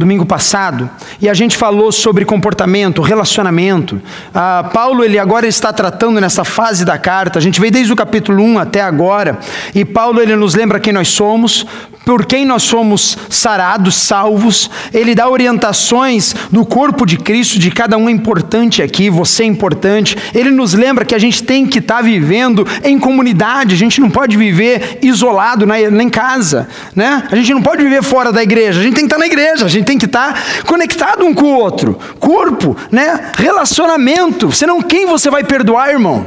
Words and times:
domingo 0.00 0.24
passado 0.24 0.90
e 1.20 1.28
a 1.28 1.34
gente 1.34 1.56
falou 1.56 1.92
sobre 1.92 2.24
comportamento, 2.24 3.02
relacionamento. 3.02 4.00
Ah, 4.34 4.68
Paulo 4.72 5.04
ele 5.04 5.18
agora 5.18 5.46
está 5.46 5.72
tratando 5.72 6.20
nessa 6.20 6.42
fase 6.42 6.84
da 6.84 6.98
carta. 6.98 7.38
A 7.38 7.42
gente 7.42 7.60
veio 7.60 7.72
desde 7.72 7.92
o 7.92 7.96
capítulo 7.96 8.42
1 8.42 8.58
até 8.58 8.80
agora 8.80 9.38
e 9.74 9.84
Paulo 9.84 10.20
ele 10.20 10.34
nos 10.34 10.54
lembra 10.54 10.80
quem 10.80 10.92
nós 10.92 11.08
somos, 11.08 11.66
por 12.04 12.24
quem 12.24 12.44
nós 12.44 12.62
somos 12.62 13.16
sarados, 13.28 13.94
salvos. 13.94 14.70
Ele 14.92 15.14
dá 15.14 15.28
orientações 15.28 16.34
do 16.50 16.64
corpo 16.64 17.04
de 17.04 17.16
Cristo, 17.16 17.58
de 17.58 17.70
cada 17.70 17.96
um 17.96 18.08
é 18.08 18.12
importante 18.12 18.82
aqui, 18.82 19.10
você 19.10 19.42
é 19.42 19.46
importante. 19.46 20.16
Ele 20.34 20.50
nos 20.50 20.72
lembra 20.72 21.04
que 21.04 21.14
a 21.14 21.18
gente 21.18 21.42
tem 21.42 21.66
que 21.66 21.78
estar 21.78 21.96
tá 21.96 22.02
vivendo 22.02 22.66
em 22.82 22.98
comunidade, 22.98 23.74
a 23.74 23.78
gente 23.78 24.00
não 24.00 24.10
pode 24.10 24.36
viver 24.36 24.98
isolado 25.02 25.66
na, 25.66 25.80
em 25.80 26.08
casa, 26.08 26.68
né? 26.96 27.22
A 27.30 27.36
gente 27.36 27.52
não 27.52 27.62
pode 27.62 27.82
viver 27.82 28.02
fora 28.02 28.32
da 28.32 28.42
igreja, 28.42 28.80
a 28.80 28.82
gente 28.82 28.94
tem 28.94 29.04
que 29.04 29.14
estar 29.14 29.16
tá 29.16 29.20
na 29.20 29.26
igreja, 29.26 29.66
a 29.66 29.68
gente 29.68 29.84
tem 29.90 29.98
que 29.98 30.06
estar 30.06 30.32
tá 30.32 30.62
conectado 30.66 31.26
um 31.26 31.34
com 31.34 31.46
o 31.46 31.54
outro. 31.56 31.98
Corpo, 32.20 32.76
né? 32.92 33.32
Relacionamento, 33.36 34.52
senão 34.52 34.80
quem 34.80 35.04
você 35.04 35.28
vai 35.28 35.42
perdoar, 35.42 35.90
irmão? 35.90 36.26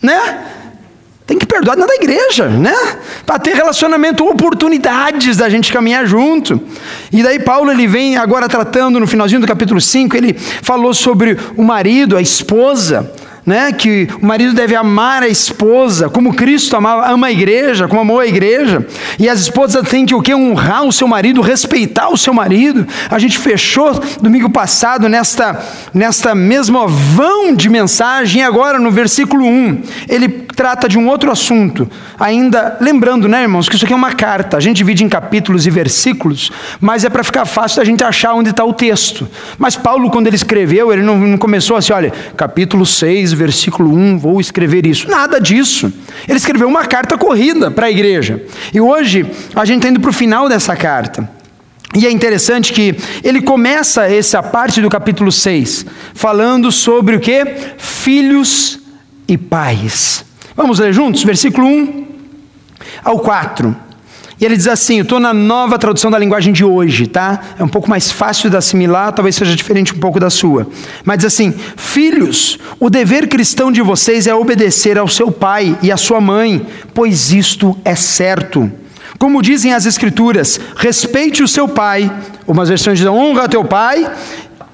Né? 0.00 0.38
Tem 1.26 1.38
que 1.38 1.44
perdoar 1.44 1.76
na 1.76 1.84
da 1.84 1.94
igreja, 1.94 2.48
né? 2.48 2.74
Para 3.26 3.38
ter 3.38 3.54
relacionamento, 3.54 4.26
oportunidades 4.26 5.36
da 5.36 5.50
gente 5.50 5.70
caminhar 5.70 6.06
junto. 6.06 6.58
E 7.12 7.22
daí 7.22 7.38
Paulo 7.38 7.70
ele 7.70 7.86
vem 7.86 8.16
agora 8.16 8.48
tratando 8.48 8.98
no 8.98 9.06
finalzinho 9.06 9.40
do 9.40 9.46
capítulo 9.46 9.80
5, 9.80 10.16
ele 10.16 10.34
falou 10.34 10.94
sobre 10.94 11.38
o 11.56 11.62
marido, 11.62 12.16
a 12.16 12.22
esposa, 12.22 13.12
né, 13.44 13.72
que 13.72 14.08
o 14.20 14.26
marido 14.26 14.54
deve 14.54 14.74
amar 14.74 15.22
a 15.22 15.28
esposa, 15.28 16.08
como 16.08 16.34
Cristo 16.34 16.76
amava, 16.76 17.10
ama 17.10 17.26
a 17.26 17.32
igreja, 17.32 17.86
como 17.86 18.00
amou 18.00 18.20
a 18.20 18.26
igreja, 18.26 18.86
e 19.18 19.28
as 19.28 19.40
esposas 19.40 19.86
têm 19.88 20.06
que 20.06 20.14
o 20.14 20.22
que 20.22 20.34
honrar 20.34 20.84
o 20.84 20.92
seu 20.92 21.06
marido, 21.06 21.40
respeitar 21.40 22.08
o 22.08 22.16
seu 22.16 22.32
marido. 22.32 22.86
A 23.10 23.18
gente 23.18 23.38
fechou 23.38 24.00
domingo 24.20 24.50
passado 24.50 25.08
nesta 25.08 25.62
nesta 25.92 26.34
mesma 26.34 26.86
vão 26.86 27.54
de 27.54 27.68
mensagem, 27.68 28.40
e 28.40 28.44
agora 28.44 28.78
no 28.78 28.90
versículo 28.90 29.44
1, 29.44 29.82
ele 30.08 30.28
trata 30.28 30.88
de 30.88 30.98
um 30.98 31.08
outro 31.08 31.30
assunto. 31.30 31.88
Ainda 32.18 32.78
lembrando, 32.80 33.28
né, 33.28 33.42
irmãos, 33.42 33.68
que 33.68 33.74
isso 33.74 33.84
aqui 33.84 33.92
é 33.92 33.96
uma 33.96 34.12
carta. 34.12 34.56
A 34.56 34.60
gente 34.60 34.76
divide 34.78 35.04
em 35.04 35.08
capítulos 35.08 35.66
e 35.66 35.70
versículos, 35.70 36.50
mas 36.80 37.04
é 37.04 37.10
para 37.10 37.24
ficar 37.24 37.44
fácil 37.44 37.78
da 37.78 37.84
gente 37.84 38.02
achar 38.04 38.34
onde 38.34 38.50
está 38.50 38.64
o 38.64 38.72
texto. 38.72 39.28
Mas 39.58 39.76
Paulo 39.76 40.10
quando 40.10 40.28
ele 40.28 40.36
escreveu, 40.36 40.92
ele 40.92 41.02
não, 41.02 41.18
não 41.18 41.38
começou 41.38 41.76
assim, 41.76 41.92
olha, 41.92 42.12
capítulo 42.36 42.86
6, 42.86 43.33
versículo 43.34 43.94
1, 43.94 44.18
vou 44.18 44.40
escrever 44.40 44.86
isso. 44.86 45.08
Nada 45.08 45.40
disso. 45.40 45.92
Ele 46.28 46.36
escreveu 46.36 46.68
uma 46.68 46.84
carta 46.84 47.16
corrida 47.18 47.70
para 47.70 47.86
a 47.86 47.90
igreja. 47.90 48.42
E 48.72 48.80
hoje 48.80 49.26
a 49.54 49.64
gente 49.64 49.78
está 49.78 49.88
indo 49.88 50.00
para 50.00 50.10
o 50.10 50.12
final 50.12 50.48
dessa 50.48 50.76
carta. 50.76 51.28
E 51.94 52.06
é 52.06 52.10
interessante 52.10 52.72
que 52.72 52.96
ele 53.22 53.40
começa 53.40 54.06
essa 54.06 54.42
parte 54.42 54.80
do 54.80 54.88
capítulo 54.88 55.30
6 55.30 55.86
falando 56.12 56.72
sobre 56.72 57.16
o 57.16 57.20
que? 57.20 57.44
Filhos 57.78 58.80
e 59.28 59.38
pais. 59.38 60.24
Vamos 60.56 60.80
ler 60.80 60.92
juntos? 60.92 61.22
Versículo 61.22 61.66
1 61.66 62.06
ao 63.04 63.20
4. 63.20 63.76
E 64.40 64.44
ele 64.44 64.56
diz 64.56 64.66
assim: 64.66 65.00
estou 65.00 65.20
na 65.20 65.32
nova 65.32 65.78
tradução 65.78 66.10
da 66.10 66.18
linguagem 66.18 66.52
de 66.52 66.64
hoje, 66.64 67.06
tá? 67.06 67.40
É 67.58 67.62
um 67.62 67.68
pouco 67.68 67.88
mais 67.88 68.10
fácil 68.10 68.50
de 68.50 68.56
assimilar, 68.56 69.12
talvez 69.12 69.36
seja 69.36 69.54
diferente 69.54 69.94
um 69.94 69.98
pouco 69.98 70.18
da 70.18 70.30
sua. 70.30 70.66
Mas 71.04 71.18
diz 71.18 71.26
assim: 71.26 71.54
Filhos, 71.76 72.58
o 72.80 72.90
dever 72.90 73.28
cristão 73.28 73.70
de 73.70 73.80
vocês 73.80 74.26
é 74.26 74.34
obedecer 74.34 74.98
ao 74.98 75.08
seu 75.08 75.30
pai 75.30 75.78
e 75.82 75.92
à 75.92 75.96
sua 75.96 76.20
mãe, 76.20 76.66
pois 76.92 77.32
isto 77.32 77.76
é 77.84 77.94
certo. 77.94 78.70
Como 79.18 79.40
dizem 79.40 79.72
as 79.72 79.86
Escrituras, 79.86 80.60
respeite 80.76 81.42
o 81.42 81.48
seu 81.48 81.68
pai. 81.68 82.10
Umas 82.46 82.68
versões 82.68 82.98
dizem: 82.98 83.12
honra 83.12 83.48
teu 83.48 83.64
pai 83.64 84.10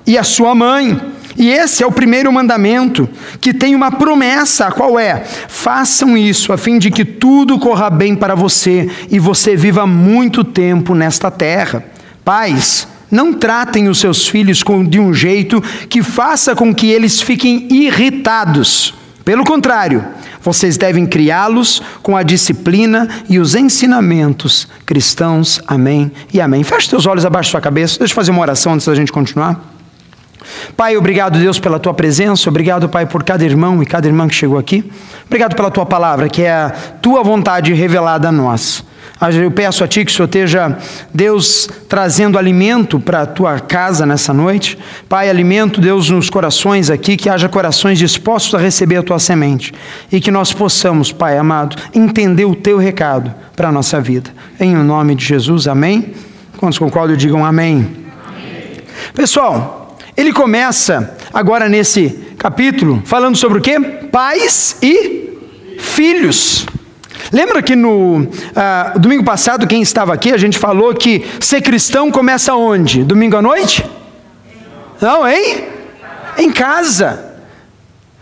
e 0.07 0.17
a 0.17 0.25
sua 0.25 0.55
mãe. 0.55 1.01
E 1.41 1.49
esse 1.49 1.83
é 1.83 1.87
o 1.87 1.91
primeiro 1.91 2.31
mandamento, 2.31 3.09
que 3.41 3.55
tem 3.55 3.75
uma 3.75 3.91
promessa, 3.91 4.71
qual 4.71 4.99
é? 4.99 5.25
Façam 5.49 6.15
isso 6.15 6.53
a 6.53 6.59
fim 6.59 6.79
de 6.79 6.91
que 6.91 7.03
tudo 7.03 7.59
corra 7.59 7.89
bem 7.89 8.15
para 8.15 8.35
você 8.35 8.91
e 9.11 9.19
você 9.19 9.57
viva 9.57 9.87
muito 9.87 10.45
tempo 10.45 10.95
nesta 10.95 11.31
terra. 11.31 11.83
Pais, 12.23 12.87
não 13.11 13.33
tratem 13.33 13.89
os 13.89 13.99
seus 13.99 14.29
filhos 14.29 14.63
de 14.87 15.01
um 15.01 15.15
jeito 15.15 15.63
que 15.89 16.03
faça 16.03 16.55
com 16.55 16.75
que 16.75 16.91
eles 16.91 17.23
fiquem 17.23 17.67
irritados. 17.71 18.93
Pelo 19.25 19.43
contrário, 19.43 20.05
vocês 20.43 20.77
devem 20.77 21.07
criá-los 21.07 21.83
com 22.03 22.19
a 22.19 22.23
disciplina 22.23 23.09
e 23.31 23.39
os 23.39 23.55
ensinamentos 23.55 24.69
cristãos. 24.85 25.59
Amém 25.67 26.13
e 26.35 26.39
amém. 26.39 26.63
Feche 26.63 26.91
seus 26.91 27.07
olhos 27.07 27.25
abaixo 27.25 27.49
da 27.49 27.53
sua 27.53 27.61
cabeça. 27.63 27.99
Deixa 27.99 28.13
eu 28.13 28.17
fazer 28.17 28.31
uma 28.31 28.43
oração 28.43 28.75
antes 28.75 28.87
da 28.87 28.95
gente 28.95 29.11
continuar. 29.11 29.80
Pai, 30.77 30.97
obrigado, 30.97 31.39
Deus, 31.39 31.59
pela 31.59 31.79
tua 31.79 31.95
presença, 31.95 32.49
obrigado, 32.49 32.89
Pai, 32.89 33.07
por 33.07 33.23
cada 33.23 33.45
irmão 33.45 33.83
e 33.83 33.87
cada 33.87 34.07
irmã 34.07 34.27
que 34.27 34.35
chegou 34.35 34.59
aqui. 34.59 34.91
Obrigado 35.27 35.55
pela 35.55 35.71
tua 35.71 35.87
palavra, 35.87 36.29
que 36.29 36.43
é 36.43 36.53
a 36.53 36.71
tua 37.01 37.23
vontade 37.23 37.73
revelada 37.73 38.29
a 38.29 38.33
nós. 38.33 38.85
Eu 39.39 39.51
peço 39.51 39.85
a 39.85 39.89
Ti 39.89 40.03
que 40.03 40.11
o 40.11 40.15
Senhor 40.15 40.25
esteja, 40.25 40.79
Deus, 41.13 41.69
trazendo 41.87 42.39
alimento 42.39 42.99
para 42.99 43.23
a 43.23 43.27
Tua 43.27 43.61
casa 43.61 44.07
nessa 44.07 44.33
noite. 44.33 44.79
Pai, 45.11 45.29
alimento, 45.29 45.79
Deus, 45.79 46.09
nos 46.09 46.31
corações 46.31 46.89
aqui, 46.89 47.19
que 47.19 47.29
haja 47.29 47.47
corações 47.47 47.99
dispostos 47.99 48.55
a 48.55 48.59
receber 48.59 48.97
a 48.97 49.03
Tua 49.03 49.19
semente. 49.19 49.75
E 50.11 50.23
que 50.23 50.31
nós 50.31 50.55
possamos, 50.55 51.13
Pai 51.13 51.37
amado, 51.37 51.77
entender 51.95 52.47
o 52.47 52.55
Teu 52.55 52.79
recado 52.79 53.35
para 53.55 53.69
a 53.69 53.73
nossa 53.73 54.01
vida. 54.01 54.31
Em 54.59 54.75
nome 54.75 55.15
de 55.15 55.27
Jesus, 55.27 55.69
amém? 55.69 56.15
Quantos 56.57 56.79
concordam, 56.79 57.15
digam 57.15 57.45
amém. 57.45 57.87
amém. 58.27 58.79
Pessoal, 59.15 59.80
ele 60.17 60.33
começa 60.33 61.17
agora 61.33 61.69
nesse 61.69 62.11
capítulo 62.39 63.03
falando 63.05 63.37
sobre 63.37 63.59
o 63.59 63.61
que? 63.61 63.79
Pais 63.81 64.77
e 64.83 65.39
filhos. 65.79 66.67
Lembra 67.33 67.63
que 67.63 67.77
no 67.77 68.27
ah, 68.57 68.95
domingo 68.99 69.23
passado, 69.23 69.67
quem 69.67 69.83
estava 69.83 70.13
aqui, 70.13 70.33
a 70.33 70.37
gente 70.37 70.59
falou 70.59 70.95
que 70.95 71.25
ser 71.39 71.63
cristão 71.63 72.11
começa 72.11 72.55
onde? 72.55 73.05
Domingo 73.05 73.37
à 73.37 73.43
noite? 73.43 73.85
Não, 75.01 75.27
hein? 75.27 75.65
Em 76.39 76.51
casa. 76.51 77.30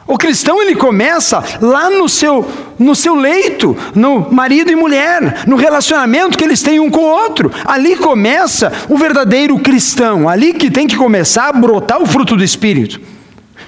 O 0.09 0.17
cristão 0.17 0.63
ele 0.63 0.75
começa 0.75 1.45
lá 1.61 1.91
no 1.91 2.09
seu, 2.09 2.51
no 2.79 2.97
seu 2.97 3.15
leito, 3.15 3.77
no 3.95 4.33
marido 4.33 4.71
e 4.71 4.75
mulher, 4.75 5.43
no 5.47 5.55
relacionamento 5.55 6.39
que 6.39 6.43
eles 6.43 6.63
têm 6.63 6.81
um 6.81 6.91
com 6.91 7.01
o 7.01 7.11
outro. 7.11 7.53
Ali 7.63 7.95
começa 7.95 8.73
o 8.89 8.97
verdadeiro 8.97 9.59
cristão, 9.59 10.27
ali 10.27 10.55
que 10.55 10.71
tem 10.71 10.87
que 10.87 10.97
começar 10.97 11.49
a 11.49 11.53
brotar 11.53 12.01
o 12.01 12.07
fruto 12.07 12.35
do 12.35 12.43
Espírito. 12.43 12.99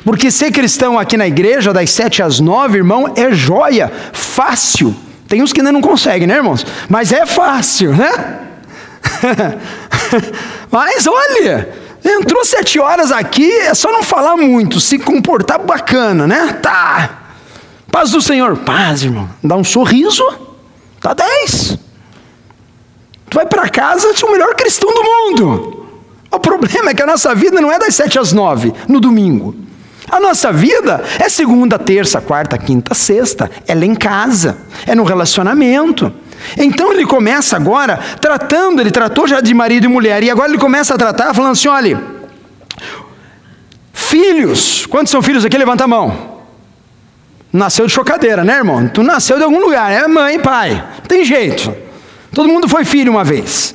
Porque 0.03 0.31
ser 0.31 0.51
cristão 0.51 0.99
aqui 0.99 1.15
na 1.15 1.29
igreja, 1.29 1.75
das 1.75 1.91
sete 1.91 2.23
às 2.23 2.41
nove, 2.41 2.79
irmão, 2.79 3.13
é 3.15 3.31
joia, 3.33 3.93
fácil. 4.15 4.97
Tem 5.29 5.43
uns 5.43 5.53
que 5.53 5.61
ainda 5.61 5.73
não 5.73 5.83
conseguem, 5.83 6.27
né, 6.27 6.37
irmãos? 6.37 6.65
Mas 6.89 7.13
é 7.13 7.27
fácil, 7.27 7.95
né? 7.95 8.39
Mas 10.73 11.07
olha, 11.07 11.69
Entrou 12.05 12.45
sete 12.45 12.79
horas 12.79 13.13
aqui, 13.13 13.51
é 13.51 13.75
só 13.75 13.93
não 13.93 14.03
falar 14.03 14.37
muito, 14.37 14.81
se 14.81 14.99
comportar 14.99 15.59
bacana, 15.61 16.27
né? 16.27 16.59
Tá. 16.63 17.19
Paz 17.91 18.11
do 18.11 18.23
Senhor, 18.23 18.57
paz, 18.59 19.03
irmão. 19.03 19.29
Dá 19.43 19.57
um 19.57 19.65
sorriso, 19.65 20.25
tá 21.01 21.13
dez. 21.13 21.77
Tu 23.29 23.35
vai 23.37 23.47
para 23.47 23.69
casa, 23.69 24.13
tu 24.15 24.27
é 24.27 24.29
o 24.29 24.33
melhor 24.33 24.55
cristão 24.55 24.93
do 24.93 25.03
mundo. 25.03 25.87
O 26.31 26.39
problema 26.39 26.91
é 26.91 26.95
que 26.95 27.03
a 27.03 27.07
nossa 27.07 27.35
vida 27.35 27.61
não 27.61 27.71
é 27.71 27.79
das 27.79 27.95
sete 27.95 28.19
às 28.19 28.33
nove, 28.33 28.73
no 28.89 29.01
domingo. 29.01 29.55
A 30.11 30.19
nossa 30.19 30.53
vida 30.53 31.03
é 31.19 31.29
segunda, 31.29 31.79
terça, 31.79 32.21
quarta, 32.21 32.59
quinta, 32.59 32.95
sexta. 32.95 33.51
Ela 33.67 33.85
é 33.85 33.87
em 33.87 33.95
casa, 33.95 34.59
é 34.87 34.95
no 34.95 35.05
relacionamento. 35.05 36.13
Então 36.57 36.93
ele 36.93 37.07
começa 37.07 37.57
agora 37.57 37.99
tratando, 38.21 38.81
ele 38.81 38.91
tratou 38.91 39.27
já 39.27 39.41
de 39.41 39.53
marido 39.55 39.85
e 39.85 39.89
mulher, 39.89 40.23
e 40.23 40.31
agora 40.31 40.49
ele 40.49 40.59
começa 40.59 40.95
a 40.95 40.99
tratar 40.99 41.35
falando 41.35 41.53
assim: 41.53 41.69
olha, 41.69 42.03
filhos, 43.93 44.87
quantos 44.87 45.11
são 45.11 45.23
filhos 45.23 45.45
aqui? 45.45 45.57
Levanta 45.57 45.85
a 45.85 45.89
mão. 45.89 46.41
Nasceu 47.53 47.87
de 47.87 47.93
chocadeira, 47.93 48.45
né, 48.45 48.55
irmão? 48.55 48.87
Tu 48.89 49.03
nasceu 49.03 49.37
de 49.37 49.43
algum 49.43 49.61
lugar, 49.61 49.91
é 49.91 50.07
mãe, 50.07 50.39
pai, 50.39 50.85
tem 51.09 51.25
jeito. 51.25 51.75
Todo 52.33 52.49
mundo 52.49 52.69
foi 52.69 52.85
filho 52.85 53.11
uma 53.11 53.25
vez. 53.25 53.75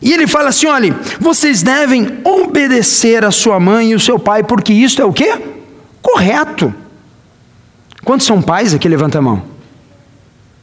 E 0.00 0.12
ele 0.12 0.26
fala 0.26 0.48
assim: 0.50 0.66
olha, 0.66 0.94
vocês 1.20 1.62
devem 1.62 2.18
obedecer 2.24 3.24
a 3.24 3.30
sua 3.30 3.58
mãe 3.58 3.92
e 3.92 3.94
o 3.94 4.00
seu 4.00 4.18
pai, 4.18 4.42
porque 4.42 4.72
isso 4.72 5.00
é 5.00 5.04
o 5.04 5.12
que? 5.12 5.32
Correto. 6.02 6.74
Quantos 8.04 8.26
são 8.26 8.40
pais 8.40 8.74
aqui? 8.74 8.88
Levanta 8.88 9.18
a 9.18 9.22
mão. 9.22 9.57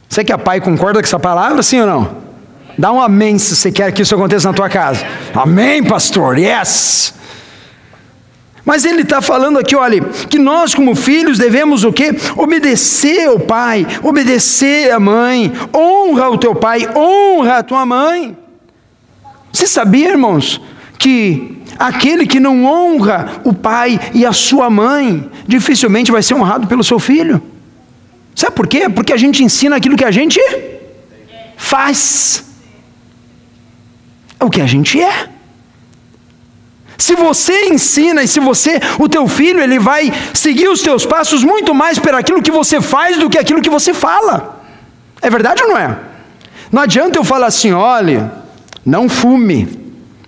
Você 0.08 0.24
que 0.24 0.32
é 0.32 0.36
pai 0.36 0.60
concorda 0.60 1.00
com 1.00 1.06
essa 1.06 1.18
palavra, 1.18 1.62
sim 1.62 1.80
ou 1.80 1.86
não? 1.86 2.16
Dá 2.78 2.92
um 2.92 3.00
amém 3.00 3.38
se 3.38 3.56
você 3.56 3.72
quer 3.72 3.92
que 3.92 4.02
isso 4.02 4.14
aconteça 4.14 4.48
na 4.48 4.54
tua 4.54 4.68
casa. 4.68 5.04
Amém, 5.34 5.82
pastor, 5.82 6.38
yes. 6.38 7.14
Mas 8.64 8.84
ele 8.84 9.02
está 9.02 9.22
falando 9.22 9.58
aqui, 9.58 9.76
olha, 9.76 10.00
que 10.28 10.38
nós 10.38 10.74
como 10.74 10.94
filhos 10.96 11.38
devemos 11.38 11.84
o 11.84 11.92
quê? 11.92 12.14
Obedecer 12.36 13.28
ao 13.28 13.38
pai, 13.38 13.86
obedecer 14.02 14.90
à 14.90 14.98
mãe, 14.98 15.52
honra 15.72 16.28
o 16.30 16.36
teu 16.36 16.52
pai, 16.54 16.86
honra 16.94 17.58
a 17.58 17.62
tua 17.62 17.86
mãe. 17.86 18.36
Você 19.52 19.68
sabia, 19.68 20.10
irmãos, 20.10 20.60
que 20.98 21.62
aquele 21.78 22.26
que 22.26 22.40
não 22.40 22.64
honra 22.64 23.40
o 23.44 23.52
pai 23.54 24.00
e 24.12 24.26
a 24.26 24.32
sua 24.32 24.68
mãe, 24.68 25.30
dificilmente 25.46 26.10
vai 26.10 26.22
ser 26.22 26.34
honrado 26.34 26.66
pelo 26.66 26.82
seu 26.82 26.98
filho. 26.98 27.40
Sabe 28.36 28.54
por 28.54 28.66
quê? 28.66 28.86
Porque 28.88 29.14
a 29.14 29.16
gente 29.16 29.42
ensina 29.42 29.76
aquilo 29.76 29.96
que 29.96 30.04
a 30.04 30.10
gente 30.10 30.38
faz. 31.56 32.44
É 34.38 34.44
o 34.44 34.50
que 34.50 34.60
a 34.60 34.66
gente 34.66 35.00
é. 35.00 35.30
Se 36.98 37.14
você 37.14 37.68
ensina 37.68 38.22
e 38.22 38.28
se 38.28 38.38
você, 38.38 38.78
o 38.98 39.08
teu 39.08 39.26
filho, 39.26 39.60
ele 39.60 39.78
vai 39.78 40.12
seguir 40.34 40.68
os 40.68 40.82
teus 40.82 41.06
passos 41.06 41.42
muito 41.42 41.74
mais 41.74 41.98
por 41.98 42.14
aquilo 42.14 42.42
que 42.42 42.50
você 42.50 42.80
faz 42.80 43.18
do 43.18 43.30
que 43.30 43.38
aquilo 43.38 43.62
que 43.62 43.70
você 43.70 43.94
fala. 43.94 44.62
É 45.22 45.30
verdade 45.30 45.62
ou 45.62 45.70
não 45.70 45.78
é? 45.78 45.98
Não 46.70 46.82
adianta 46.82 47.18
eu 47.18 47.24
falar 47.24 47.46
assim, 47.46 47.72
olha, 47.72 48.32
não 48.84 49.08
fume, 49.08 49.66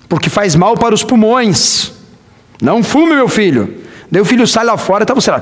porque 0.09 0.31
faz 0.31 0.55
mal 0.55 0.77
para 0.77 0.95
os 0.95 1.05
pulmões. 1.05 1.93
Não 2.61 2.83
fume, 2.83 3.15
meu 3.15 3.29
filho. 3.29 3.83
Daí 4.11 4.23
o 4.23 4.25
filho 4.25 4.47
sai 4.47 4.65
lá 4.65 4.79
fora, 4.79 5.05
está 5.05 5.13
você 5.13 5.31
lá. 5.31 5.41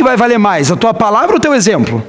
Que, 0.00 0.04
vai 0.04 0.16
valer 0.16 0.38
mais, 0.38 0.70
a 0.70 0.76
tua 0.76 0.94
palavra 0.94 1.32
ou 1.32 1.36
o 1.36 1.40
teu 1.40 1.54
exemplo? 1.54 2.02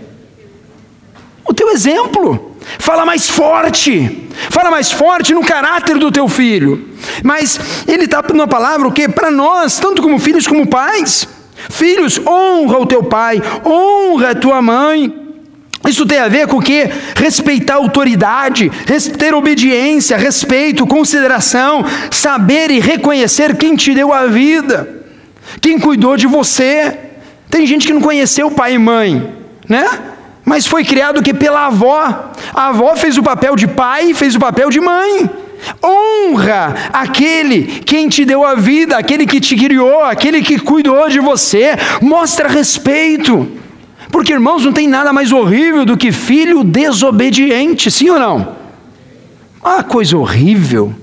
O 1.45 1.53
teu 1.53 1.69
exemplo. 1.71 2.55
Fala 2.79 3.05
mais 3.05 3.29
forte. 3.29 4.29
Fala 4.49 4.71
mais 4.71 4.91
forte 4.91 5.33
no 5.33 5.43
caráter 5.43 5.97
do 5.97 6.11
teu 6.11 6.27
filho. 6.29 6.87
Mas 7.21 7.59
ele 7.87 8.05
está 8.05 8.23
numa 8.29 8.47
palavra 8.47 8.87
o 8.87 8.91
que? 8.91 9.09
Para 9.09 9.29
nós, 9.29 9.77
tanto 9.77 10.01
como 10.01 10.19
filhos 10.19 10.47
como 10.47 10.67
pais. 10.67 11.27
Filhos, 11.69 12.19
honra 12.25 12.79
o 12.79 12.85
teu 12.85 13.03
pai, 13.03 13.41
honra 13.65 14.31
a 14.31 14.35
tua 14.35 14.61
mãe. 14.61 15.13
Isso 15.85 16.05
tem 16.05 16.19
a 16.19 16.27
ver 16.27 16.47
com 16.47 16.57
o 16.57 16.61
que? 16.61 16.89
Respeitar 17.15 17.73
a 17.73 17.77
autoridade, 17.77 18.71
ter 19.17 19.33
obediência, 19.33 20.15
respeito, 20.15 20.87
consideração, 20.87 21.83
saber 22.09 22.71
e 22.71 22.79
reconhecer 22.79 23.57
quem 23.57 23.75
te 23.75 23.93
deu 23.93 24.13
a 24.13 24.27
vida, 24.27 25.03
quem 25.59 25.79
cuidou 25.79 26.15
de 26.15 26.27
você. 26.27 27.10
Tem 27.51 27.67
gente 27.67 27.85
que 27.85 27.93
não 27.93 28.01
conheceu 28.01 28.49
pai 28.49 28.75
e 28.75 28.79
mãe, 28.79 29.29
né? 29.67 29.85
Mas 30.45 30.65
foi 30.65 30.83
criado 30.85 31.21
que 31.21 31.33
pela 31.33 31.67
avó. 31.67 32.31
A 32.53 32.69
avó 32.69 32.95
fez 32.95 33.17
o 33.17 33.23
papel 33.23 33.55
de 33.57 33.67
pai, 33.67 34.13
fez 34.13 34.35
o 34.35 34.39
papel 34.39 34.69
de 34.69 34.79
mãe. 34.79 35.29
Honra 35.83 36.89
aquele 36.91 37.81
quem 37.85 38.07
te 38.09 38.25
deu 38.25 38.43
a 38.43 38.55
vida, 38.55 38.97
aquele 38.97 39.27
que 39.27 39.39
te 39.39 39.55
criou, 39.55 40.01
aquele 40.03 40.41
que 40.41 40.57
cuidou 40.57 41.09
de 41.09 41.19
você. 41.19 41.75
Mostra 42.01 42.47
respeito. 42.47 43.47
Porque, 44.09 44.31
irmãos, 44.31 44.65
não 44.65 44.73
tem 44.73 44.87
nada 44.87 45.13
mais 45.13 45.31
horrível 45.31 45.85
do 45.85 45.97
que 45.97 46.11
filho 46.11 46.63
desobediente, 46.63 47.91
sim 47.91 48.09
ou 48.09 48.19
não? 48.19 48.55
Uma 49.61 49.83
coisa 49.83 50.17
horrível. 50.17 50.95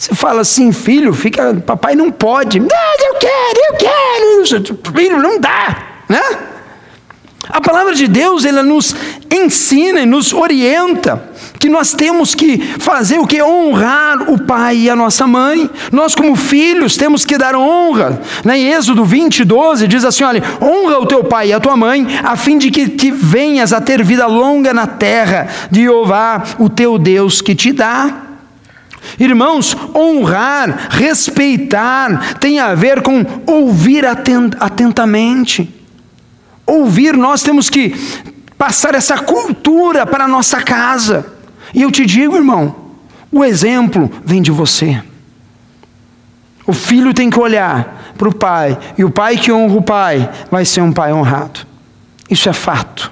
Você 0.00 0.14
fala 0.14 0.40
assim, 0.40 0.72
filho, 0.72 1.12
fica, 1.12 1.52
papai 1.56 1.94
não 1.94 2.10
pode. 2.10 2.58
Não, 2.58 2.66
eu 2.66 3.14
quero, 3.16 3.60
eu 3.68 3.76
quero. 3.76 4.78
Filho, 4.96 5.18
não 5.18 5.38
dá, 5.38 5.76
né? 6.08 6.22
A 7.46 7.60
palavra 7.60 7.94
de 7.94 8.08
Deus, 8.08 8.46
ela 8.46 8.62
nos 8.62 8.96
ensina 9.30 10.00
e 10.00 10.06
nos 10.06 10.32
orienta 10.32 11.22
que 11.58 11.68
nós 11.68 11.92
temos 11.92 12.34
que 12.34 12.56
fazer 12.78 13.18
o 13.18 13.26
que? 13.26 13.42
Honrar 13.42 14.30
o 14.30 14.38
pai 14.38 14.78
e 14.78 14.90
a 14.90 14.96
nossa 14.96 15.26
mãe. 15.26 15.68
Nós, 15.92 16.14
como 16.14 16.34
filhos, 16.34 16.96
temos 16.96 17.26
que 17.26 17.36
dar 17.36 17.54
honra. 17.54 18.22
Né? 18.42 18.58
Em 18.58 18.72
Êxodo 18.72 19.04
20, 19.04 19.44
12, 19.44 19.86
diz 19.86 20.06
assim: 20.06 20.24
olha, 20.24 20.42
honra 20.62 20.98
o 20.98 21.04
teu 21.04 21.22
pai 21.22 21.48
e 21.48 21.52
a 21.52 21.60
tua 21.60 21.76
mãe, 21.76 22.06
a 22.22 22.36
fim 22.36 22.56
de 22.56 22.70
que 22.70 22.88
te 22.88 23.10
venhas 23.10 23.70
a 23.74 23.82
ter 23.82 24.02
vida 24.02 24.26
longa 24.26 24.72
na 24.72 24.86
terra 24.86 25.46
de 25.70 25.82
Jeová, 25.82 26.42
o 26.58 26.70
teu 26.70 26.98
Deus, 26.98 27.42
que 27.42 27.54
te 27.54 27.70
dá. 27.70 28.29
Irmãos, 29.18 29.76
honrar, 29.94 30.88
respeitar, 30.90 32.38
tem 32.38 32.58
a 32.58 32.74
ver 32.74 33.02
com 33.02 33.24
ouvir 33.46 34.04
atentamente. 34.06 35.72
Ouvir, 36.66 37.16
nós 37.16 37.42
temos 37.42 37.68
que 37.68 37.94
passar 38.56 38.94
essa 38.94 39.18
cultura 39.18 40.06
para 40.06 40.24
a 40.24 40.28
nossa 40.28 40.62
casa. 40.62 41.26
E 41.74 41.82
eu 41.82 41.90
te 41.90 42.04
digo, 42.04 42.36
irmão, 42.36 42.74
o 43.32 43.44
exemplo 43.44 44.10
vem 44.24 44.42
de 44.42 44.50
você. 44.50 45.02
O 46.66 46.72
filho 46.72 47.12
tem 47.14 47.30
que 47.30 47.40
olhar 47.40 48.12
para 48.16 48.28
o 48.28 48.34
pai, 48.34 48.78
e 48.98 49.04
o 49.04 49.10
pai 49.10 49.36
que 49.36 49.50
honra 49.50 49.76
o 49.76 49.82
pai 49.82 50.30
vai 50.50 50.64
ser 50.64 50.82
um 50.82 50.92
pai 50.92 51.12
honrado. 51.12 51.60
Isso 52.28 52.48
é 52.48 52.52
fato. 52.52 53.10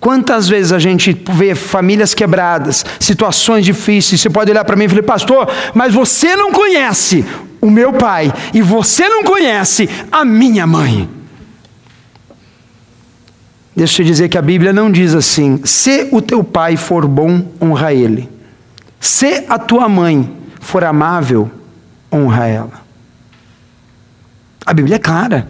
Quantas 0.00 0.48
vezes 0.48 0.72
a 0.72 0.78
gente 0.78 1.12
vê 1.32 1.54
famílias 1.54 2.14
quebradas, 2.14 2.84
situações 3.00 3.64
difíceis, 3.64 4.20
você 4.20 4.30
pode 4.30 4.50
olhar 4.50 4.64
para 4.64 4.76
mim 4.76 4.84
e 4.84 4.88
falar, 4.88 5.02
pastor, 5.02 5.48
mas 5.74 5.92
você 5.92 6.36
não 6.36 6.52
conhece 6.52 7.24
o 7.60 7.68
meu 7.68 7.92
pai, 7.92 8.32
e 8.54 8.62
você 8.62 9.08
não 9.08 9.24
conhece 9.24 9.88
a 10.12 10.24
minha 10.24 10.66
mãe. 10.66 11.08
Deixa 13.74 14.02
eu 14.02 14.06
te 14.06 14.08
dizer 14.08 14.28
que 14.28 14.38
a 14.38 14.42
Bíblia 14.42 14.72
não 14.72 14.90
diz 14.90 15.14
assim: 15.14 15.60
se 15.64 16.08
o 16.10 16.20
teu 16.20 16.42
pai 16.42 16.76
for 16.76 17.06
bom, 17.06 17.46
honra 17.60 17.94
ele. 17.94 18.28
Se 18.98 19.44
a 19.48 19.56
tua 19.58 19.88
mãe 19.88 20.36
for 20.60 20.82
amável, 20.82 21.48
honra 22.12 22.46
ela. 22.46 22.82
A 24.66 24.72
Bíblia 24.74 24.96
é 24.96 24.98
clara. 24.98 25.48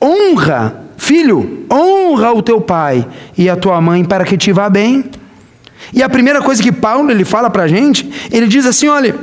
Honra, 0.00 0.84
filho, 0.98 1.63
honra 1.74 2.32
o 2.32 2.42
teu 2.42 2.60
pai 2.60 3.06
e 3.36 3.50
a 3.50 3.56
tua 3.56 3.80
mãe 3.80 4.04
para 4.04 4.24
que 4.24 4.36
te 4.36 4.52
vá 4.52 4.70
bem. 4.70 5.04
E 5.92 6.02
a 6.02 6.08
primeira 6.08 6.40
coisa 6.40 6.62
que 6.62 6.72
Paulo 6.72 7.10
ele 7.10 7.24
fala 7.24 7.50
para 7.50 7.64
a 7.64 7.68
gente, 7.68 8.08
ele 8.30 8.46
diz 8.46 8.66
assim: 8.66 8.88
olha, 8.88 9.14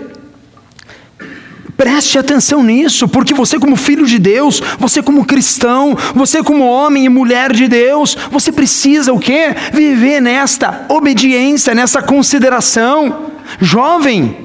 Preste 1.81 2.19
atenção 2.19 2.61
nisso, 2.61 3.07
porque 3.07 3.33
você, 3.33 3.57
como 3.57 3.75
filho 3.75 4.05
de 4.05 4.19
Deus, 4.19 4.61
você, 4.77 5.01
como 5.01 5.25
cristão, 5.25 5.97
você, 6.13 6.43
como 6.43 6.63
homem 6.63 7.05
e 7.05 7.09
mulher 7.09 7.51
de 7.51 7.67
Deus, 7.67 8.15
você 8.29 8.51
precisa 8.51 9.11
o 9.11 9.19
quê? 9.19 9.55
Viver 9.73 10.21
nesta 10.21 10.85
obediência, 10.89 11.73
nessa 11.73 11.99
consideração. 11.99 13.31
Jovem, 13.59 14.37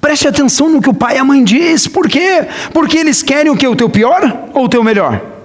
preste 0.00 0.28
atenção 0.28 0.70
no 0.70 0.80
que 0.80 0.88
o 0.88 0.94
pai 0.94 1.16
e 1.16 1.18
a 1.18 1.24
mãe 1.24 1.44
diz, 1.44 1.86
por 1.86 2.08
quê? 2.08 2.46
Porque 2.72 2.96
eles 2.96 3.22
querem 3.22 3.52
o 3.52 3.56
que? 3.56 3.68
O 3.68 3.76
teu 3.76 3.90
pior 3.90 4.48
ou 4.54 4.64
o 4.64 4.68
teu 4.70 4.82
melhor? 4.82 5.37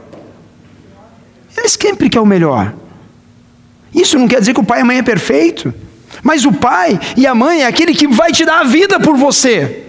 Eles 1.64 1.78
sempre 1.82 2.10
querem 2.10 2.24
o 2.24 2.28
melhor. 2.28 2.74
Isso 3.96 4.20
não 4.20 4.28
quer 4.28 4.42
dizer 4.42 4.54
que 4.54 4.60
o 4.60 4.66
pai 4.66 4.80
e 4.80 4.82
a 4.82 4.86
mãe 4.86 4.98
é 4.98 5.02
perfeito, 5.04 5.74
mas 6.22 6.44
o 6.44 6.52
pai 6.52 7.00
e 7.16 7.26
a 7.26 7.34
mãe 7.34 7.64
é 7.64 7.68
aquele 7.68 7.94
que 7.94 8.06
vai 8.06 8.34
te 8.34 8.44
dar 8.44 8.60
a 8.60 8.64
vida 8.66 9.00
por 9.00 9.16
você. 9.16 9.86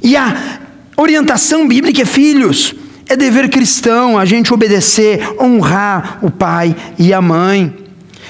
E 0.00 0.16
a 0.16 0.60
orientação 0.96 1.66
bíblica 1.66 2.02
é 2.02 2.04
filhos, 2.04 2.72
é 3.08 3.16
dever 3.16 3.48
cristão 3.50 4.16
a 4.16 4.24
gente 4.24 4.54
obedecer, 4.54 5.34
honrar 5.40 6.20
o 6.22 6.30
pai 6.30 6.76
e 6.96 7.12
a 7.12 7.20
mãe. 7.20 7.74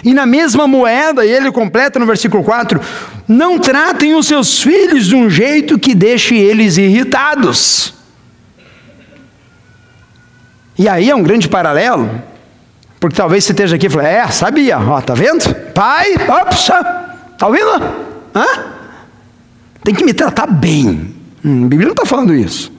E 0.03 0.15
na 0.15 0.25
mesma 0.25 0.67
moeda, 0.67 1.27
ele 1.27 1.53
completa 1.53 1.99
no 1.99 2.07
versículo 2.07 2.43
4: 2.43 2.81
não 3.29 3.59
tratem 3.59 4.15
os 4.15 4.27
seus 4.27 4.63
filhos 4.63 5.07
de 5.09 5.15
um 5.15 5.29
jeito 5.29 5.79
que 5.79 5.95
deixe 5.95 6.35
eles 6.35 6.79
irritados. 6.79 8.02
E 10.83 10.89
aí 10.89 11.11
é 11.11 11.15
um 11.15 11.23
grande 11.23 11.49
paralelo, 11.49 12.11
porque 12.99 13.15
talvez 13.15 13.45
você 13.45 13.53
esteja 13.53 13.77
aqui 13.77 13.87
e 13.87 13.89
fale, 13.89 14.09
é, 14.09 14.27
sabia, 14.27 14.81
ó, 14.81 15.01
tá 15.01 15.15
vendo? 15.15 15.55
Pai, 15.73 16.15
ops, 16.17 16.67
tá 17.39 17.47
ouvindo? 17.47 17.71
Hã? 18.35 18.45
Tem 19.85 19.95
que 19.95 20.05
me 20.05 20.13
tratar 20.13 20.49
bem. 20.49 21.15
Hum, 21.45 21.67
a 21.67 21.69
Bíblia 21.69 21.87
não 21.87 21.93
está 21.93 22.05
falando 22.05 22.35
isso. 22.35 22.73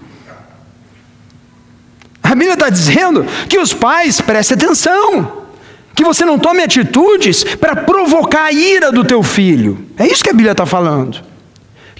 A 2.21 2.31
Bíblia 2.31 2.55
está 2.55 2.67
dizendo 2.67 3.25
que 3.47 3.57
os 3.57 3.73
pais 3.73 4.19
prestem 4.19 4.57
atenção, 4.57 5.45
que 5.95 6.03
você 6.03 6.25
não 6.25 6.37
tome 6.37 6.61
atitudes 6.61 7.45
para 7.55 7.73
provocar 7.73 8.47
a 8.47 8.51
ira 8.51 8.91
do 8.91 9.05
teu 9.05 9.23
filho. 9.23 9.87
É 9.97 10.05
isso 10.05 10.21
que 10.21 10.29
a 10.29 10.33
Bíblia 10.33 10.51
está 10.51 10.65
falando. 10.65 11.21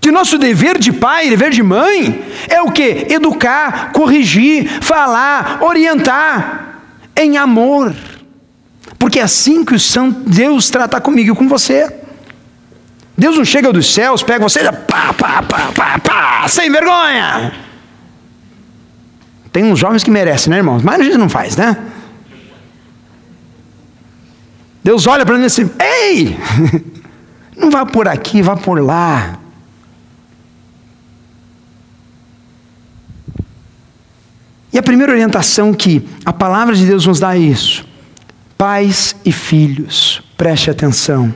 Que 0.04 0.12
nosso 0.12 0.38
dever 0.38 0.78
de 0.78 0.92
pai, 0.92 1.30
dever 1.30 1.50
de 1.52 1.64
mãe, 1.64 2.22
é 2.50 2.62
o 2.62 2.70
que? 2.70 3.08
Educar, 3.10 3.94
corrigir, 3.94 4.68
falar, 4.82 5.60
orientar 5.62 6.82
em 7.16 7.38
amor. 7.38 7.96
Porque 9.00 9.18
é 9.18 9.24
assim 9.24 9.64
que 9.64 9.74
o 9.74 9.80
Santo 9.80 10.30
Deus 10.30 10.70
trata 10.70 11.00
comigo 11.00 11.32
e 11.32 11.36
com 11.38 11.48
você. 11.48 11.90
Deus 13.18 13.38
não 13.38 13.46
chega 13.46 13.72
dos 13.72 13.94
céus, 13.94 14.22
pega 14.22 14.44
você 14.44 14.60
e 14.60 14.72
pá, 14.74 15.14
pá, 15.14 15.42
pá, 15.42 15.72
pá, 15.74 16.00
pá, 16.00 16.48
sem 16.50 16.70
vergonha. 16.70 17.54
Tem 19.54 19.64
uns 19.64 19.80
jovens 19.80 20.04
que 20.04 20.12
merecem, 20.12 20.52
né, 20.52 20.58
irmãos? 20.58 20.84
Mas 20.84 21.00
a 21.00 21.04
gente 21.06 21.18
não 21.18 21.30
faz, 21.30 21.56
né? 21.56 21.78
Deus 24.84 25.08
olha 25.08 25.26
para 25.26 25.38
mim 25.38 25.46
assim: 25.46 25.72
ei, 25.80 26.38
não 27.56 27.72
vá 27.72 27.86
por 27.86 28.06
aqui, 28.10 28.42
vá 28.42 28.58
por 28.58 28.84
lá. 28.84 29.40
E 34.74 34.80
a 34.80 34.84
primeira 34.84 35.12
orientação 35.14 35.72
que 35.72 36.02
a 36.26 36.34
palavra 36.34 36.76
de 36.76 36.86
Deus 36.86 37.06
nos 37.06 37.20
dá 37.20 37.36
é 37.36 37.40
isso: 37.40 37.86
Pais 38.58 39.16
e 39.24 39.32
filhos, 39.32 40.22
preste 40.36 40.72
atenção. 40.72 41.32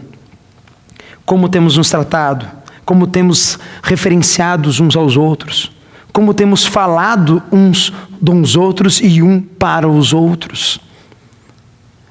Como 1.24 1.48
temos 1.48 1.77
nos 1.77 1.89
tratado, 1.89 2.48
como 2.84 3.06
temos 3.06 3.60
referenciados 3.84 4.79
uns 4.79 4.96
aos 4.96 5.15
outros, 5.15 5.72
como 6.12 6.34
temos 6.34 6.65
falado 6.65 7.44
uns 7.51 7.94
dos 8.20 8.56
outros 8.56 9.00
e 9.00 9.22
um 9.22 9.39
para 9.39 9.88
os 9.88 10.13
outros. 10.13 10.79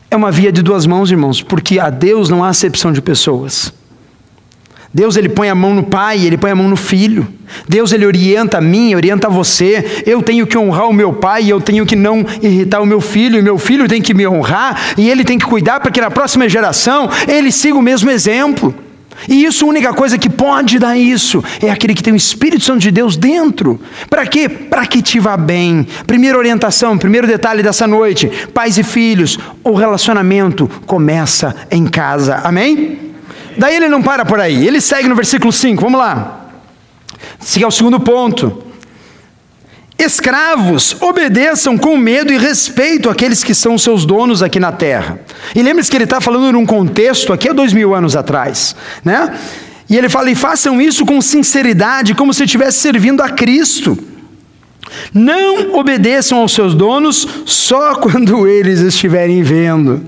É 0.08 0.14
uma 0.14 0.30
via 0.30 0.52
de 0.52 0.62
duas 0.62 0.86
mãos, 0.86 1.10
irmãos, 1.10 1.42
porque 1.42 1.80
a 1.80 1.90
Deus 1.90 2.30
não 2.30 2.44
há 2.44 2.48
acepção 2.48 2.92
de 2.92 3.02
pessoas. 3.02 3.72
Deus 4.96 5.14
ele 5.14 5.28
põe 5.28 5.50
a 5.50 5.54
mão 5.54 5.74
no 5.74 5.82
pai, 5.82 6.24
ele 6.24 6.38
põe 6.38 6.50
a 6.50 6.54
mão 6.54 6.70
no 6.70 6.74
filho. 6.74 7.28
Deus 7.68 7.92
ele 7.92 8.06
orienta 8.06 8.56
a 8.56 8.60
mim, 8.62 8.94
orienta 8.94 9.26
a 9.26 9.30
você. 9.30 10.02
Eu 10.06 10.22
tenho 10.22 10.46
que 10.46 10.56
honrar 10.56 10.88
o 10.88 10.92
meu 10.94 11.12
pai, 11.12 11.52
eu 11.52 11.60
tenho 11.60 11.84
que 11.84 11.94
não 11.94 12.24
irritar 12.40 12.80
o 12.80 12.86
meu 12.86 12.98
filho, 12.98 13.38
e 13.38 13.42
meu 13.42 13.58
filho 13.58 13.86
tem 13.86 14.00
que 14.00 14.14
me 14.14 14.26
honrar, 14.26 14.94
e 14.96 15.10
ele 15.10 15.22
tem 15.22 15.36
que 15.36 15.44
cuidar 15.44 15.80
para 15.80 15.90
que 15.90 16.00
na 16.00 16.10
próxima 16.10 16.48
geração 16.48 17.10
ele 17.28 17.52
siga 17.52 17.76
o 17.76 17.82
mesmo 17.82 18.10
exemplo. 18.10 18.74
E 19.28 19.44
isso, 19.44 19.66
a 19.66 19.68
única 19.68 19.92
coisa 19.92 20.16
que 20.16 20.30
pode 20.30 20.78
dar 20.78 20.96
isso 20.96 21.44
é 21.60 21.68
aquele 21.68 21.92
que 21.92 22.02
tem 22.02 22.14
o 22.14 22.16
Espírito 22.16 22.64
Santo 22.64 22.80
de 22.80 22.90
Deus 22.90 23.18
dentro. 23.18 23.78
Para 24.08 24.24
quê? 24.24 24.48
Para 24.48 24.86
que 24.86 25.02
te 25.02 25.20
vá 25.20 25.36
bem. 25.36 25.86
Primeira 26.06 26.38
orientação, 26.38 26.96
primeiro 26.96 27.26
detalhe 27.26 27.62
dessa 27.62 27.86
noite: 27.86 28.30
pais 28.54 28.78
e 28.78 28.82
filhos, 28.82 29.38
o 29.62 29.74
relacionamento 29.74 30.66
começa 30.86 31.54
em 31.70 31.84
casa. 31.84 32.36
Amém? 32.42 33.05
Daí 33.56 33.76
ele 33.76 33.88
não 33.88 34.02
para 34.02 34.24
por 34.24 34.40
aí, 34.40 34.66
ele 34.66 34.80
segue 34.80 35.08
no 35.08 35.14
versículo 35.14 35.52
5, 35.52 35.82
vamos 35.82 35.98
lá. 35.98 36.46
Esse 37.40 37.62
é 37.62 37.66
o 37.66 37.70
segundo 37.70 37.98
ponto. 38.00 38.64
Escravos, 39.98 40.94
obedeçam 41.00 41.78
com 41.78 41.96
medo 41.96 42.30
e 42.30 42.36
respeito 42.36 43.08
aqueles 43.08 43.42
que 43.42 43.54
são 43.54 43.78
seus 43.78 44.04
donos 44.04 44.42
aqui 44.42 44.60
na 44.60 44.70
terra. 44.70 45.18
E 45.54 45.62
lembre-se 45.62 45.90
que 45.90 45.96
ele 45.96 46.04
está 46.04 46.20
falando 46.20 46.52
num 46.52 46.66
contexto 46.66 47.32
aqui 47.32 47.48
há 47.48 47.52
dois 47.52 47.72
mil 47.72 47.94
anos 47.94 48.14
atrás, 48.14 48.76
né? 49.02 49.34
E 49.88 49.96
ele 49.96 50.08
fala: 50.10 50.30
e 50.30 50.34
façam 50.34 50.82
isso 50.82 51.06
com 51.06 51.20
sinceridade, 51.22 52.14
como 52.14 52.34
se 52.34 52.44
estivesse 52.44 52.78
servindo 52.78 53.22
a 53.22 53.30
Cristo. 53.30 53.98
Não 55.14 55.74
obedeçam 55.74 56.38
aos 56.38 56.52
seus 56.52 56.74
donos 56.74 57.26
só 57.46 57.94
quando 58.00 58.46
eles 58.46 58.80
estiverem 58.80 59.42
vendo 59.42 60.04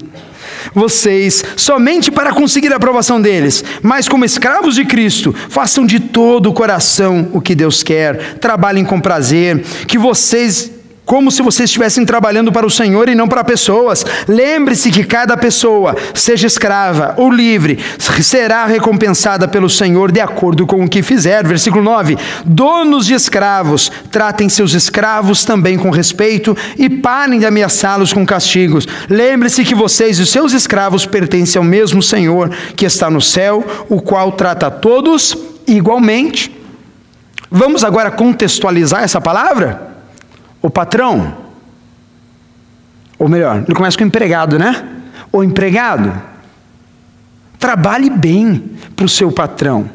vocês 0.75 1.45
somente 1.57 2.11
para 2.11 2.33
conseguir 2.33 2.73
a 2.73 2.77
aprovação 2.77 3.21
deles, 3.21 3.65
mas 3.83 4.09
como 4.09 4.25
escravos 4.25 4.75
de 4.75 4.85
Cristo, 4.85 5.35
façam 5.49 5.85
de 5.85 6.01
todo 6.01 6.49
o 6.49 6.53
coração 6.53 7.29
o 7.33 7.41
que 7.41 7.55
Deus 7.55 7.83
quer, 7.83 8.35
trabalhem 8.35 8.85
com 8.85 9.01
prazer, 9.01 9.63
que 9.87 9.99
vocês 9.99 10.78
como 11.09 11.33
se 11.33 11.41
vocês 11.41 11.71
estivessem 11.71 12.05
trabalhando 12.05 12.53
para 12.53 12.67
o 12.67 12.71
Senhor 12.71 13.09
e 13.09 13.15
não 13.15 13.27
para 13.27 13.43
pessoas. 13.43 14.05
Lembre-se 14.29 14.91
que 14.91 15.03
cada 15.03 15.39
pessoa, 15.39 15.97
seja 16.13 16.47
escrava 16.47 17.15
ou 17.17 17.31
livre, 17.31 17.79
será 18.21 18.67
recompensada 18.67 19.49
pelo 19.49 19.71
Senhor 19.71 20.13
de 20.13 20.21
acordo 20.21 20.67
com 20.67 20.85
o 20.85 20.89
que 20.89 21.03
fizer. 21.03 21.47
Versículo 21.47 21.83
9: 21.83 22.19
Donos 22.45 23.07
de 23.07 23.15
escravos, 23.15 23.91
tratem 24.11 24.51
seus 24.51 24.75
escravos 24.75 25.47
também 25.47 25.79
com 25.79 25.89
respeito 25.89 26.55
e 26.77 26.91
parem 26.91 27.39
de 27.39 27.47
ameaçá-los 27.47 28.13
com 28.13 28.27
castigos. 28.27 28.87
Lembre-se 29.09 29.65
que 29.65 29.75
vocês 29.75 30.19
e 30.19 30.23
os 30.23 30.31
seus 30.31 30.53
escravos 30.53 31.07
pertencem 31.07 31.59
ao 31.59 31.65
mesmo 31.65 32.03
Senhor 32.03 32.51
que 32.77 32.85
está 32.85 33.09
no 33.09 33.23
céu, 33.23 33.65
o 33.89 34.03
qual 34.03 34.33
trata 34.33 34.71
todos 34.71 35.35
igualmente. 35.67 36.55
Vamos 37.51 37.83
agora 37.83 38.11
contextualizar 38.11 39.03
essa 39.03 39.23
palavra? 39.23 39.97
O 40.61 40.69
patrão, 40.71 41.37
ou 43.19 43.29
melhor, 43.29 43.63
ele 43.65 43.75
começa 43.75 43.97
com 43.97 44.05
o 44.05 44.07
empregado, 44.07 44.59
né? 44.59 44.87
O 45.33 45.43
empregado, 45.43 46.13
trabalhe 47.59 48.11
bem 48.11 48.77
para 48.95 49.07
o 49.07 49.09
seu 49.09 49.31
patrão. 49.31 49.91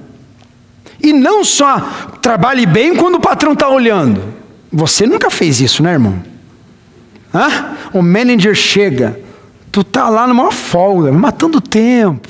E 1.02 1.12
não 1.12 1.44
só 1.44 1.80
trabalhe 2.22 2.66
bem 2.66 2.96
quando 2.96 3.16
o 3.16 3.20
patrão 3.20 3.54
está 3.54 3.68
olhando. 3.68 4.24
Você 4.72 5.06
nunca 5.06 5.30
fez 5.30 5.60
isso, 5.60 5.84
né, 5.84 5.94
irmão? 5.94 6.24
Hã? 7.34 7.76
O 7.94 8.02
manager 8.02 8.56
chega, 8.56 9.20
tu 9.72 9.84
tá 9.84 10.08
lá 10.10 10.28
numa 10.28 10.52
folga, 10.52 11.12
matando 11.12 11.60
tempo. 11.60 12.30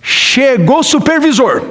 Chegou 0.00 0.80
o 0.80 0.84
supervisor. 0.84 1.62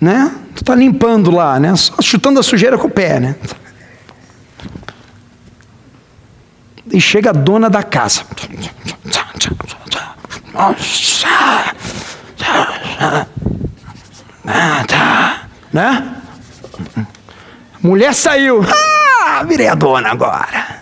Né? 0.00 0.34
Tu 0.54 0.62
está 0.62 0.74
limpando 0.74 1.30
lá, 1.30 1.60
né? 1.60 1.76
Só 1.76 2.00
chutando 2.00 2.40
a 2.40 2.42
sujeira 2.42 2.78
com 2.78 2.86
o 2.86 2.90
pé, 2.90 3.20
né? 3.20 3.36
E 6.90 7.00
chega 7.00 7.30
a 7.30 7.32
dona 7.32 7.68
da 7.68 7.82
casa. 7.82 8.24
Né? 15.72 16.16
Mulher 17.80 18.12
saiu. 18.14 18.64
Ah, 19.22 19.44
virei 19.44 19.68
a 19.68 19.74
dona 19.74 20.10
agora. 20.10 20.80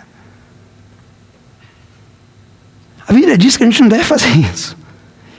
A 3.07 3.13
Bíblia 3.13 3.37
diz 3.37 3.55
que 3.55 3.63
a 3.63 3.65
gente 3.67 3.81
não 3.81 3.89
deve 3.89 4.03
fazer 4.03 4.29
isso. 4.29 4.75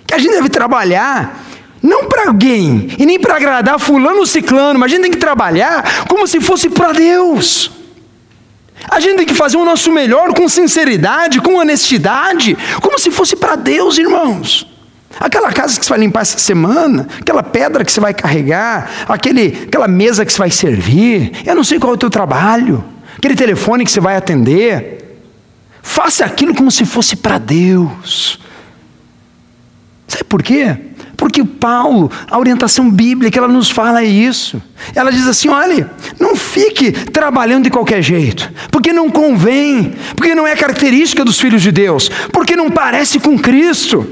Que 0.06 0.14
a 0.14 0.18
gente 0.18 0.32
deve 0.32 0.48
trabalhar 0.48 1.39
não 1.82 2.06
para 2.06 2.28
alguém, 2.28 2.88
e 2.98 3.06
nem 3.06 3.18
para 3.18 3.36
agradar 3.36 3.78
fulano 3.78 4.18
ou 4.18 4.26
ciclano, 4.26 4.78
mas 4.78 4.92
a 4.92 4.94
gente 4.94 5.02
tem 5.02 5.10
que 5.10 5.16
trabalhar 5.16 6.04
como 6.06 6.26
se 6.26 6.40
fosse 6.40 6.68
para 6.68 6.92
Deus. 6.92 7.70
A 8.88 9.00
gente 9.00 9.16
tem 9.16 9.26
que 9.26 9.34
fazer 9.34 9.56
o 9.56 9.64
nosso 9.64 9.90
melhor 9.90 10.32
com 10.34 10.48
sinceridade, 10.48 11.40
com 11.40 11.56
honestidade, 11.56 12.56
como 12.80 12.98
se 12.98 13.10
fosse 13.10 13.36
para 13.36 13.56
Deus, 13.56 13.98
irmãos. 13.98 14.66
Aquela 15.18 15.52
casa 15.52 15.78
que 15.78 15.84
você 15.84 15.90
vai 15.90 15.98
limpar 15.98 16.20
essa 16.20 16.38
semana, 16.38 17.06
aquela 17.20 17.42
pedra 17.42 17.84
que 17.84 17.92
você 17.92 18.00
vai 18.00 18.14
carregar, 18.14 18.90
aquele, 19.08 19.64
aquela 19.66 19.88
mesa 19.88 20.24
que 20.24 20.32
você 20.32 20.38
vai 20.38 20.50
servir, 20.50 21.32
eu 21.44 21.54
não 21.54 21.64
sei 21.64 21.78
qual 21.78 21.92
é 21.92 21.94
o 21.94 21.98
teu 21.98 22.10
trabalho, 22.10 22.84
aquele 23.16 23.34
telefone 23.34 23.84
que 23.84 23.90
você 23.90 24.00
vai 24.00 24.16
atender. 24.16 24.98
Faça 25.82 26.24
aquilo 26.24 26.54
como 26.54 26.70
se 26.70 26.84
fosse 26.84 27.16
para 27.16 27.38
Deus. 27.38 28.38
Sabe 30.06 30.24
por 30.24 30.42
quê? 30.42 30.76
Porque 31.20 31.44
Paulo, 31.44 32.10
a 32.30 32.38
orientação 32.38 32.90
bíblica, 32.90 33.38
ela 33.38 33.46
nos 33.46 33.70
fala 33.70 34.02
isso. 34.02 34.60
Ela 34.94 35.12
diz 35.12 35.28
assim: 35.28 35.50
olha, 35.50 35.90
não 36.18 36.34
fique 36.34 36.92
trabalhando 36.92 37.64
de 37.64 37.70
qualquer 37.70 38.00
jeito, 38.00 38.50
porque 38.70 38.90
não 38.90 39.10
convém, 39.10 39.92
porque 40.16 40.34
não 40.34 40.46
é 40.46 40.56
característica 40.56 41.22
dos 41.22 41.38
filhos 41.38 41.60
de 41.60 41.70
Deus, 41.70 42.10
porque 42.32 42.56
não 42.56 42.70
parece 42.70 43.20
com 43.20 43.38
Cristo. 43.38 44.08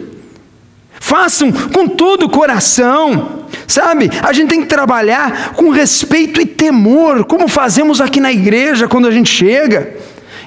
Façam 1.00 1.50
com 1.50 1.88
todo 1.88 2.26
o 2.26 2.28
coração, 2.28 3.46
sabe? 3.66 4.10
A 4.22 4.30
gente 4.34 4.50
tem 4.50 4.60
que 4.60 4.66
trabalhar 4.66 5.54
com 5.54 5.70
respeito 5.70 6.42
e 6.42 6.44
temor, 6.44 7.24
como 7.24 7.48
fazemos 7.48 8.02
aqui 8.02 8.20
na 8.20 8.30
igreja 8.30 8.86
quando 8.86 9.08
a 9.08 9.10
gente 9.10 9.30
chega. 9.30 9.96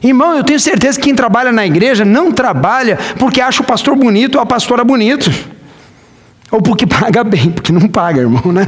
Irmão, 0.04 0.38
eu 0.38 0.44
tenho 0.44 0.60
certeza 0.60 1.00
que 1.00 1.06
quem 1.06 1.16
trabalha 1.16 1.52
na 1.52 1.66
igreja 1.66 2.06
não 2.06 2.32
trabalha 2.32 3.00
porque 3.18 3.42
acha 3.42 3.64
o 3.64 3.66
pastor 3.66 3.96
bonito 3.96 4.36
ou 4.36 4.42
a 4.42 4.46
pastora 4.46 4.84
bonito. 4.84 5.32
Ou 6.52 6.62
porque 6.62 6.86
paga 6.86 7.24
bem, 7.24 7.50
porque 7.52 7.72
não 7.72 7.88
paga, 7.88 8.22
irmão, 8.22 8.52
né? 8.52 8.66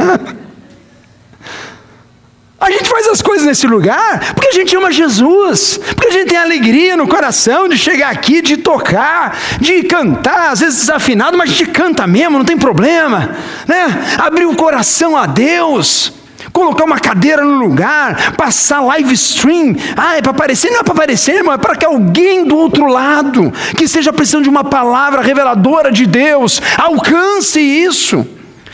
A 2.60 2.72
gente 2.72 2.88
faz 2.88 3.08
as 3.10 3.22
coisas 3.22 3.46
nesse 3.46 3.68
lugar 3.68 4.34
porque 4.34 4.48
a 4.48 4.54
gente 4.54 4.74
ama 4.74 4.90
Jesus, 4.90 5.78
porque 5.78 6.08
a 6.08 6.12
gente 6.12 6.30
tem 6.30 6.38
alegria 6.38 6.96
no 6.96 7.06
coração 7.06 7.68
de 7.68 7.78
chegar 7.78 8.10
aqui, 8.10 8.42
de 8.42 8.56
tocar, 8.56 9.38
de 9.60 9.84
cantar, 9.84 10.52
às 10.52 10.62
vezes 10.62 10.80
desafinado, 10.80 11.38
mas 11.38 11.50
a 11.50 11.54
gente 11.54 11.72
canta 11.72 12.08
mesmo, 12.08 12.38
não 12.38 12.46
tem 12.46 12.58
problema, 12.58 13.36
né? 13.68 14.16
Abrir 14.18 14.46
o 14.46 14.56
coração 14.56 15.18
a 15.18 15.26
Deus 15.26 16.14
colocar 16.54 16.86
uma 16.86 17.00
cadeira 17.00 17.44
no 17.44 17.56
lugar, 17.56 18.34
passar 18.38 18.80
live 18.82 19.14
stream. 19.16 19.76
Ah, 19.98 20.18
é 20.18 20.22
para 20.22 20.32
aparecer? 20.32 20.70
Não 20.70 20.80
é 20.80 20.84
para 20.84 20.94
aparecer, 20.94 21.36
irmão, 21.38 21.54
é 21.54 21.58
para 21.58 21.76
que 21.76 21.86
alguém 21.86 22.46
do 22.46 22.56
outro 22.56 22.86
lado, 22.86 23.52
que 23.76 23.86
esteja 23.86 24.14
precisando 24.14 24.44
de 24.44 24.50
uma 24.50 24.64
palavra 24.64 25.22
reveladora 25.22 25.92
de 25.92 26.06
Deus, 26.06 26.62
alcance 26.78 27.60
isso. 27.60 28.26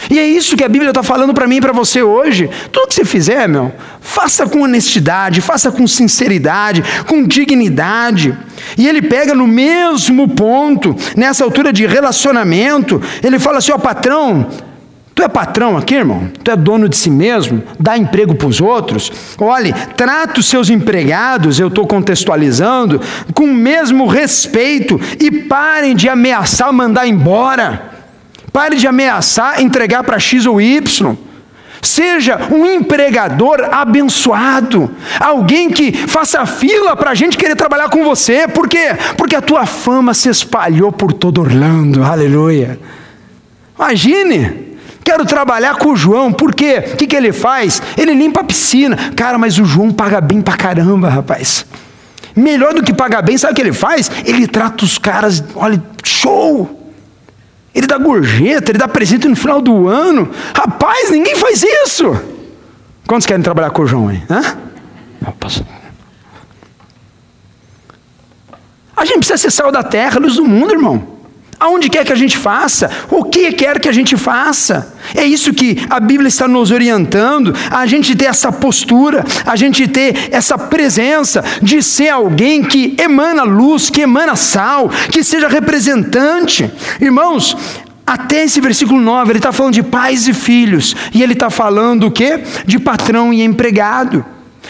E 0.09 0.17
é 0.17 0.25
isso 0.25 0.55
que 0.55 0.63
a 0.63 0.69
Bíblia 0.69 0.91
está 0.91 1.03
falando 1.03 1.33
para 1.33 1.47
mim 1.47 1.57
e 1.57 1.61
para 1.61 1.73
você 1.73 2.01
hoje. 2.01 2.49
Tudo 2.71 2.87
que 2.87 2.95
você 2.95 3.03
fizer, 3.03 3.47
meu, 3.47 3.73
faça 3.99 4.47
com 4.47 4.61
honestidade, 4.61 5.41
faça 5.41 5.71
com 5.71 5.85
sinceridade, 5.87 6.83
com 7.05 7.25
dignidade. 7.25 8.37
E 8.77 8.87
ele 8.87 9.01
pega 9.01 9.33
no 9.33 9.47
mesmo 9.47 10.27
ponto, 10.29 10.95
nessa 11.15 11.43
altura 11.43 11.73
de 11.73 11.85
relacionamento, 11.85 13.01
ele 13.21 13.39
fala 13.39 13.57
assim: 13.57 13.71
ó, 13.71 13.77
patrão, 13.77 14.47
Tu 15.19 15.23
é 15.23 15.27
patrão 15.27 15.75
aqui, 15.75 15.95
irmão? 15.95 16.31
Tu 16.41 16.49
é 16.49 16.55
dono 16.55 16.87
de 16.87 16.95
si 16.95 17.09
mesmo? 17.09 17.61
Dá 17.77 17.97
emprego 17.97 18.33
para 18.35 18.47
os 18.47 18.61
outros? 18.61 19.11
Olhe, 19.37 19.73
trata 19.97 20.39
os 20.39 20.45
seus 20.45 20.69
empregados, 20.69 21.59
eu 21.59 21.67
estou 21.67 21.85
contextualizando, 21.85 23.01
com 23.33 23.43
o 23.43 23.53
mesmo 23.53 24.07
respeito 24.07 24.97
e 25.19 25.29
parem 25.29 25.93
de 25.93 26.07
ameaçar 26.07 26.71
mandar 26.71 27.05
embora. 27.05 27.97
Pare 28.53 28.77
de 28.77 28.87
ameaçar 28.87 29.61
entregar 29.61 30.05
para 30.05 30.17
X 30.19 30.45
ou 30.45 30.61
Y. 30.61 31.17
Seja 31.81 32.39
um 32.49 32.65
empregador 32.65 33.67
abençoado, 33.73 34.89
alguém 35.19 35.69
que 35.69 35.91
faça 35.91 36.45
fila 36.45 36.95
para 36.95 37.11
a 37.11 37.15
gente 37.15 37.37
querer 37.37 37.57
trabalhar 37.57 37.89
com 37.89 38.05
você, 38.05 38.47
por 38.47 38.69
quê? 38.69 38.95
Porque 39.17 39.35
a 39.35 39.41
tua 39.41 39.65
fama 39.65 40.13
se 40.13 40.29
espalhou 40.29 40.93
por 40.93 41.11
todo 41.11 41.41
Orlando, 41.41 42.05
aleluia. 42.05 42.79
Imagine, 43.77 44.68
quero 45.09 45.25
trabalhar 45.25 45.75
com 45.77 45.93
o 45.93 45.95
João, 45.95 46.31
por 46.31 46.53
quê? 46.53 46.83
O 46.93 46.95
que, 46.95 47.07
que 47.07 47.15
ele 47.15 47.33
faz? 47.33 47.81
Ele 47.97 48.13
limpa 48.13 48.41
a 48.41 48.43
piscina, 48.43 48.95
cara, 49.15 49.39
mas 49.39 49.57
o 49.57 49.65
João 49.65 49.91
paga 49.91 50.21
bem 50.21 50.39
pra 50.39 50.55
caramba, 50.55 51.09
rapaz. 51.09 51.65
Melhor 52.35 52.75
do 52.75 52.83
que 52.83 52.93
pagar 52.93 53.23
bem, 53.23 53.35
sabe 53.35 53.53
o 53.53 53.55
que 53.55 53.61
ele 53.63 53.73
faz? 53.73 54.11
Ele 54.23 54.47
trata 54.47 54.85
os 54.85 54.99
caras, 54.99 55.43
olha, 55.55 55.81
show! 56.03 56.93
Ele 57.73 57.87
dá 57.87 57.97
gorjeta, 57.97 58.69
ele 58.69 58.77
dá 58.77 58.87
presente 58.87 59.27
no 59.27 59.35
final 59.35 59.59
do 59.61 59.87
ano. 59.87 60.29
Rapaz, 60.55 61.09
ninguém 61.09 61.35
faz 61.35 61.63
isso. 61.63 62.15
Quantos 63.07 63.25
querem 63.25 63.41
trabalhar 63.41 63.71
com 63.71 63.81
o 63.81 63.87
João 63.87 64.09
aí? 64.09 64.21
Hã? 64.29 64.57
A 68.95 69.05
gente 69.05 69.19
precisa 69.19 69.37
ser 69.37 69.49
sal 69.49 69.71
da 69.71 69.81
terra, 69.81 70.19
luz 70.19 70.35
do 70.35 70.45
mundo, 70.45 70.71
irmão. 70.71 71.18
Aonde 71.59 71.89
quer 71.89 72.05
que 72.05 72.13
a 72.13 72.15
gente 72.15 72.37
faça, 72.37 72.89
o 73.09 73.23
que 73.25 73.51
quer 73.51 73.79
que 73.79 73.89
a 73.89 73.91
gente 73.91 74.15
faça. 74.15 74.93
É 75.13 75.25
isso 75.25 75.53
que 75.53 75.85
a 75.89 75.99
Bíblia 75.99 76.29
está 76.29 76.47
nos 76.47 76.71
orientando, 76.71 77.53
a 77.69 77.85
gente 77.85 78.15
ter 78.15 78.25
essa 78.25 78.49
postura, 78.49 79.25
a 79.45 79.57
gente 79.57 79.85
ter 79.87 80.29
essa 80.31 80.57
presença 80.57 81.43
de 81.61 81.83
ser 81.83 82.09
alguém 82.09 82.63
que 82.63 82.95
emana 82.97 83.43
luz, 83.43 83.89
que 83.89 84.01
emana 84.01 84.37
sal, 84.37 84.89
que 85.11 85.21
seja 85.21 85.49
representante. 85.49 86.71
Irmãos, 87.01 87.57
até 88.07 88.45
esse 88.45 88.61
versículo 88.61 89.01
9, 89.01 89.31
ele 89.31 89.39
está 89.39 89.51
falando 89.51 89.73
de 89.73 89.83
pais 89.83 90.27
e 90.27 90.33
filhos, 90.33 90.95
e 91.13 91.21
ele 91.21 91.33
está 91.33 91.49
falando 91.49 92.07
o 92.07 92.11
quê? 92.11 92.41
De 92.65 92.79
patrão 92.79 93.33
e 93.33 93.43
empregado 93.43 94.25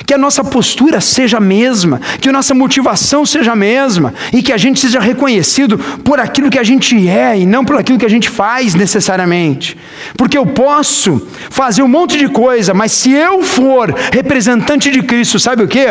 que 0.06 0.14
a 0.14 0.18
nossa 0.18 0.44
postura 0.44 1.02
seja 1.02 1.38
a 1.38 1.42
mesma, 1.42 2.00
que 2.20 2.30
a 2.30 2.32
nossa 2.32 2.54
motivação 2.54 3.26
seja 3.26 3.52
a 3.52 3.56
mesma, 3.56 4.14
e 4.34 4.42
que 4.42 4.54
a 4.54 4.58
gente 4.58 4.80
seja 4.80 5.00
reconhecido 5.00 5.78
por 6.04 6.20
aquilo 6.20 6.50
que 6.50 6.60
a 6.60 6.64
gente 6.64 7.08
é 7.08 7.38
e 7.38 7.46
não 7.46 7.64
por 7.66 7.76
aquilo 7.76 7.98
que 7.98 8.06
a 8.06 8.10
gente 8.10 8.30
faz 8.30 8.76
necessariamente. 8.76 9.78
Porque 10.18 10.38
eu 10.38 10.46
posso 10.46 11.28
fazer 11.50 11.84
um 11.84 11.88
monte 11.88 12.18
de 12.18 12.28
coisa, 12.28 12.74
mas 12.74 12.92
se 12.92 13.12
eu 13.12 13.44
for 13.44 13.94
representante 14.12 14.92
de 14.92 15.02
Cristo, 15.02 15.40
sabe 15.40 15.64
o 15.64 15.68
que? 15.68 15.86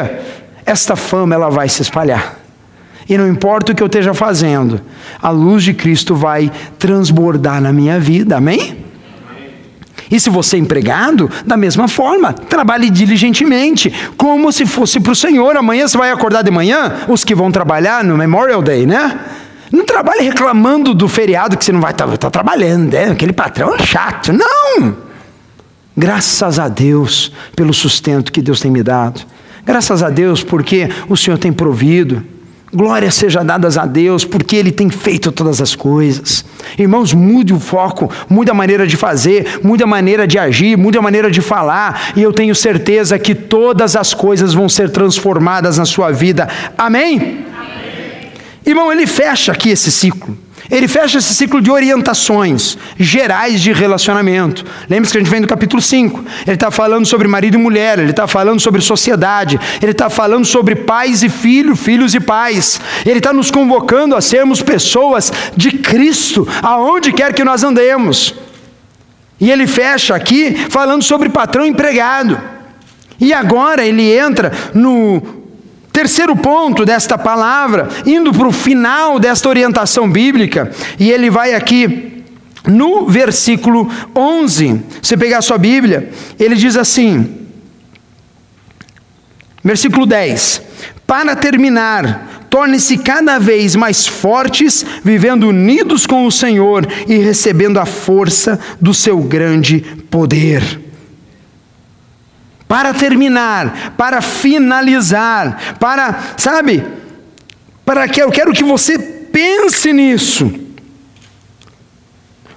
Esta 0.65 0.97
fama 0.97 1.35
ela 1.35 1.49
vai 1.50 1.69
se 1.69 1.83
espalhar. 1.83 2.38
E 3.09 3.17
não 3.17 3.27
importa 3.27 3.73
o 3.73 3.75
que 3.75 3.83
eu 3.83 3.87
esteja 3.87 4.12
fazendo, 4.12 4.83
a 5.21 5.31
luz 5.31 5.62
de 5.62 5.73
Cristo 5.73 6.15
vai 6.15 6.53
transbordar 6.79 7.61
na 7.61 7.73
minha 7.73 7.99
vida, 7.99 8.37
amém? 8.37 8.88
E 10.11 10.19
se 10.19 10.31
você 10.31 10.57
é 10.57 10.59
empregado, 10.59 11.31
da 11.45 11.57
mesma 11.57 11.88
forma, 11.88 12.33
trabalhe 12.33 12.91
diligentemente, 12.91 13.93
como 14.17 14.50
se 14.53 14.65
fosse 14.65 15.00
para 15.00 15.12
o 15.12 15.17
Senhor. 15.17 15.57
Amanhã 15.57 15.87
você 15.87 15.99
vai 15.99 16.11
acordar 16.11 16.43
de 16.43 16.50
manhã, 16.50 16.93
os 17.09 17.25
que 17.25 17.35
vão 17.35 17.50
trabalhar 17.50 18.03
no 18.03 18.17
Memorial 18.17 18.62
Day, 18.62 18.87
né? 18.87 19.19
Não 19.71 19.85
trabalhe 19.85 20.23
reclamando 20.23 20.95
do 20.95 21.09
feriado 21.09 21.57
que 21.57 21.65
você 21.65 21.73
não 21.73 21.81
vai 21.81 21.93
estar 21.93 22.07
tá, 22.07 22.17
tá 22.17 22.31
trabalhando, 22.31 22.93
né? 22.93 23.11
aquele 23.11 23.33
patrão 23.33 23.75
é 23.75 23.79
chato. 23.79 24.33
Não! 24.33 24.97
Graças 25.97 26.59
a 26.59 26.69
Deus 26.69 27.33
pelo 27.55 27.75
sustento 27.75 28.33
que 28.33 28.41
Deus 28.41 28.61
tem 28.61 28.71
me 28.71 28.83
dado. 28.83 29.21
Graças 29.67 30.03
a 30.03 30.09
Deus 30.09 30.43
porque 30.43 30.88
o 31.09 31.17
Senhor 31.17 31.37
tem 31.37 31.53
provido. 31.53 32.25
Glória 32.73 33.11
seja 33.11 33.43
dadas 33.43 33.79
a 33.79 33.87
Deus, 33.87 34.25
porque 34.25 34.55
Ele 34.55 34.71
tem 34.71 34.90
feito 34.90 35.33
todas 35.33 35.61
as 35.61 35.75
coisas. 35.75 36.45
Irmãos, 36.79 37.14
mude 37.14 37.55
o 37.55 37.59
foco, 37.59 38.11
mude 38.29 38.51
a 38.51 38.55
maneira 38.55 38.87
de 38.87 38.97
fazer, 38.97 39.61
mude 39.62 39.83
a 39.83 39.87
maneira 39.87 40.27
de 40.27 40.38
agir, 40.38 40.77
mude 40.77 40.99
a 40.99 41.03
maneira 41.03 41.31
de 41.31 41.40
falar, 41.40 42.12
e 42.14 42.23
eu 42.23 42.33
tenho 42.33 42.55
certeza 42.55 43.19
que 43.19 43.35
todas 43.35 43.97
as 43.97 44.12
coisas 44.12 44.53
vão 44.53 44.69
ser 44.69 44.90
transformadas 44.90 45.79
na 45.79 45.87
sua 45.87 46.11
vida. 46.11 46.47
Amém? 46.77 47.16
Amém. 47.16 48.33
Irmão, 48.66 48.92
ele 48.92 49.07
fecha 49.07 49.53
aqui 49.53 49.71
esse 49.71 49.90
ciclo. 49.90 50.37
Ele 50.70 50.87
fecha 50.87 51.18
esse 51.18 51.35
ciclo 51.35 51.62
de 51.62 51.70
orientações 51.70 52.76
gerais 52.98 53.61
de 53.61 53.72
relacionamento. 53.72 54.64
Lembre-se 54.88 55.12
que 55.12 55.18
a 55.18 55.20
gente 55.22 55.31
vem 55.31 55.40
do 55.40 55.48
capítulo 55.48 55.81
5. 55.81 56.24
Ele 56.46 56.54
está 56.54 56.70
falando 56.70 57.07
sobre 57.07 57.26
marido 57.26 57.54
e 57.54 57.59
mulher, 57.59 57.98
ele 57.98 58.11
está 58.11 58.26
falando 58.26 58.61
sobre 58.61 58.83
sociedade, 58.83 59.59
ele 59.81 59.92
está 59.92 60.11
falando 60.11 60.44
sobre 60.44 60.74
pais 60.74 61.22
e 61.22 61.31
filhos, 61.31 61.81
filhos 61.81 62.14
e 62.14 62.20
pais. 62.20 62.81
Ele 63.07 63.18
está 63.18 63.33
nos 63.33 63.50
convocando 63.50 64.14
a 64.14 64.20
sermos 64.20 64.61
pessoas 64.61 65.33
de 65.57 65.72
Cristo, 65.78 66.46
aonde 66.62 67.12
quer 67.12 67.33
que 67.33 67.44
nós 67.44 67.62
andemos. 67.64 68.35
E 69.40 69.50
ele 69.50 69.66
fecha 69.66 70.14
aqui 70.14 70.54
falando 70.68 71.02
sobre 71.02 71.31
patrão 71.31 71.64
empregado. 71.64 72.38
E 73.20 73.33
agora 73.33 73.85
ele 73.85 74.12
entra 74.12 74.52
no 74.74 75.38
Terceiro 75.99 76.37
ponto 76.37 76.85
desta 76.85 77.19
palavra, 77.19 77.89
indo 78.07 78.33
para 78.33 78.47
o 78.47 78.53
final 78.53 79.19
desta 79.19 79.49
orientação 79.49 80.09
bíblica, 80.09 80.71
e 80.97 81.11
ele 81.11 81.29
vai 81.29 81.55
aqui 81.55 82.23
no 82.69 83.09
versículo 83.09 83.91
11. 84.15 84.81
Você 85.03 85.17
pegar 85.17 85.39
a 85.39 85.43
sua 85.43 85.59
Bíblia, 85.59 86.09
ele 86.39 86.55
diz 86.55 86.77
assim, 86.77 87.49
versículo 89.65 90.07
10: 90.07 90.63
Para 91.05 91.35
terminar, 91.35 92.47
torne-se 92.49 92.97
cada 92.99 93.41
vez 93.41 93.75
mais 93.75 94.07
fortes, 94.07 94.87
vivendo 95.03 95.49
unidos 95.49 96.07
com 96.07 96.27
o 96.27 96.31
Senhor 96.31 96.87
e 97.09 97.17
recebendo 97.17 97.81
a 97.81 97.85
força 97.85 98.57
do 98.81 98.95
seu 98.95 99.19
grande 99.19 99.81
poder 100.09 100.88
para 102.68 102.92
terminar, 102.92 103.94
para 103.96 104.20
finalizar, 104.20 105.76
para, 105.81 106.35
sabe, 106.37 106.85
para 107.85 108.07
que 108.07 108.22
eu 108.22 108.31
quero 108.31 108.52
que 108.52 108.62
você 108.62 108.98
pense 108.98 109.92
nisso. 109.92 110.67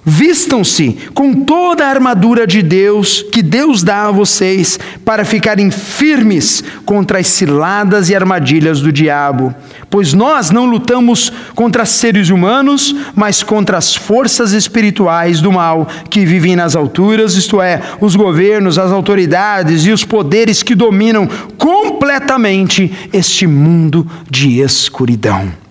Vistam-se 0.04 0.98
com 1.14 1.32
toda 1.32 1.86
a 1.86 1.88
armadura 1.88 2.44
de 2.44 2.60
Deus 2.60 3.22
que 3.22 3.40
Deus 3.40 3.84
dá 3.84 4.08
a 4.08 4.10
vocês 4.10 4.76
para 5.04 5.24
ficarem 5.24 5.70
firmes 5.70 6.64
contra 6.84 7.20
as 7.20 7.28
ciladas 7.28 8.10
e 8.10 8.14
armadilhas 8.14 8.80
do 8.80 8.90
diabo. 8.90 9.54
Pois 9.88 10.12
nós 10.12 10.50
não 10.50 10.66
lutamos 10.66 11.32
contra 11.54 11.84
seres 11.84 12.30
humanos, 12.30 12.92
mas 13.14 13.44
contra 13.44 13.78
as 13.78 13.94
forças 13.94 14.52
espirituais 14.52 15.40
do 15.40 15.52
mal 15.52 15.86
que 16.10 16.26
vivem 16.26 16.56
nas 16.56 16.74
alturas, 16.74 17.34
isto 17.34 17.62
é, 17.62 17.80
os 18.00 18.16
governos, 18.16 18.80
as 18.80 18.90
autoridades 18.90 19.86
e 19.86 19.92
os 19.92 20.02
poderes 20.02 20.64
que 20.64 20.74
dominam 20.74 21.28
completamente 21.56 22.92
este 23.12 23.46
mundo 23.46 24.04
de 24.28 24.58
escuridão. 24.58 25.61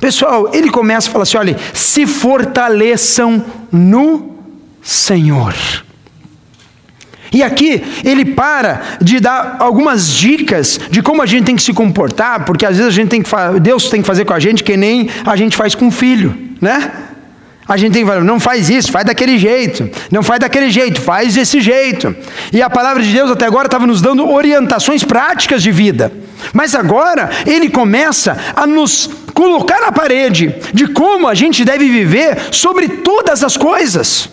Pessoal, 0.00 0.50
ele 0.52 0.70
começa 0.70 1.08
a 1.08 1.12
falar 1.12 1.22
assim: 1.22 1.36
olha, 1.36 1.56
se 1.72 2.06
fortaleçam 2.06 3.44
no 3.72 4.36
Senhor. 4.82 5.54
E 7.32 7.42
aqui 7.42 7.82
ele 8.04 8.24
para 8.24 8.82
de 9.00 9.20
dar 9.20 9.56
algumas 9.58 10.10
dicas 10.10 10.80
de 10.90 11.02
como 11.02 11.22
a 11.22 11.26
gente 11.26 11.44
tem 11.44 11.56
que 11.56 11.62
se 11.62 11.72
comportar, 11.72 12.44
porque 12.44 12.64
às 12.64 12.76
vezes 12.76 12.92
a 12.92 12.94
gente 12.94 13.08
tem 13.08 13.22
que 13.22 13.30
Deus 13.60 13.90
tem 13.90 14.00
que 14.00 14.06
fazer 14.06 14.24
com 14.24 14.32
a 14.32 14.38
gente 14.38 14.62
que 14.62 14.76
nem 14.76 15.08
a 15.24 15.36
gente 15.36 15.56
faz 15.56 15.74
com 15.74 15.88
o 15.88 15.90
filho, 15.90 16.36
né? 16.60 16.92
A 17.68 17.76
gente 17.76 17.92
tem 17.92 18.04
que 18.04 18.08
falar, 18.08 18.22
não 18.22 18.38
faz 18.38 18.70
isso, 18.70 18.92
faz 18.92 19.04
daquele 19.04 19.38
jeito, 19.38 19.90
não 20.10 20.22
faz 20.22 20.38
daquele 20.38 20.70
jeito, 20.70 21.00
faz 21.00 21.34
desse 21.34 21.60
jeito. 21.60 22.14
E 22.52 22.62
a 22.62 22.70
palavra 22.70 23.02
de 23.02 23.12
Deus 23.12 23.28
até 23.28 23.44
agora 23.44 23.66
estava 23.66 23.86
nos 23.86 24.00
dando 24.00 24.30
orientações 24.30 25.02
práticas 25.02 25.62
de 25.62 25.72
vida. 25.72 26.12
Mas 26.52 26.74
agora 26.74 27.30
ele 27.46 27.68
começa 27.68 28.36
a 28.54 28.66
nos 28.66 29.08
colocar 29.34 29.80
na 29.80 29.92
parede 29.92 30.54
de 30.72 30.88
como 30.88 31.28
a 31.28 31.34
gente 31.34 31.64
deve 31.64 31.88
viver 31.88 32.52
sobre 32.52 32.88
todas 32.88 33.42
as 33.42 33.56
coisas. 33.56 34.28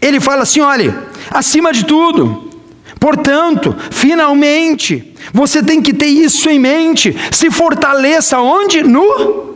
Ele 0.00 0.20
fala 0.20 0.42
assim: 0.42 0.60
olhe, 0.60 0.92
acima 1.30 1.72
de 1.72 1.84
tudo, 1.84 2.50
portanto, 2.98 3.76
finalmente, 3.90 5.14
você 5.32 5.62
tem 5.62 5.82
que 5.82 5.92
ter 5.92 6.06
isso 6.06 6.48
em 6.48 6.58
mente, 6.58 7.16
se 7.30 7.50
fortaleça 7.50 8.38
onde? 8.40 8.82
No? 8.82 9.50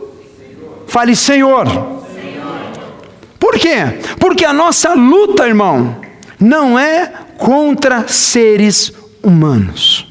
Fale, 0.87 1.15
Senhor 1.15 1.95
por 3.45 3.59
quê? 3.59 3.75
Porque 4.19 4.43
a 4.43 4.51
nossa 4.51 4.95
luta, 4.95 5.47
irmão, 5.47 5.95
não 6.39 6.79
é 6.79 7.11
contra 7.37 8.07
seres 8.07 8.91
humanos. 9.21 10.07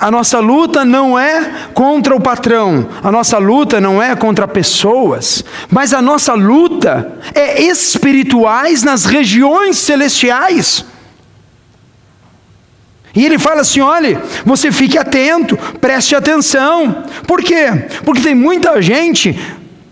A 0.00 0.10
nossa 0.10 0.38
luta 0.38 0.82
não 0.82 1.18
é 1.18 1.68
contra 1.74 2.16
o 2.16 2.20
patrão, 2.20 2.88
a 3.02 3.12
nossa 3.12 3.36
luta 3.36 3.78
não 3.78 4.02
é 4.02 4.16
contra 4.16 4.48
pessoas, 4.48 5.44
mas 5.70 5.92
a 5.92 6.00
nossa 6.00 6.32
luta 6.32 7.18
é 7.34 7.60
espirituais 7.60 8.82
nas 8.82 9.04
regiões 9.04 9.76
celestiais. 9.76 10.86
E 13.14 13.26
ele 13.26 13.38
fala 13.38 13.60
assim: 13.60 13.80
olhe, 13.80 14.16
você 14.42 14.72
fique 14.72 14.96
atento, 14.96 15.58
preste 15.80 16.16
atenção. 16.16 17.04
Por 17.26 17.42
quê? 17.42 17.66
Porque 18.02 18.22
tem 18.22 18.34
muita 18.34 18.80
gente 18.80 19.38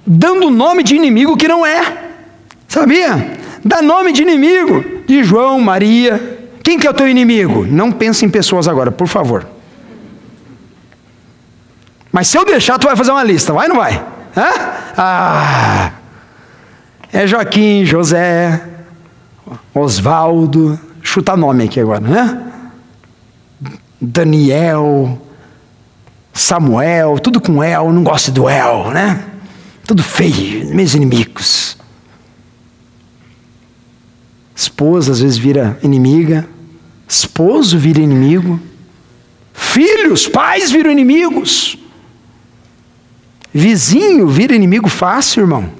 dando 0.06 0.48
nome 0.48 0.82
de 0.82 0.96
inimigo 0.96 1.36
que 1.36 1.46
não 1.46 1.66
é. 1.66 1.82
Sabia? 2.66 3.38
Dá 3.62 3.82
nome 3.82 4.12
de 4.12 4.22
inimigo. 4.22 4.82
de 5.06 5.22
João, 5.22 5.60
Maria. 5.60 6.38
Quem 6.62 6.78
que 6.78 6.86
é 6.86 6.90
o 6.90 6.94
teu 6.94 7.08
inimigo? 7.08 7.66
Não 7.66 7.92
pense 7.92 8.24
em 8.24 8.30
pessoas 8.30 8.66
agora, 8.66 8.90
por 8.90 9.06
favor. 9.06 9.57
Mas 12.18 12.26
se 12.26 12.36
eu 12.36 12.44
deixar, 12.44 12.80
tu 12.80 12.88
vai 12.88 12.96
fazer 12.96 13.12
uma 13.12 13.22
lista, 13.22 13.52
vai 13.52 13.68
ou 13.68 13.74
não 13.74 13.80
vai? 13.80 14.04
Hã? 14.36 14.50
Ah, 14.96 15.92
é 17.12 17.24
Joaquim, 17.28 17.84
José, 17.84 18.60
Osvaldo, 19.72 20.76
chuta 21.00 21.36
nome 21.36 21.62
aqui 21.62 21.78
agora, 21.78 22.00
né? 22.00 22.42
Daniel, 24.00 25.16
Samuel, 26.32 27.20
tudo 27.20 27.40
com 27.40 27.62
El, 27.62 27.92
não 27.92 28.02
gosto 28.02 28.32
do 28.32 28.48
El, 28.48 28.90
né? 28.90 29.24
Tudo 29.86 30.02
feio, 30.02 30.74
meus 30.74 30.94
inimigos. 30.94 31.76
Esposa 34.56 35.12
às 35.12 35.20
vezes 35.20 35.38
vira 35.38 35.78
inimiga, 35.84 36.48
esposo 37.06 37.78
vira 37.78 38.00
inimigo, 38.00 38.58
filhos, 39.54 40.26
pais 40.26 40.68
viram 40.68 40.90
inimigos. 40.90 41.77
Vizinho 43.52 44.28
vira 44.28 44.54
inimigo 44.54 44.88
fácil, 44.88 45.42
irmão. 45.42 45.70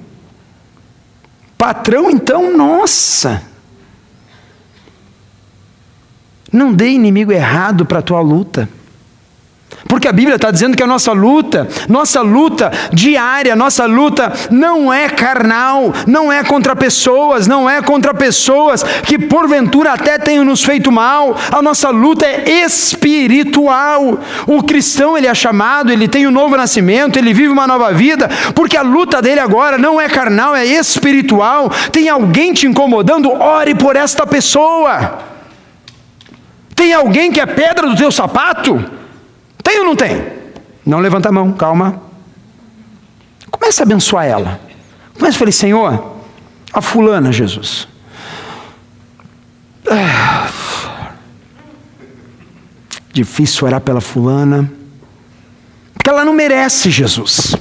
Patrão, 1.56 2.10
então, 2.10 2.56
nossa. 2.56 3.42
Não 6.52 6.72
dê 6.72 6.88
inimigo 6.90 7.32
errado 7.32 7.84
para 7.84 7.98
a 7.98 8.02
tua 8.02 8.20
luta. 8.20 8.68
Porque 9.86 10.08
a 10.08 10.12
Bíblia 10.12 10.36
está 10.36 10.50
dizendo 10.50 10.76
que 10.76 10.82
a 10.82 10.86
nossa 10.86 11.12
luta, 11.12 11.66
nossa 11.88 12.20
luta 12.20 12.70
diária, 12.92 13.56
nossa 13.56 13.86
luta 13.86 14.32
não 14.50 14.92
é 14.92 15.08
carnal, 15.08 15.92
não 16.06 16.30
é 16.30 16.44
contra 16.44 16.76
pessoas, 16.76 17.46
não 17.46 17.68
é 17.68 17.80
contra 17.80 18.12
pessoas 18.12 18.82
que 18.82 19.18
porventura 19.18 19.92
até 19.92 20.18
tenham 20.18 20.44
nos 20.44 20.62
feito 20.62 20.92
mal. 20.92 21.36
A 21.50 21.62
nossa 21.62 21.88
luta 21.88 22.26
é 22.26 22.64
espiritual. 22.64 24.18
O 24.46 24.62
cristão 24.62 25.16
ele 25.16 25.26
é 25.26 25.34
chamado, 25.34 25.90
ele 25.90 26.06
tem 26.06 26.26
um 26.26 26.30
novo 26.30 26.56
nascimento, 26.56 27.18
ele 27.18 27.32
vive 27.32 27.48
uma 27.48 27.66
nova 27.66 27.92
vida, 27.92 28.28
porque 28.54 28.76
a 28.76 28.82
luta 28.82 29.22
dele 29.22 29.40
agora 29.40 29.78
não 29.78 30.00
é 30.00 30.08
carnal, 30.08 30.54
é 30.54 30.66
espiritual. 30.66 31.70
Tem 31.90 32.08
alguém 32.08 32.52
te 32.52 32.66
incomodando? 32.66 33.30
Ore 33.30 33.74
por 33.74 33.96
esta 33.96 34.26
pessoa. 34.26 35.18
Tem 36.74 36.92
alguém 36.92 37.32
que 37.32 37.40
é 37.40 37.46
pedra 37.46 37.88
do 37.88 37.96
teu 37.96 38.12
sapato? 38.12 38.98
Tem 39.68 39.80
ou 39.80 39.84
não 39.84 39.94
tem? 39.94 40.26
Não 40.86 40.98
levanta 40.98 41.28
a 41.28 41.32
mão, 41.32 41.52
calma. 41.52 42.00
Comece 43.50 43.82
a 43.82 43.84
abençoar 43.84 44.24
ela. 44.24 44.58
Comece 45.12 45.36
a 45.36 45.38
falar, 45.38 45.52
Senhor, 45.52 46.16
a 46.72 46.80
fulana, 46.80 47.30
Jesus. 47.30 47.86
Ah, 49.86 50.48
difícil 53.12 53.66
orar 53.66 53.82
pela 53.82 54.00
fulana. 54.00 54.72
Porque 55.92 56.08
ela 56.08 56.24
não 56.24 56.32
merece 56.32 56.90
Jesus. 56.90 57.54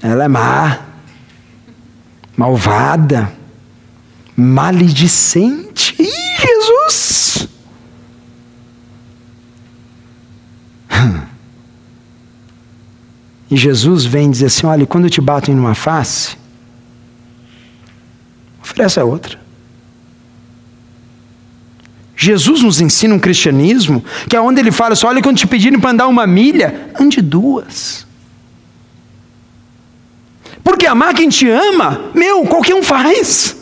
Ela 0.00 0.22
é 0.22 0.28
má, 0.28 0.78
malvada, 2.36 3.32
maledicente. 4.36 5.96
Ih, 6.00 6.36
Jesus! 6.38 7.57
E 13.50 13.56
Jesus 13.56 14.04
vem 14.04 14.30
dizer 14.30 14.46
assim: 14.46 14.66
olha, 14.66 14.86
quando 14.86 15.08
te 15.08 15.20
batem 15.20 15.54
numa 15.54 15.74
face, 15.74 16.36
oferece 18.62 19.00
a 19.00 19.04
outra. 19.04 19.38
Jesus 22.16 22.62
nos 22.62 22.80
ensina 22.80 23.14
um 23.14 23.18
cristianismo 23.18 24.04
que 24.28 24.36
é 24.36 24.40
onde 24.40 24.60
ele 24.60 24.72
fala 24.72 24.92
assim: 24.92 25.06
olha, 25.06 25.22
quando 25.22 25.38
te 25.38 25.46
pedirem 25.46 25.78
para 25.80 25.90
andar 25.90 26.08
uma 26.08 26.26
milha, 26.26 26.90
ande 26.98 27.22
duas. 27.22 28.06
Porque 30.62 30.86
amar 30.86 31.14
quem 31.14 31.28
te 31.28 31.48
ama, 31.48 32.10
meu, 32.14 32.44
qualquer 32.44 32.74
um 32.74 32.82
faz. 32.82 33.56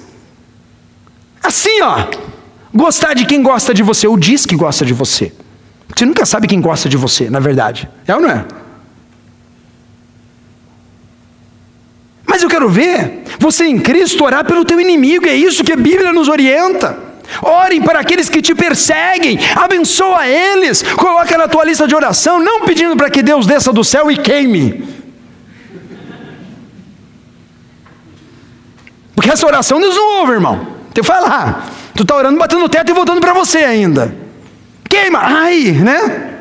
Assim, 1.43 1.81
ó. 1.83 2.09
Gostar 2.75 3.15
de 3.15 3.25
quem 3.25 3.43
gosta 3.43 3.73
de 3.73 3.83
você, 3.83 4.07
ou 4.07 4.19
diz 4.19 4.45
que 4.45 4.57
gosta 4.57 4.85
de 4.85 4.93
você. 4.93 5.33
Você 5.97 6.05
nunca 6.05 6.27
sabe 6.27 6.47
quem 6.47 6.61
gosta 6.61 6.91
de 6.91 6.97
você, 6.97 7.31
na 7.31 7.41
verdade. 7.41 7.89
É 8.07 8.15
ou 8.15 8.21
não 8.21 8.29
é? 8.29 8.45
Mas 12.27 12.43
eu 12.43 12.51
quero 12.51 12.69
ver 12.69 13.25
você 13.39 13.65
em 13.65 13.79
Cristo 13.79 14.23
orar 14.23 14.45
pelo 14.45 14.63
teu 14.63 14.79
inimigo, 14.79 15.27
é 15.27 15.35
isso 15.35 15.65
que 15.65 15.73
a 15.73 15.77
Bíblia 15.77 16.13
nos 16.13 16.29
orienta. 16.29 16.99
Orem 17.41 17.81
para 17.81 18.01
aqueles 18.01 18.29
que 18.29 18.43
te 18.43 18.55
perseguem, 18.55 19.39
abençoa 19.55 20.29
eles, 20.29 20.83
coloca 20.83 21.37
na 21.39 21.49
tua 21.49 21.65
lista 21.65 21.89
de 21.89 21.95
oração, 21.95 22.39
não 22.39 22.61
pedindo 22.63 22.95
para 22.95 23.09
que 23.09 23.23
Deus 23.23 23.47
desça 23.47 23.73
do 23.73 23.83
céu 23.83 24.11
e 24.11 24.19
queime. 24.19 24.87
Porque 29.15 29.31
essa 29.31 29.47
oração 29.47 29.81
Deus 29.81 29.97
não 29.97 30.21
ouve, 30.21 30.33
irmão. 30.33 30.77
Tu 30.93 31.03
falar, 31.03 31.71
tu 31.95 32.03
está 32.03 32.15
orando, 32.15 32.39
batendo 32.39 32.61
no 32.61 32.69
teto 32.69 32.91
e 32.91 32.95
voltando 32.95 33.21
para 33.21 33.33
você 33.33 33.59
ainda. 33.59 34.26
Queima, 34.89 35.19
ai, 35.21 35.73
né? 35.73 36.35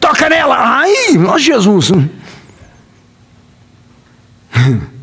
Toca 0.00 0.28
nela, 0.28 0.56
ai, 0.58 0.92
ó 1.26 1.38
Jesus. 1.38 1.90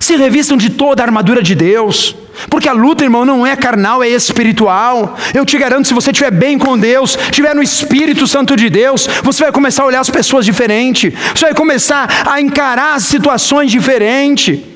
Se 0.00 0.16
revistam 0.16 0.56
de 0.56 0.70
toda 0.70 1.02
a 1.02 1.06
armadura 1.06 1.42
de 1.42 1.54
Deus, 1.54 2.14
porque 2.50 2.68
a 2.68 2.72
luta, 2.72 3.02
irmão, 3.02 3.24
não 3.24 3.46
é 3.46 3.56
carnal, 3.56 4.02
é 4.02 4.08
espiritual. 4.08 5.16
Eu 5.34 5.44
te 5.44 5.58
garanto, 5.58 5.88
se 5.88 5.94
você 5.94 6.10
estiver 6.10 6.30
bem 6.30 6.58
com 6.58 6.78
Deus, 6.78 7.16
estiver 7.16 7.54
no 7.54 7.62
Espírito 7.62 8.26
Santo 8.26 8.56
de 8.56 8.68
Deus, 8.70 9.08
você 9.22 9.42
vai 9.44 9.52
começar 9.52 9.82
a 9.82 9.86
olhar 9.86 10.00
as 10.00 10.10
pessoas 10.10 10.44
diferente, 10.44 11.10
você 11.34 11.46
vai 11.46 11.54
começar 11.54 12.24
a 12.26 12.40
encarar 12.40 12.94
as 12.94 13.04
situações 13.04 13.70
diferente. 13.70 14.75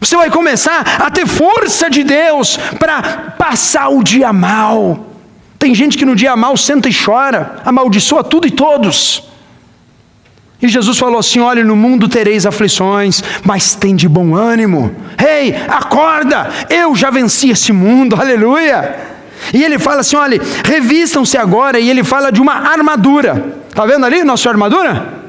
Você 0.00 0.16
vai 0.16 0.30
começar 0.30 0.80
a 0.98 1.10
ter 1.10 1.26
força 1.26 1.90
de 1.90 2.02
Deus 2.02 2.56
para 2.78 3.34
passar 3.38 3.90
o 3.90 4.02
dia 4.02 4.32
mal. 4.32 5.06
Tem 5.58 5.74
gente 5.74 5.98
que 5.98 6.06
no 6.06 6.16
dia 6.16 6.34
mal 6.34 6.56
senta 6.56 6.88
e 6.88 6.92
chora, 6.92 7.56
amaldiçoa 7.64 8.24
tudo 8.24 8.46
e 8.46 8.50
todos. 8.50 9.28
E 10.62 10.68
Jesus 10.68 10.98
falou 10.98 11.18
assim: 11.18 11.40
Olha, 11.40 11.62
no 11.62 11.76
mundo 11.76 12.08
tereis 12.08 12.46
aflições, 12.46 13.22
mas 13.44 13.74
tem 13.74 13.94
de 13.94 14.08
bom 14.08 14.34
ânimo. 14.34 14.94
Ei, 15.18 15.50
hey, 15.50 15.56
acorda! 15.68 16.48
Eu 16.70 16.96
já 16.96 17.10
venci 17.10 17.50
esse 17.50 17.72
mundo, 17.72 18.16
aleluia! 18.20 19.10
E 19.52 19.62
ele 19.62 19.78
fala 19.78 20.00
assim: 20.00 20.16
olha, 20.16 20.40
revistam-se 20.64 21.36
agora, 21.36 21.78
e 21.78 21.88
ele 21.90 22.04
fala 22.04 22.30
de 22.30 22.40
uma 22.40 22.54
armadura. 22.54 23.54
Está 23.68 23.84
vendo 23.86 24.04
ali 24.06 24.22
nossa 24.24 24.48
armadura? 24.48 25.19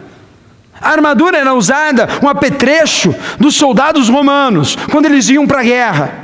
A 0.81 0.89
armadura 0.89 1.37
era 1.37 1.53
usada, 1.53 2.09
um 2.23 2.27
apetrecho 2.27 3.13
dos 3.39 3.55
soldados 3.55 4.09
romanos, 4.09 4.75
quando 4.91 5.05
eles 5.05 5.29
iam 5.29 5.45
para 5.45 5.59
a 5.59 5.63
guerra. 5.63 6.21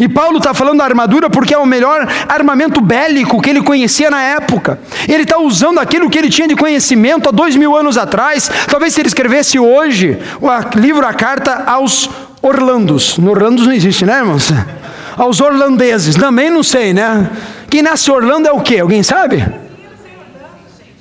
E 0.00 0.08
Paulo 0.08 0.38
está 0.38 0.54
falando 0.54 0.78
da 0.78 0.84
armadura 0.84 1.28
porque 1.28 1.52
é 1.52 1.58
o 1.58 1.66
melhor 1.66 2.08
armamento 2.26 2.80
bélico 2.80 3.38
que 3.42 3.50
ele 3.50 3.62
conhecia 3.62 4.10
na 4.10 4.22
época. 4.22 4.80
Ele 5.06 5.24
está 5.24 5.38
usando 5.38 5.78
aquilo 5.78 6.08
que 6.08 6.18
ele 6.18 6.30
tinha 6.30 6.48
de 6.48 6.56
conhecimento 6.56 7.28
há 7.28 7.32
dois 7.32 7.54
mil 7.54 7.76
anos 7.76 7.98
atrás. 7.98 8.50
Talvez 8.66 8.94
se 8.94 9.02
ele 9.02 9.08
escrevesse 9.08 9.58
hoje 9.58 10.18
o 10.40 10.78
livro, 10.78 11.06
a 11.06 11.12
carta 11.12 11.64
aos 11.66 12.08
Orlandos. 12.40 13.18
No 13.18 13.30
Orlandos 13.30 13.66
não 13.66 13.74
existe, 13.74 14.06
né, 14.06 14.20
irmãos? 14.20 14.50
Aos 15.18 15.38
orlandeses. 15.38 16.16
Também 16.16 16.48
não 16.48 16.62
sei, 16.62 16.94
né? 16.94 17.28
Quem 17.68 17.82
nasce 17.82 18.10
Orlando 18.10 18.48
é 18.48 18.52
o 18.52 18.60
quê? 18.60 18.78
Alguém 18.78 19.02
sabe? 19.02 19.46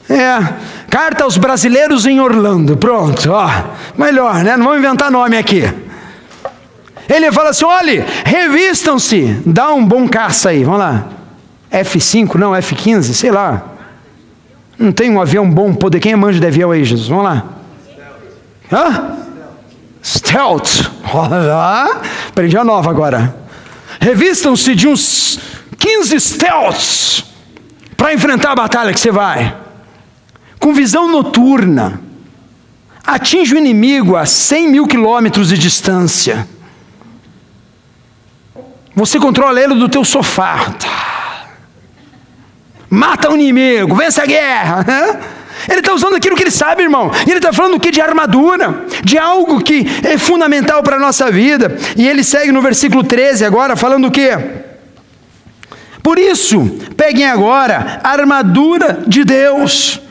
É. 0.10 0.54
Carta 0.90 1.24
aos 1.24 1.38
brasileiros 1.38 2.06
em 2.06 2.20
Orlando. 2.20 2.76
Pronto, 2.76 3.32
ó. 3.32 3.48
Melhor, 3.98 4.44
né? 4.44 4.58
Não 4.58 4.66
vamos 4.66 4.80
inventar 4.80 5.12
nome 5.12 5.38
aqui. 5.38 5.64
Ele 7.08 7.32
fala 7.32 7.50
assim: 7.50 7.66
olhe, 7.66 8.04
revistam-se, 8.26 9.42
dá 9.46 9.72
um 9.74 9.86
bom 9.86 10.08
caça 10.08 10.50
aí, 10.50 10.64
vamos 10.64 10.80
lá. 10.80 11.06
F5, 11.72 12.36
não, 12.36 12.52
F15, 12.52 13.14
sei 13.14 13.32
lá. 13.32 13.64
Não 14.78 14.92
tem 14.92 15.12
um 15.12 15.22
avião 15.22 15.50
bom 15.50 15.74
poder. 15.74 16.00
Quem 16.00 16.14
é 16.14 16.16
manjo 16.16 16.40
de 16.40 16.48
avião 16.48 16.72
aí, 16.72 16.84
Jesus? 16.84 17.10
Vamos 17.10 17.26
lá. 17.26 17.44
Hã? 18.72 19.18
Stealth. 20.04 20.90
Olha 21.14 22.02
Aprendi 22.30 22.58
a 22.58 22.64
nova 22.64 22.90
agora. 22.90 23.36
Revistam-se 24.00 24.74
de 24.76 24.88
uns 24.88 25.40
15 25.78 26.20
stealths 26.20 27.26
para 27.98 28.14
enfrentar 28.14 28.52
a 28.52 28.56
batalha 28.56 28.94
que 28.94 29.00
você 29.00 29.12
vai. 29.12 29.54
Com 30.60 30.74
visão 30.74 31.10
noturna. 31.10 32.02
Atinge 33.06 33.56
o 33.56 33.58
inimigo 33.58 34.16
a 34.16 34.26
100 34.26 34.68
mil 34.70 34.88
quilômetros 34.88 35.50
de 35.50 35.58
distância 35.58 36.48
você 39.00 39.18
controla 39.18 39.62
ele 39.62 39.76
do 39.76 39.88
teu 39.88 40.04
sofá. 40.04 40.74
Mata 42.90 43.32
o 43.32 43.36
inimigo, 43.36 43.96
vence 43.96 44.22
a 44.22 44.26
guerra. 44.26 44.86
Ele 45.70 45.80
está 45.80 45.94
usando 45.94 46.16
aquilo 46.16 46.36
que 46.36 46.44
ele 46.44 46.52
sabe, 46.52 46.84
irmão. 46.84 47.10
E 47.26 47.30
ele 47.30 47.38
está 47.38 47.54
falando 47.54 47.76
o 47.76 47.80
que? 47.80 47.92
De 47.92 48.02
armadura, 48.02 48.86
de 49.04 49.18
algo 49.18 49.62
que 49.64 49.86
é 50.04 50.18
fundamental 50.18 50.84
para 50.84 50.98
a 50.98 51.00
nossa 51.00 51.32
vida. 51.32 51.78
E 51.96 52.08
ele 52.08 52.24
segue 52.24 52.52
no 52.52 52.62
versículo 52.62 53.04
13 53.04 53.46
agora, 53.46 53.78
falando 53.78 54.08
o 54.08 54.12
que? 54.12 54.30
Por 56.04 56.18
isso, 56.18 56.80
peguem 56.98 57.26
agora 57.26 58.02
a 58.04 58.10
armadura 58.10 59.04
de 59.08 59.24
Deus. 59.24 60.02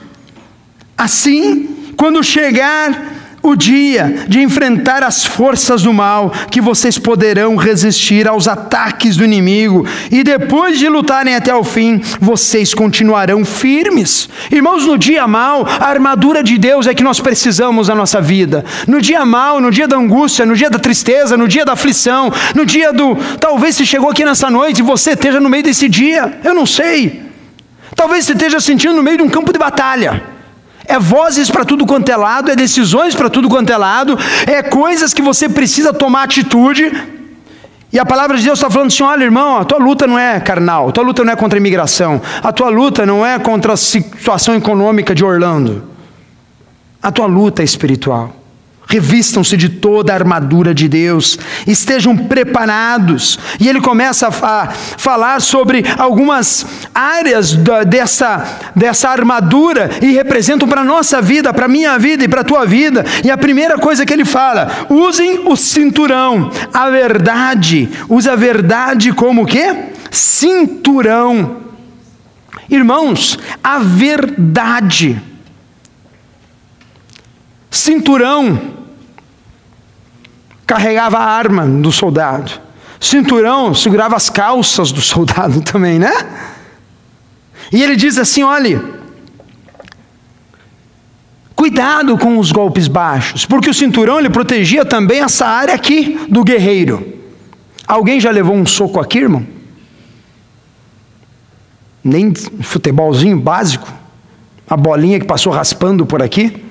Assim, 0.99 1.93
quando 1.97 2.25
chegar 2.25 3.19
o 3.41 3.55
dia 3.55 4.25
de 4.27 4.41
enfrentar 4.41 5.05
as 5.05 5.25
forças 5.25 5.83
do 5.83 5.93
mal, 5.93 6.33
que 6.51 6.61
vocês 6.61 6.99
poderão 6.99 7.55
resistir 7.55 8.27
aos 8.27 8.49
ataques 8.49 9.17
do 9.17 9.25
inimigo, 9.25 9.87
e 10.11 10.25
depois 10.25 10.77
de 10.77 10.89
lutarem 10.89 11.37
até 11.37 11.55
o 11.55 11.63
fim, 11.63 12.03
vocês 12.21 12.75
continuarão 12.75 13.45
firmes. 13.45 14.29
Irmãos, 14.51 14.87
no 14.87 14.99
dia 14.99 15.27
mal, 15.29 15.65
a 15.67 15.87
armadura 15.87 16.43
de 16.43 16.59
Deus 16.59 16.89
é 16.89 16.95
que 16.95 17.05
nós 17.05 17.21
precisamos 17.21 17.87
na 17.87 17.95
nossa 17.95 18.21
vida. 18.21 18.65
No 18.89 19.01
dia 19.01 19.25
mal, 19.25 19.61
no 19.61 19.71
dia 19.71 19.87
da 19.87 19.97
angústia, 19.97 20.45
no 20.45 20.57
dia 20.57 20.69
da 20.69 20.81
tristeza, 20.81 21.37
no 21.37 21.47
dia 21.47 21.65
da 21.65 21.75
aflição, 21.75 22.33
no 22.57 22.67
dia 22.67 22.93
do. 22.93 23.17
Talvez 23.39 23.77
você 23.77 23.87
chegou 23.87 24.11
aqui 24.11 24.25
nessa 24.25 24.51
noite 24.51 24.81
e 24.81 24.83
você 24.83 25.13
esteja 25.13 25.39
no 25.39 25.49
meio 25.49 25.63
desse 25.63 25.89
dia, 25.89 26.41
eu 26.43 26.55
não 26.55 26.67
sei. 26.67 27.23
Talvez 27.95 28.25
você 28.25 28.33
esteja 28.33 28.59
sentindo 28.59 28.95
no 28.95 29.03
meio 29.03 29.19
de 29.19 29.23
um 29.23 29.29
campo 29.29 29.53
de 29.53 29.59
batalha 29.61 30.38
é 30.89 30.99
vozes 30.99 31.51
para 31.51 31.65
tudo 31.65 31.87
quanto 31.87 32.09
é 32.09 32.17
lado, 32.17 32.51
é 32.51 32.57
decisões 32.57 33.15
para 33.15 33.29
tudo 33.29 33.49
quanto 33.49 33.71
é 33.71 33.77
lado, 33.77 34.19
é 34.47 34.63
coisas 34.63 35.13
que 35.13 35.21
você 35.21 35.49
precisa 35.49 35.93
tomar 35.93 36.25
atitude. 36.25 36.91
E 37.93 37.99
a 37.99 38.05
palavra 38.05 38.37
de 38.37 38.45
Deus 38.45 38.59
está 38.59 38.71
falando 38.71 38.89
assim: 38.89 39.03
olha, 39.03 39.25
irmão, 39.25 39.59
a 39.59 39.65
tua 39.65 39.79
luta 39.79 40.07
não 40.07 40.19
é 40.19 40.41
carnal, 40.41 40.89
a 40.89 40.93
tua 40.93 41.05
luta 41.05 41.23
não 41.23 41.33
é 41.33 41.37
contra 41.37 41.59
a 41.59 41.61
imigração, 41.61 42.21
a 42.43 42.53
tua 42.53 42.71
luta 42.71 43.05
não 43.05 43.25
é 43.25 43.39
contra 43.39 43.75
a 43.75 43.77
situação 43.77 44.55
econômica 44.55 45.15
de 45.15 45.25
Orlando, 45.25 45.85
a 47.03 47.13
tua 47.13 47.27
luta 47.27 47.63
é 47.63 47.65
espiritual. 47.65 48.35
Revistam-se 48.89 49.55
de 49.55 49.69
toda 49.69 50.15
a 50.15 50.17
armadura 50.17 50.75
de 50.75 50.89
Deus, 50.89 51.39
estejam 51.67 52.17
preparados. 52.17 53.39
E 53.61 53.69
ele 53.69 53.83
começa 53.83 54.29
a 54.29 54.69
falar 54.97 55.43
sobre 55.43 55.85
algumas 55.99 56.65
áreas 56.95 57.53
dessa, 57.87 58.71
dessa 58.75 59.11
armadura 59.11 59.91
e 60.01 60.13
representam 60.13 60.67
para 60.67 60.81
a 60.81 60.85
nossa 60.85 61.21
vida, 61.21 61.53
para 61.53 61.67
a 61.67 61.69
minha 61.69 61.99
vida 61.99 62.25
e 62.25 62.29
para 62.29 62.41
a 62.41 62.45
tua 62.45 62.65
vida. 62.65 63.05
E 63.23 63.31
a 63.31 63.37
primeira 63.37 63.77
coisa 63.77 64.07
que 64.07 64.13
ele 64.13 64.25
fala: 64.25 64.87
usem 64.89 65.47
o 65.47 65.55
cinturão, 65.55 66.51
a 66.73 66.89
verdade. 66.89 67.91
Usa 68.09 68.33
a 68.33 68.37
verdade 68.37 69.13
como 69.13 69.43
o 69.43 69.47
quê? 69.47 69.77
Cinturão. 70.11 71.59
Irmãos, 72.71 73.39
a 73.63 73.79
verdade. 73.79 75.21
Cinturão 77.71 78.78
carregava 80.69 81.17
a 81.17 81.25
arma 81.25 81.67
do 81.67 81.91
soldado. 81.91 82.53
Cinturão 83.01 83.73
segurava 83.73 84.15
as 84.15 84.29
calças 84.29 84.93
do 84.93 85.01
soldado 85.03 85.63
também, 85.63 85.99
né? 85.99 86.13
E 87.73 87.83
ele 87.83 87.97
diz 87.97 88.19
assim: 88.19 88.43
olhe, 88.43 88.79
cuidado 91.57 92.19
com 92.19 92.39
os 92.39 92.53
golpes 92.53 92.87
baixos, 92.87 93.47
porque 93.47 93.71
o 93.71 93.75
cinturão 93.75 94.19
ele 94.19 94.29
protegia 94.29 94.85
também 94.85 95.21
essa 95.21 95.47
área 95.47 95.75
aqui 95.75 96.21
do 96.29 96.45
guerreiro. 96.45 97.15
Alguém 97.87 98.21
já 98.21 98.31
levou 98.31 98.55
um 98.55 98.67
soco 98.67 99.01
aqui, 99.01 99.21
irmão? 99.21 99.47
Nem 102.05 102.35
futebolzinho 102.35 103.41
básico? 103.41 103.91
A 104.69 104.77
bolinha 104.77 105.19
que 105.19 105.27
passou 105.27 105.51
raspando 105.51 106.05
por 106.05 106.23
aqui? 106.23 106.63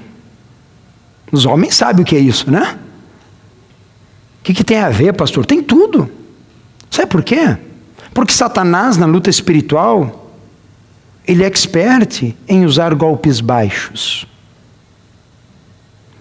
Os 1.31 1.47
homens 1.47 1.75
sabem 1.75 2.03
o 2.03 2.05
que 2.05 2.15
é 2.15 2.19
isso, 2.19 2.51
né? 2.51 2.77
Que, 4.47 4.53
que 4.53 4.63
tem 4.63 4.79
a 4.79 4.89
ver, 4.89 5.11
pastor? 5.11 5.45
Tem 5.45 5.61
tudo. 5.61 6.09
Sabe 6.89 7.07
por 7.07 7.21
quê? 7.21 7.57
Porque 8.13 8.31
Satanás, 8.31 8.95
na 8.95 9.05
luta 9.05 9.29
espiritual, 9.29 10.31
ele 11.27 11.43
é 11.43 11.47
expert 11.47 12.33
em 12.47 12.63
usar 12.63 12.95
golpes 12.95 13.41
baixos. 13.41 14.25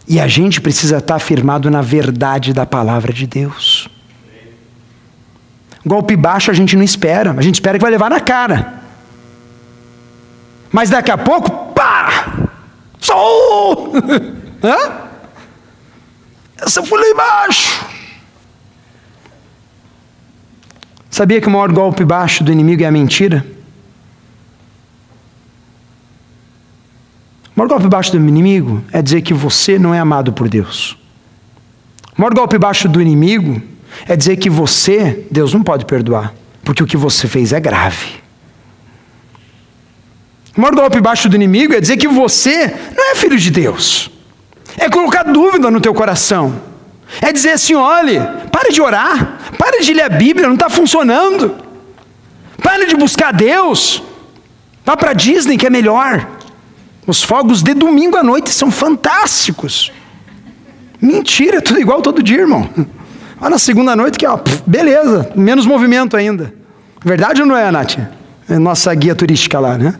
E 0.08 0.18
a 0.18 0.26
gente 0.26 0.60
precisa 0.60 0.96
estar 0.96 1.14
afirmado 1.14 1.70
na 1.70 1.80
verdade 1.80 2.52
da 2.52 2.66
palavra 2.66 3.12
de 3.12 3.28
Deus. 3.28 3.88
Golpe 5.84 6.16
baixo 6.16 6.50
a 6.50 6.54
gente 6.54 6.74
não 6.76 6.82
espera, 6.82 7.30
a 7.30 7.42
gente 7.42 7.54
espera 7.54 7.78
que 7.78 7.82
vai 7.82 7.92
levar 7.92 8.10
na 8.10 8.18
cara. 8.18 8.82
Mas 10.72 10.90
daqui 10.90 11.12
a 11.12 11.18
pouco, 11.18 11.72
pá! 11.72 12.48
Sou! 12.98 13.92
Hã? 14.64 15.06
Essa 16.58 16.82
foi 16.82 17.00
lá 17.00 17.06
embaixo. 17.06 17.95
Sabia 21.16 21.40
que 21.40 21.48
o 21.48 21.50
maior 21.50 21.72
golpe 21.72 22.04
baixo 22.04 22.44
do 22.44 22.52
inimigo 22.52 22.82
é 22.82 22.86
a 22.86 22.90
mentira? 22.90 23.42
O 27.46 27.58
maior 27.58 27.70
golpe 27.70 27.88
baixo 27.88 28.12
do 28.12 28.18
inimigo 28.18 28.84
é 28.92 29.00
dizer 29.00 29.22
que 29.22 29.32
você 29.32 29.78
não 29.78 29.94
é 29.94 29.98
amado 29.98 30.30
por 30.34 30.46
Deus. 30.46 30.94
O 32.14 32.20
maior 32.20 32.34
golpe 32.34 32.58
baixo 32.58 32.86
do 32.86 33.00
inimigo 33.00 33.62
é 34.06 34.14
dizer 34.14 34.36
que 34.36 34.50
você, 34.50 35.26
Deus 35.30 35.54
não 35.54 35.62
pode 35.62 35.86
perdoar, 35.86 36.34
porque 36.62 36.82
o 36.82 36.86
que 36.86 36.98
você 36.98 37.26
fez 37.26 37.50
é 37.50 37.60
grave. 37.60 38.16
O 40.54 40.60
maior 40.60 40.74
golpe 40.74 41.00
baixo 41.00 41.30
do 41.30 41.36
inimigo 41.36 41.72
é 41.72 41.80
dizer 41.80 41.96
que 41.96 42.08
você 42.08 42.66
não 42.94 43.12
é 43.12 43.14
filho 43.14 43.38
de 43.38 43.50
Deus. 43.50 44.10
É 44.76 44.90
colocar 44.90 45.22
dúvida 45.22 45.70
no 45.70 45.80
teu 45.80 45.94
coração. 45.94 46.60
É 47.22 47.32
dizer 47.32 47.52
assim: 47.52 47.74
olhe, 47.74 48.20
pare 48.52 48.70
de 48.70 48.82
orar, 48.82 49.35
pare 49.58 49.80
de 49.80 49.92
ler 49.92 50.04
a 50.04 50.08
Bíblia, 50.08 50.46
não 50.46 50.54
está 50.54 50.68
funcionando. 50.68 51.56
Pare 52.62 52.86
de 52.86 52.96
buscar 52.96 53.32
Deus. 53.32 54.02
Vá 54.84 54.96
para 54.96 55.12
Disney 55.12 55.56
que 55.56 55.66
é 55.66 55.70
melhor. 55.70 56.28
Os 57.06 57.22
fogos 57.22 57.62
de 57.62 57.74
domingo 57.74 58.16
à 58.16 58.22
noite 58.22 58.50
são 58.50 58.70
fantásticos. 58.70 59.92
Mentira, 61.00 61.60
tudo 61.60 61.80
igual 61.80 62.02
todo 62.02 62.22
dia, 62.22 62.40
irmão. 62.40 62.68
Olha 63.40 63.50
na 63.50 63.58
segunda 63.58 63.94
noite 63.94 64.18
que, 64.18 64.26
ó, 64.26 64.38
beleza, 64.66 65.30
menos 65.36 65.66
movimento 65.66 66.16
ainda. 66.16 66.54
Verdade 67.04 67.42
ou 67.42 67.46
não 67.46 67.56
é, 67.56 67.70
Nath? 67.70 67.98
É 68.48 68.58
nossa 68.58 68.92
guia 68.94 69.14
turística 69.14 69.58
lá, 69.60 69.76
né? 69.76 69.94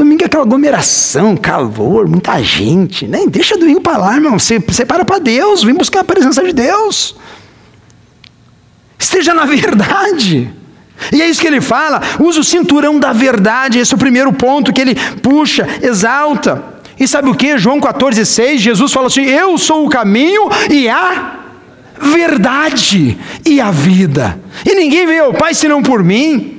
Domingo 0.00 0.22
é 0.22 0.24
aquela 0.24 0.44
aglomeração, 0.44 1.36
calor, 1.36 2.08
muita 2.08 2.42
gente. 2.42 3.06
Né? 3.06 3.26
deixa 3.28 3.58
domingo 3.58 3.82
para 3.82 3.98
lá, 3.98 4.14
irmão. 4.14 4.38
Você 4.38 4.58
separa 4.72 5.04
para 5.04 5.18
Deus, 5.18 5.62
vem 5.62 5.74
buscar 5.74 6.00
a 6.00 6.04
presença 6.04 6.42
de 6.42 6.54
Deus. 6.54 7.14
Esteja 8.98 9.34
na 9.34 9.44
verdade. 9.44 10.50
E 11.12 11.20
é 11.20 11.28
isso 11.28 11.38
que 11.38 11.46
ele 11.46 11.60
fala. 11.60 12.00
Usa 12.18 12.40
o 12.40 12.44
cinturão 12.44 12.98
da 12.98 13.12
verdade. 13.12 13.78
Esse 13.78 13.92
é 13.92 13.96
o 13.96 13.98
primeiro 13.98 14.32
ponto 14.32 14.72
que 14.72 14.80
ele 14.80 14.94
puxa, 15.20 15.68
exalta. 15.82 16.64
E 16.98 17.06
sabe 17.06 17.28
o 17.28 17.34
que? 17.34 17.58
João 17.58 17.78
14, 17.78 18.24
6, 18.24 18.58
Jesus 18.58 18.90
fala 18.90 19.08
assim: 19.08 19.24
Eu 19.24 19.58
sou 19.58 19.84
o 19.84 19.90
caminho 19.90 20.48
e 20.70 20.88
a 20.88 21.40
verdade 22.00 23.18
e 23.44 23.60
a 23.60 23.70
vida. 23.70 24.40
E 24.64 24.74
ninguém 24.74 25.06
veio 25.06 25.24
ao 25.24 25.34
Pai 25.34 25.52
senão 25.52 25.82
por 25.82 26.02
mim. 26.02 26.56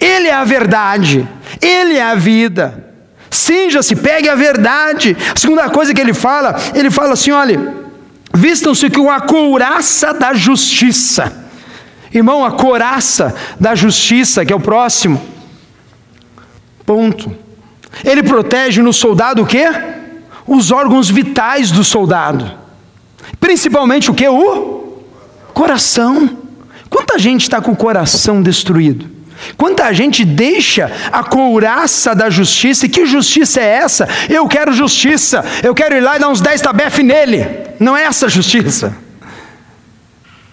Ele 0.00 0.26
é 0.26 0.34
a 0.34 0.44
verdade, 0.44 1.28
Ele 1.60 1.96
é 1.96 2.02
a 2.02 2.14
vida. 2.14 2.88
Cinja-se, 3.30 3.94
pegue 3.96 4.28
a 4.28 4.34
verdade. 4.34 5.16
A 5.34 5.38
segunda 5.38 5.68
coisa 5.68 5.92
que 5.92 6.00
ele 6.00 6.14
fala, 6.14 6.56
ele 6.74 6.90
fala 6.90 7.12
assim: 7.12 7.30
olha, 7.30 7.74
vistam-se 8.34 8.88
com 8.90 9.10
a 9.10 9.20
couraça 9.20 10.12
da 10.14 10.32
justiça. 10.32 11.46
Irmão, 12.12 12.44
a 12.44 12.52
couraça 12.52 13.34
da 13.60 13.74
justiça, 13.74 14.44
que 14.44 14.52
é 14.52 14.56
o 14.56 14.60
próximo. 14.60 15.20
Ponto. 16.86 17.36
Ele 18.04 18.22
protege 18.22 18.80
no 18.80 18.92
soldado 18.92 19.42
o 19.42 19.46
quê? 19.46 19.66
Os 20.46 20.70
órgãos 20.70 21.10
vitais 21.10 21.70
do 21.70 21.84
soldado. 21.84 22.50
Principalmente 23.38 24.10
o 24.10 24.14
que? 24.14 24.26
O 24.26 25.02
coração. 25.52 26.30
Quanta 26.88 27.18
gente 27.18 27.42
está 27.42 27.60
com 27.60 27.72
o 27.72 27.76
coração 27.76 28.42
destruído? 28.42 29.17
Quanta 29.56 29.92
gente 29.92 30.24
deixa 30.24 30.90
a 31.12 31.22
couraça 31.22 32.14
da 32.14 32.30
justiça, 32.30 32.86
e 32.86 32.88
que 32.88 33.06
justiça 33.06 33.60
é 33.60 33.76
essa? 33.76 34.08
Eu 34.28 34.46
quero 34.46 34.72
justiça, 34.72 35.44
eu 35.62 35.74
quero 35.74 35.96
ir 35.96 36.00
lá 36.00 36.16
e 36.16 36.20
dar 36.20 36.28
uns 36.28 36.40
10 36.40 36.60
tabef 36.60 37.02
nele. 37.02 37.46
Não 37.78 37.96
é 37.96 38.04
essa 38.04 38.28
justiça. 38.28 38.96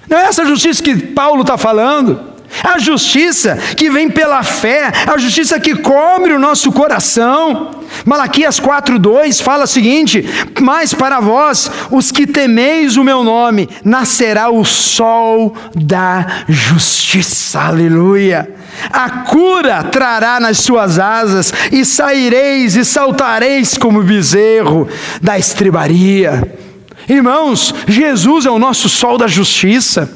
Não 0.07 0.17
é 0.17 0.25
essa 0.25 0.45
justiça 0.45 0.83
que 0.83 0.95
Paulo 0.95 1.41
está 1.41 1.57
falando. 1.57 2.35
A 2.63 2.77
justiça 2.79 3.57
que 3.75 3.89
vem 3.89 4.09
pela 4.09 4.43
fé, 4.43 4.91
a 5.07 5.17
justiça 5.17 5.59
que 5.59 5.75
cobre 5.75 6.31
o 6.31 6.39
nosso 6.39 6.71
coração. 6.71 7.71
Malaquias 8.05 8.59
4:2 8.59 9.41
fala 9.41 9.63
o 9.63 9.67
seguinte: 9.67 10.23
"Mas 10.61 10.93
para 10.93 11.19
vós, 11.19 11.69
os 11.91 12.11
que 12.11 12.25
temeis 12.25 12.97
o 12.97 13.03
meu 13.03 13.23
nome, 13.23 13.67
nascerá 13.83 14.49
o 14.49 14.63
sol 14.63 15.53
da 15.75 16.43
justiça". 16.47 17.59
Aleluia. 17.61 18.54
A 18.91 19.09
cura 19.09 19.83
trará 19.83 20.39
nas 20.39 20.59
suas 20.59 20.99
asas, 20.99 21.53
e 21.71 21.85
saireis 21.85 22.75
e 22.75 22.85
saltareis 22.85 23.77
como 23.77 24.03
bezerro 24.03 24.87
da 25.21 25.37
estribaria. 25.37 26.57
Irmãos, 27.07 27.73
Jesus 27.87 28.45
é 28.45 28.49
o 28.49 28.59
nosso 28.59 28.89
sol 28.89 29.17
da 29.17 29.27
justiça. 29.27 30.09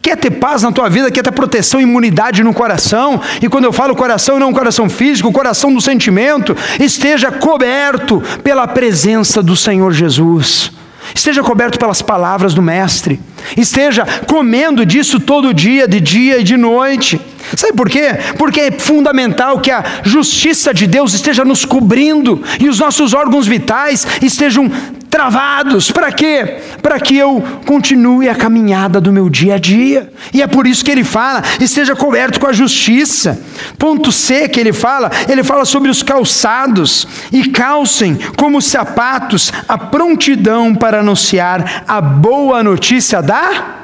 Quer 0.00 0.16
ter 0.16 0.30
paz 0.30 0.62
na 0.62 0.72
tua 0.72 0.88
vida, 0.88 1.10
quer 1.10 1.22
ter 1.22 1.32
proteção 1.32 1.80
e 1.80 1.82
imunidade 1.82 2.42
no 2.42 2.54
coração, 2.54 3.20
e 3.42 3.48
quando 3.48 3.64
eu 3.64 3.72
falo 3.72 3.94
coração, 3.94 4.38
não 4.38 4.52
coração 4.52 4.88
físico, 4.88 5.30
coração 5.32 5.72
do 5.72 5.80
sentimento, 5.80 6.56
esteja 6.78 7.30
coberto 7.30 8.22
pela 8.42 8.66
presença 8.66 9.42
do 9.42 9.54
Senhor 9.54 9.92
Jesus. 9.92 10.72
Esteja 11.14 11.42
coberto 11.42 11.78
pelas 11.78 12.02
palavras 12.02 12.54
do 12.54 12.62
Mestre. 12.62 13.20
Esteja 13.56 14.06
comendo 14.26 14.84
disso 14.86 15.18
todo 15.18 15.54
dia, 15.54 15.88
de 15.88 16.00
dia 16.00 16.38
e 16.38 16.44
de 16.44 16.56
noite. 16.56 17.20
Sabe 17.56 17.72
por 17.72 17.88
quê? 17.88 18.10
Porque 18.38 18.60
é 18.60 18.70
fundamental 18.70 19.60
que 19.60 19.70
a 19.70 19.84
justiça 20.04 20.72
de 20.72 20.86
Deus 20.86 21.14
esteja 21.14 21.44
nos 21.44 21.64
cobrindo 21.64 22.42
e 22.60 22.68
os 22.68 22.78
nossos 22.78 23.12
órgãos 23.12 23.46
vitais 23.46 24.06
estejam 24.22 24.70
travados. 25.10 25.90
Para 25.90 26.12
quê? 26.12 26.60
Para 26.80 27.00
que 27.00 27.16
eu 27.16 27.42
continue 27.66 28.28
a 28.28 28.34
caminhada 28.34 29.00
do 29.00 29.12
meu 29.12 29.28
dia 29.28 29.56
a 29.56 29.58
dia. 29.58 30.10
E 30.32 30.40
é 30.40 30.46
por 30.46 30.66
isso 30.66 30.84
que 30.84 30.90
ele 30.90 31.04
fala: 31.04 31.42
esteja 31.60 31.96
coberto 31.96 32.38
com 32.38 32.46
a 32.46 32.52
justiça. 32.52 33.38
Ponto 33.76 34.12
C 34.12 34.48
que 34.48 34.60
ele 34.60 34.72
fala, 34.72 35.10
ele 35.28 35.42
fala 35.42 35.64
sobre 35.64 35.90
os 35.90 36.02
calçados 36.02 37.06
e 37.32 37.48
calcem 37.48 38.16
como 38.36 38.62
sapatos 38.62 39.52
a 39.68 39.76
prontidão 39.76 40.74
para 40.74 41.00
anunciar 41.00 41.84
a 41.88 42.00
boa 42.00 42.62
notícia 42.62 43.20
da. 43.20 43.78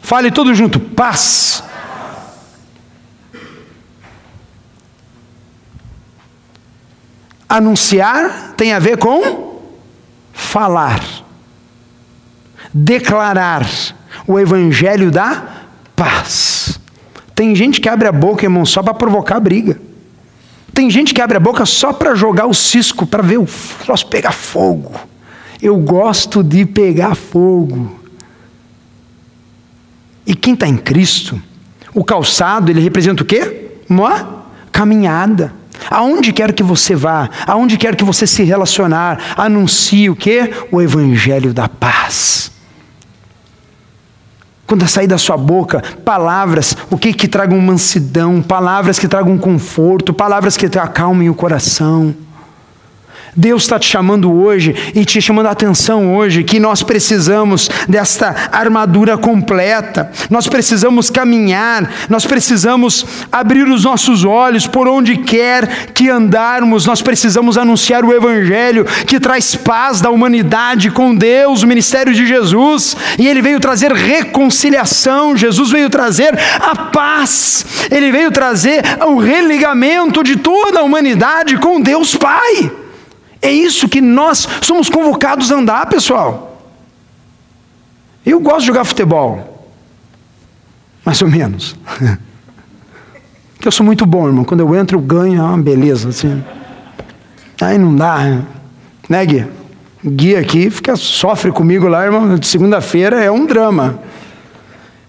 Fale 0.00 0.30
todo 0.30 0.54
junto, 0.54 0.80
paz. 0.80 1.62
Anunciar 7.48 8.54
tem 8.56 8.72
a 8.72 8.78
ver 8.78 8.96
com 8.96 9.51
falar, 10.32 11.02
declarar 12.72 13.66
o 14.26 14.38
evangelho 14.38 15.10
da 15.10 15.64
paz. 15.94 16.80
Tem 17.34 17.54
gente 17.54 17.80
que 17.80 17.88
abre 17.88 18.08
a 18.08 18.12
boca, 18.12 18.44
irmão, 18.44 18.64
só 18.64 18.82
para 18.82 18.94
provocar 18.94 19.40
briga. 19.40 19.80
Tem 20.74 20.88
gente 20.90 21.12
que 21.12 21.20
abre 21.20 21.36
a 21.36 21.40
boca 21.40 21.66
só 21.66 21.92
para 21.92 22.14
jogar 22.14 22.46
o 22.46 22.54
cisco, 22.54 23.06
para 23.06 23.22
ver 23.22 23.38
o 23.38 23.46
troço 23.84 24.06
pegar 24.06 24.32
fogo. 24.32 24.94
Eu 25.60 25.76
gosto 25.76 26.42
de 26.42 26.64
pegar 26.64 27.14
fogo. 27.14 28.00
E 30.26 30.34
quem 30.34 30.54
está 30.54 30.66
em 30.66 30.76
Cristo, 30.76 31.40
o 31.94 32.04
calçado, 32.04 32.70
ele 32.70 32.80
representa 32.80 33.22
o 33.22 33.26
quê? 33.26 33.70
Uma 33.88 34.44
caminhada. 34.70 35.52
Aonde 35.90 36.32
quer 36.32 36.52
que 36.52 36.62
você 36.62 36.94
vá, 36.94 37.28
aonde 37.46 37.76
quer 37.76 37.96
que 37.96 38.04
você 38.04 38.26
se 38.26 38.42
relacionar, 38.42 39.18
anuncie 39.36 40.10
o 40.10 40.16
que? 40.16 40.50
O 40.70 40.80
Evangelho 40.80 41.52
da 41.52 41.68
paz. 41.68 42.50
Quando 44.66 44.88
sair 44.88 45.06
da 45.06 45.18
sua 45.18 45.36
boca 45.36 45.82
palavras, 46.04 46.76
o 46.90 46.96
que 46.96 47.12
que 47.12 47.28
tragam 47.28 47.60
mansidão, 47.60 48.40
palavras 48.40 48.98
que 48.98 49.06
tragam 49.06 49.36
conforto, 49.36 50.14
palavras 50.14 50.56
que 50.56 50.66
acalmem 50.78 51.28
o 51.28 51.34
coração. 51.34 52.14
Deus 53.34 53.62
está 53.62 53.78
te 53.78 53.86
chamando 53.86 54.30
hoje 54.30 54.74
e 54.94 55.06
te 55.06 55.18
chamando 55.18 55.46
a 55.46 55.52
atenção 55.52 56.14
hoje 56.14 56.44
que 56.44 56.60
nós 56.60 56.82
precisamos 56.82 57.70
desta 57.88 58.50
armadura 58.52 59.16
completa, 59.16 60.10
nós 60.28 60.46
precisamos 60.46 61.08
caminhar, 61.08 61.90
nós 62.10 62.26
precisamos 62.26 63.06
abrir 63.32 63.66
os 63.66 63.84
nossos 63.84 64.22
olhos 64.22 64.66
por 64.66 64.86
onde 64.86 65.16
quer 65.16 65.86
que 65.94 66.10
andarmos, 66.10 66.84
nós 66.84 67.00
precisamos 67.00 67.56
anunciar 67.56 68.04
o 68.04 68.12
Evangelho 68.12 68.84
que 69.06 69.18
traz 69.18 69.54
paz 69.54 70.02
da 70.02 70.10
humanidade 70.10 70.90
com 70.90 71.14
Deus, 71.14 71.62
o 71.62 71.66
ministério 71.66 72.12
de 72.12 72.26
Jesus, 72.26 72.94
e 73.18 73.26
ele 73.26 73.40
veio 73.40 73.58
trazer 73.58 73.92
reconciliação, 73.92 75.34
Jesus 75.34 75.70
veio 75.70 75.88
trazer 75.88 76.38
a 76.60 76.76
paz, 76.76 77.64
ele 77.90 78.12
veio 78.12 78.30
trazer 78.30 78.82
o 79.06 79.16
religamento 79.16 80.22
de 80.22 80.36
toda 80.36 80.80
a 80.80 80.82
humanidade 80.82 81.56
com 81.56 81.80
Deus 81.80 82.14
Pai. 82.14 82.81
É 83.42 83.50
isso 83.50 83.88
que 83.88 84.00
nós 84.00 84.48
somos 84.62 84.88
convocados 84.88 85.50
a 85.50 85.56
andar, 85.56 85.86
pessoal. 85.86 86.62
Eu 88.24 88.38
gosto 88.38 88.60
de 88.60 88.66
jogar 88.66 88.84
futebol. 88.84 89.68
Mais 91.04 91.20
ou 91.20 91.28
menos. 91.28 91.76
eu 93.64 93.72
sou 93.72 93.84
muito 93.84 94.06
bom, 94.06 94.28
irmão. 94.28 94.44
Quando 94.44 94.60
eu 94.60 94.76
entro, 94.76 94.96
eu 94.96 95.02
ganho, 95.02 95.40
é 95.40 95.42
uma 95.42 95.58
beleza. 95.58 96.10
Assim. 96.10 96.42
Aí 97.60 97.76
não 97.76 97.96
dá, 97.96 98.42
né, 99.08 99.26
Gui? 99.26 99.44
Gui 100.04 100.36
aqui 100.36 100.70
fica, 100.70 100.94
sofre 100.94 101.50
comigo 101.50 101.88
lá, 101.88 102.04
irmão. 102.04 102.36
De 102.36 102.46
segunda-feira 102.46 103.20
é 103.22 103.30
um 103.30 103.44
drama. 103.44 103.98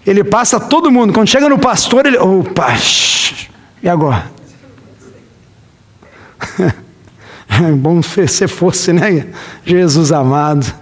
Ele 0.06 0.24
passa 0.24 0.60
todo 0.60 0.92
mundo. 0.92 1.14
Quando 1.14 1.28
chega 1.28 1.48
no 1.48 1.60
pastor, 1.60 2.08
ele. 2.08 2.18
Opa! 2.18 2.74
E 3.82 3.88
agora? 3.88 4.32
Bom 7.78 8.02
se 8.02 8.48
fosse, 8.48 8.94
né? 8.94 9.28
Jesus 9.66 10.12
amado. 10.12 10.74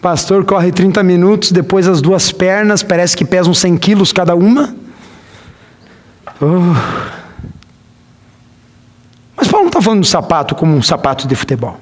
Pastor 0.00 0.44
corre 0.44 0.70
30 0.70 1.02
minutos, 1.02 1.50
depois 1.50 1.88
as 1.88 2.02
duas 2.02 2.30
pernas, 2.30 2.82
parece 2.82 3.16
que 3.16 3.24
pesam 3.24 3.54
100 3.54 3.78
quilos 3.78 4.12
cada 4.12 4.34
uma. 4.34 4.74
Oh. 6.40 6.74
Mas 9.36 9.48
Paulo 9.48 9.64
não 9.64 9.68
está 9.68 9.80
falando 9.80 10.00
do 10.00 10.06
sapato 10.06 10.54
como 10.54 10.76
um 10.76 10.82
sapato 10.82 11.26
de 11.26 11.34
futebol. 11.34 11.80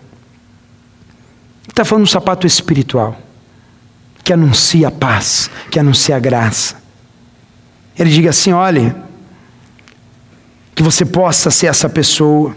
Ele 1.65 1.71
está 1.71 1.85
falando 1.85 2.05
do 2.05 2.11
sapato 2.11 2.47
espiritual, 2.47 3.17
que 4.23 4.33
anuncia 4.33 4.89
a 4.89 4.91
paz, 4.91 5.51
que 5.71 5.79
anuncia 5.79 6.17
a 6.17 6.21
graça. 6.21 6.77
Ele 7.99 8.11
diga 8.11 8.31
assim: 8.31 8.53
olhe, 8.53 8.95
que 10.75 10.83
você 10.83 11.05
possa 11.05 11.51
ser 11.51 11.67
essa 11.67 11.89
pessoa 11.89 12.57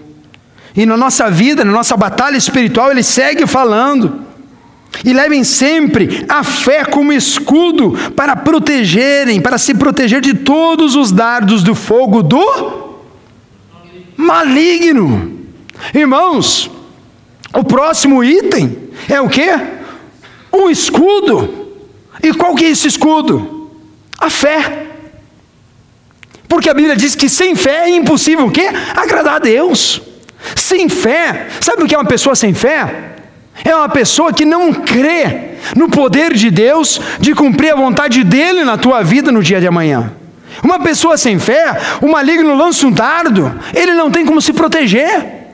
e 0.75 0.85
na 0.85 0.97
nossa 0.97 1.29
vida, 1.31 1.63
na 1.63 1.71
nossa 1.71 1.95
batalha 1.95 2.35
espiritual, 2.35 2.91
ele 2.91 3.03
segue 3.03 3.47
falando. 3.47 4.25
E 5.03 5.13
levem 5.13 5.43
sempre 5.43 6.25
a 6.27 6.43
fé 6.43 6.85
como 6.85 7.11
escudo 7.11 7.93
para 8.15 8.35
protegerem, 8.35 9.41
para 9.41 9.57
se 9.57 9.73
proteger 9.73 10.21
de 10.21 10.33
todos 10.33 10.95
os 10.95 11.11
dardos 11.11 11.63
do 11.63 11.75
fogo 11.75 12.23
do 12.23 12.95
maligno. 14.15 15.33
Irmãos, 15.93 16.71
o 17.53 17.63
próximo 17.63 18.23
item 18.23 18.77
é 19.09 19.19
o 19.19 19.29
que? 19.29 19.49
Um 20.51 20.69
escudo. 20.69 21.67
E 22.23 22.33
qual 22.33 22.55
que 22.55 22.65
é 22.65 22.69
esse 22.69 22.87
escudo? 22.87 23.69
A 24.17 24.29
fé. 24.29 24.87
Porque 26.47 26.69
a 26.69 26.73
Bíblia 26.73 26.95
diz 26.95 27.15
que 27.15 27.27
sem 27.27 27.55
fé 27.55 27.89
é 27.89 27.89
impossível 27.89 28.47
o 28.47 28.51
quê? 28.51 28.67
Agradar 28.95 29.35
a 29.35 29.39
Deus. 29.39 30.01
Sem 30.55 30.89
fé, 30.89 31.47
sabe 31.59 31.83
o 31.83 31.87
que 31.87 31.95
é 31.95 31.97
uma 31.97 32.05
pessoa 32.05 32.35
sem 32.35 32.53
fé? 32.53 33.13
É 33.63 33.75
uma 33.75 33.89
pessoa 33.89 34.33
que 34.33 34.43
não 34.43 34.73
crê 34.73 35.55
no 35.75 35.89
poder 35.89 36.33
de 36.33 36.51
Deus 36.51 36.99
de 37.19 37.33
cumprir 37.33 37.71
a 37.71 37.75
vontade 37.75 38.23
dele 38.23 38.63
na 38.63 38.77
tua 38.77 39.01
vida 39.01 39.31
no 39.31 39.41
dia 39.41 39.59
de 39.59 39.67
amanhã. 39.67 40.11
Uma 40.63 40.79
pessoa 40.79 41.17
sem 41.17 41.39
fé, 41.39 41.79
o 42.01 42.07
maligno 42.07 42.55
lança 42.55 42.85
um 42.85 42.91
dardo, 42.91 43.53
ele 43.73 43.93
não 43.93 44.11
tem 44.11 44.25
como 44.25 44.41
se 44.41 44.53
proteger. 44.53 45.45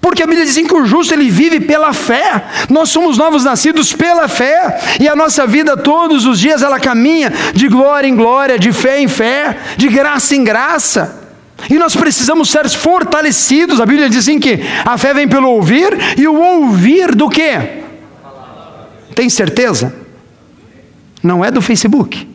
Porque 0.00 0.22
a 0.22 0.26
Bíblia 0.26 0.44
diz 0.44 0.56
assim 0.56 0.66
que 0.66 0.74
o 0.74 0.84
justo 0.84 1.14
ele 1.14 1.30
vive 1.30 1.60
pela 1.60 1.92
fé. 1.92 2.44
Nós 2.68 2.90
somos 2.90 3.18
novos 3.18 3.44
nascidos 3.44 3.92
pela 3.92 4.28
fé, 4.28 4.78
e 5.00 5.08
a 5.08 5.16
nossa 5.16 5.46
vida 5.46 5.76
todos 5.76 6.26
os 6.26 6.38
dias 6.38 6.62
ela 6.62 6.78
caminha 6.78 7.32
de 7.52 7.68
glória 7.68 8.06
em 8.06 8.14
glória, 8.14 8.58
de 8.58 8.72
fé 8.72 9.00
em 9.00 9.08
fé, 9.08 9.56
de 9.76 9.88
graça 9.88 10.34
em 10.34 10.44
graça. 10.44 11.25
E 11.70 11.78
nós 11.78 11.96
precisamos 11.96 12.50
ser 12.50 12.68
fortalecidos. 12.68 13.80
A 13.80 13.86
Bíblia 13.86 14.08
diz 14.08 14.18
assim 14.18 14.38
que 14.38 14.60
a 14.84 14.98
fé 14.98 15.14
vem 15.14 15.26
pelo 15.26 15.48
ouvir 15.48 15.96
e 16.18 16.28
o 16.28 16.34
ouvir 16.34 17.14
do 17.14 17.28
quê? 17.28 17.82
Tem 19.14 19.28
certeza? 19.30 19.94
Não 21.22 21.44
é 21.44 21.50
do 21.50 21.62
Facebook. 21.62 22.28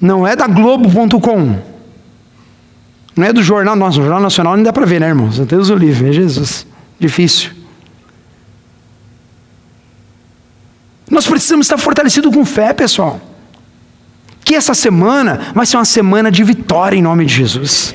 Não 0.00 0.26
é 0.26 0.36
da 0.36 0.46
Globo.com. 0.46 1.58
Não 3.16 3.26
é 3.26 3.32
do 3.32 3.42
jornal 3.42 3.74
nosso. 3.74 3.98
O 3.98 4.02
Jornal 4.02 4.20
Nacional 4.20 4.56
não 4.56 4.62
dá 4.62 4.72
para 4.72 4.86
ver, 4.86 5.00
né, 5.00 5.08
irmãos? 5.08 5.38
Deus 5.38 5.68
o 5.68 5.74
livre, 5.74 6.10
é 6.10 6.12
Jesus. 6.12 6.66
Difícil. 6.98 7.50
Nós 11.10 11.26
precisamos 11.26 11.66
estar 11.66 11.78
fortalecidos 11.78 12.34
com 12.34 12.44
fé, 12.44 12.72
pessoal 12.72 13.20
que 14.46 14.54
essa 14.54 14.74
semana 14.74 15.40
vai 15.52 15.66
ser 15.66 15.76
uma 15.76 15.84
semana 15.84 16.30
de 16.30 16.44
vitória 16.44 16.96
em 16.96 17.02
nome 17.02 17.26
de 17.26 17.34
Jesus. 17.34 17.92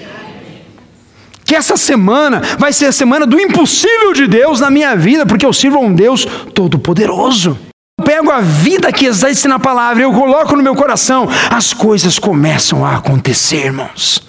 Que 1.46 1.56
essa 1.56 1.78
semana 1.78 2.42
vai 2.60 2.74
ser 2.74 2.88
a 2.88 2.92
semana 2.92 3.26
do 3.26 3.40
impossível 3.40 4.12
de 4.12 4.28
Deus 4.28 4.60
na 4.60 4.70
minha 4.70 4.94
vida, 4.94 5.26
porque 5.26 5.46
eu 5.46 5.54
sirvo 5.54 5.78
a 5.78 5.80
um 5.80 5.96
Deus 5.96 6.28
todo-poderoso. 6.54 7.58
pego 8.04 8.30
a 8.30 8.42
vida 8.42 8.92
que 8.92 9.06
existe 9.06 9.48
na 9.48 9.60
palavra, 9.60 10.04
eu 10.04 10.12
coloco 10.12 10.58
no 10.58 10.62
meu 10.62 10.76
coração, 10.76 11.26
as 11.50 11.72
coisas 11.72 12.20
começam 12.20 12.86
a 12.86 12.98
acontecer, 12.98 13.68
irmãos. 13.68 14.22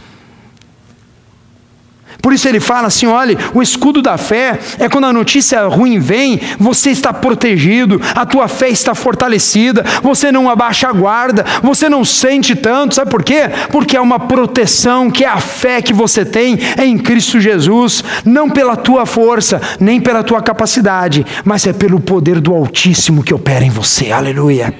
Por 2.22 2.32
isso 2.32 2.48
ele 2.48 2.60
fala 2.60 2.86
assim: 2.86 3.06
olha, 3.06 3.36
o 3.52 3.60
escudo 3.60 4.00
da 4.00 4.16
fé 4.16 4.60
é 4.78 4.88
quando 4.88 5.06
a 5.06 5.12
notícia 5.12 5.66
ruim 5.66 5.98
vem, 5.98 6.40
você 6.56 6.90
está 6.90 7.12
protegido, 7.12 8.00
a 8.14 8.24
tua 8.24 8.46
fé 8.46 8.68
está 8.68 8.94
fortalecida, 8.94 9.84
você 10.00 10.30
não 10.30 10.48
abaixa 10.48 10.88
a 10.88 10.92
guarda, 10.92 11.44
você 11.60 11.88
não 11.88 12.04
sente 12.04 12.54
tanto, 12.54 12.94
sabe 12.94 13.10
por 13.10 13.24
quê? 13.24 13.50
Porque 13.72 13.96
é 13.96 14.00
uma 14.00 14.20
proteção 14.20 15.10
que 15.10 15.24
é 15.24 15.28
a 15.28 15.40
fé 15.40 15.82
que 15.82 15.92
você 15.92 16.24
tem 16.24 16.56
em 16.78 16.96
Cristo 16.96 17.40
Jesus, 17.40 18.04
não 18.24 18.48
pela 18.48 18.76
tua 18.76 19.04
força, 19.04 19.60
nem 19.80 20.00
pela 20.00 20.22
tua 20.22 20.40
capacidade, 20.40 21.26
mas 21.44 21.66
é 21.66 21.72
pelo 21.72 21.98
poder 21.98 22.40
do 22.40 22.54
Altíssimo 22.54 23.24
que 23.24 23.34
opera 23.34 23.64
em 23.64 23.70
você, 23.70 24.12
aleluia. 24.12 24.72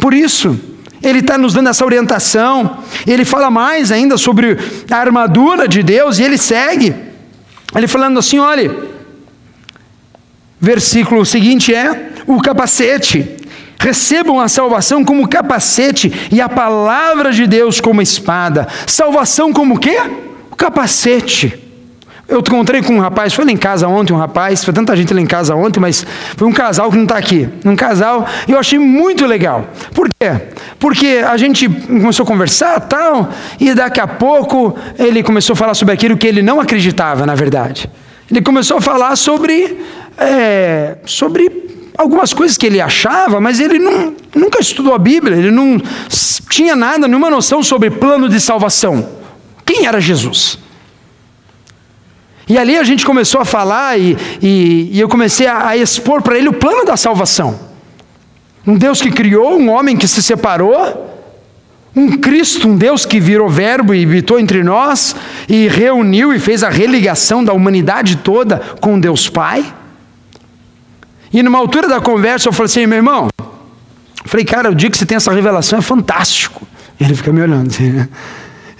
Por 0.00 0.14
isso, 0.14 0.58
ele 1.04 1.20
está 1.20 1.36
nos 1.36 1.54
dando 1.54 1.68
essa 1.68 1.84
orientação. 1.84 2.78
Ele 3.06 3.24
fala 3.24 3.50
mais 3.50 3.92
ainda 3.92 4.16
sobre 4.16 4.56
a 4.90 4.96
armadura 4.96 5.68
de 5.68 5.82
Deus 5.82 6.18
e 6.18 6.22
ele 6.22 6.38
segue. 6.38 6.94
Ele 7.74 7.86
falando 7.86 8.18
assim: 8.18 8.38
olha, 8.38 8.74
versículo 10.60 11.24
seguinte 11.24 11.74
é: 11.74 12.10
o 12.26 12.40
capacete. 12.40 13.36
Recebam 13.78 14.40
a 14.40 14.48
salvação 14.48 15.04
como 15.04 15.28
capacete 15.28 16.10
e 16.32 16.40
a 16.40 16.48
palavra 16.48 17.32
de 17.32 17.46
Deus 17.46 17.80
como 17.80 18.00
espada. 18.00 18.66
Salvação 18.86 19.52
como 19.52 19.74
o 19.74 19.78
quê? 19.78 20.00
O 20.50 20.56
capacete. 20.56 21.63
Eu 22.26 22.38
encontrei 22.40 22.82
com 22.82 22.94
um 22.94 23.00
rapaz, 23.00 23.34
foi 23.34 23.44
lá 23.44 23.52
em 23.52 23.56
casa 23.56 23.86
ontem, 23.86 24.12
um 24.14 24.16
rapaz, 24.16 24.64
foi 24.64 24.72
tanta 24.72 24.96
gente 24.96 25.12
lá 25.12 25.20
em 25.20 25.26
casa 25.26 25.54
ontem, 25.54 25.78
mas 25.78 26.06
foi 26.36 26.48
um 26.48 26.52
casal 26.52 26.90
que 26.90 26.96
não 26.96 27.04
está 27.04 27.18
aqui. 27.18 27.48
Um 27.64 27.76
casal, 27.76 28.26
e 28.48 28.52
eu 28.52 28.58
achei 28.58 28.78
muito 28.78 29.26
legal. 29.26 29.68
Por 29.92 30.08
quê? 30.08 30.30
Porque 30.78 31.22
a 31.26 31.36
gente 31.36 31.68
começou 31.68 32.24
a 32.24 32.26
conversar 32.26 32.80
tal, 32.80 33.30
e 33.60 33.74
daqui 33.74 34.00
a 34.00 34.06
pouco 34.06 34.74
ele 34.98 35.22
começou 35.22 35.52
a 35.52 35.56
falar 35.56 35.74
sobre 35.74 35.92
aquilo 35.92 36.16
que 36.16 36.26
ele 36.26 36.40
não 36.40 36.60
acreditava, 36.60 37.26
na 37.26 37.34
verdade. 37.34 37.90
Ele 38.30 38.40
começou 38.40 38.78
a 38.78 38.80
falar 38.80 39.16
sobre, 39.16 39.78
é, 40.16 40.96
sobre 41.04 41.92
algumas 41.96 42.32
coisas 42.32 42.56
que 42.56 42.64
ele 42.64 42.80
achava, 42.80 43.38
mas 43.38 43.60
ele 43.60 43.78
não, 43.78 44.14
nunca 44.34 44.60
estudou 44.60 44.94
a 44.94 44.98
Bíblia, 44.98 45.36
ele 45.36 45.50
não 45.50 45.78
tinha 46.48 46.74
nada, 46.74 47.06
nenhuma 47.06 47.28
noção 47.28 47.62
sobre 47.62 47.90
plano 47.90 48.30
de 48.30 48.40
salvação. 48.40 49.06
Quem 49.66 49.86
era 49.86 50.00
Jesus? 50.00 50.63
E 52.48 52.58
ali 52.58 52.76
a 52.76 52.84
gente 52.84 53.06
começou 53.06 53.40
a 53.40 53.44
falar 53.44 53.98
e, 53.98 54.16
e, 54.42 54.90
e 54.92 55.00
eu 55.00 55.08
comecei 55.08 55.46
a, 55.46 55.68
a 55.68 55.76
expor 55.76 56.22
para 56.22 56.36
ele 56.36 56.48
o 56.48 56.52
plano 56.52 56.84
da 56.84 56.96
salvação. 56.96 57.58
Um 58.66 58.76
Deus 58.76 59.00
que 59.00 59.10
criou, 59.10 59.58
um 59.58 59.70
homem 59.70 59.96
que 59.96 60.06
se 60.06 60.22
separou, 60.22 61.12
um 61.96 62.16
Cristo, 62.18 62.68
um 62.68 62.76
Deus 62.76 63.06
que 63.06 63.20
virou 63.20 63.48
verbo 63.48 63.94
e 63.94 64.04
habitou 64.04 64.38
entre 64.38 64.62
nós 64.62 65.14
e 65.48 65.68
reuniu 65.68 66.34
e 66.34 66.38
fez 66.38 66.62
a 66.62 66.68
religação 66.68 67.44
da 67.44 67.52
humanidade 67.52 68.16
toda 68.16 68.58
com 68.80 68.98
Deus 68.98 69.28
Pai. 69.28 69.64
E 71.32 71.42
numa 71.42 71.58
altura 71.58 71.88
da 71.88 72.00
conversa 72.00 72.48
eu 72.48 72.52
falei 72.52 72.66
assim, 72.66 72.86
meu 72.86 72.96
irmão, 72.96 73.28
falei, 74.24 74.44
cara, 74.44 74.70
o 74.70 74.74
dia 74.74 74.90
que 74.90 74.98
você 74.98 75.06
tem 75.06 75.16
essa 75.16 75.32
revelação 75.32 75.78
é 75.78 75.82
fantástico. 75.82 76.66
Ele 77.00 77.14
fica 77.14 77.32
me 77.32 77.40
olhando 77.40 77.68
assim, 77.68 77.90
né? 77.90 78.08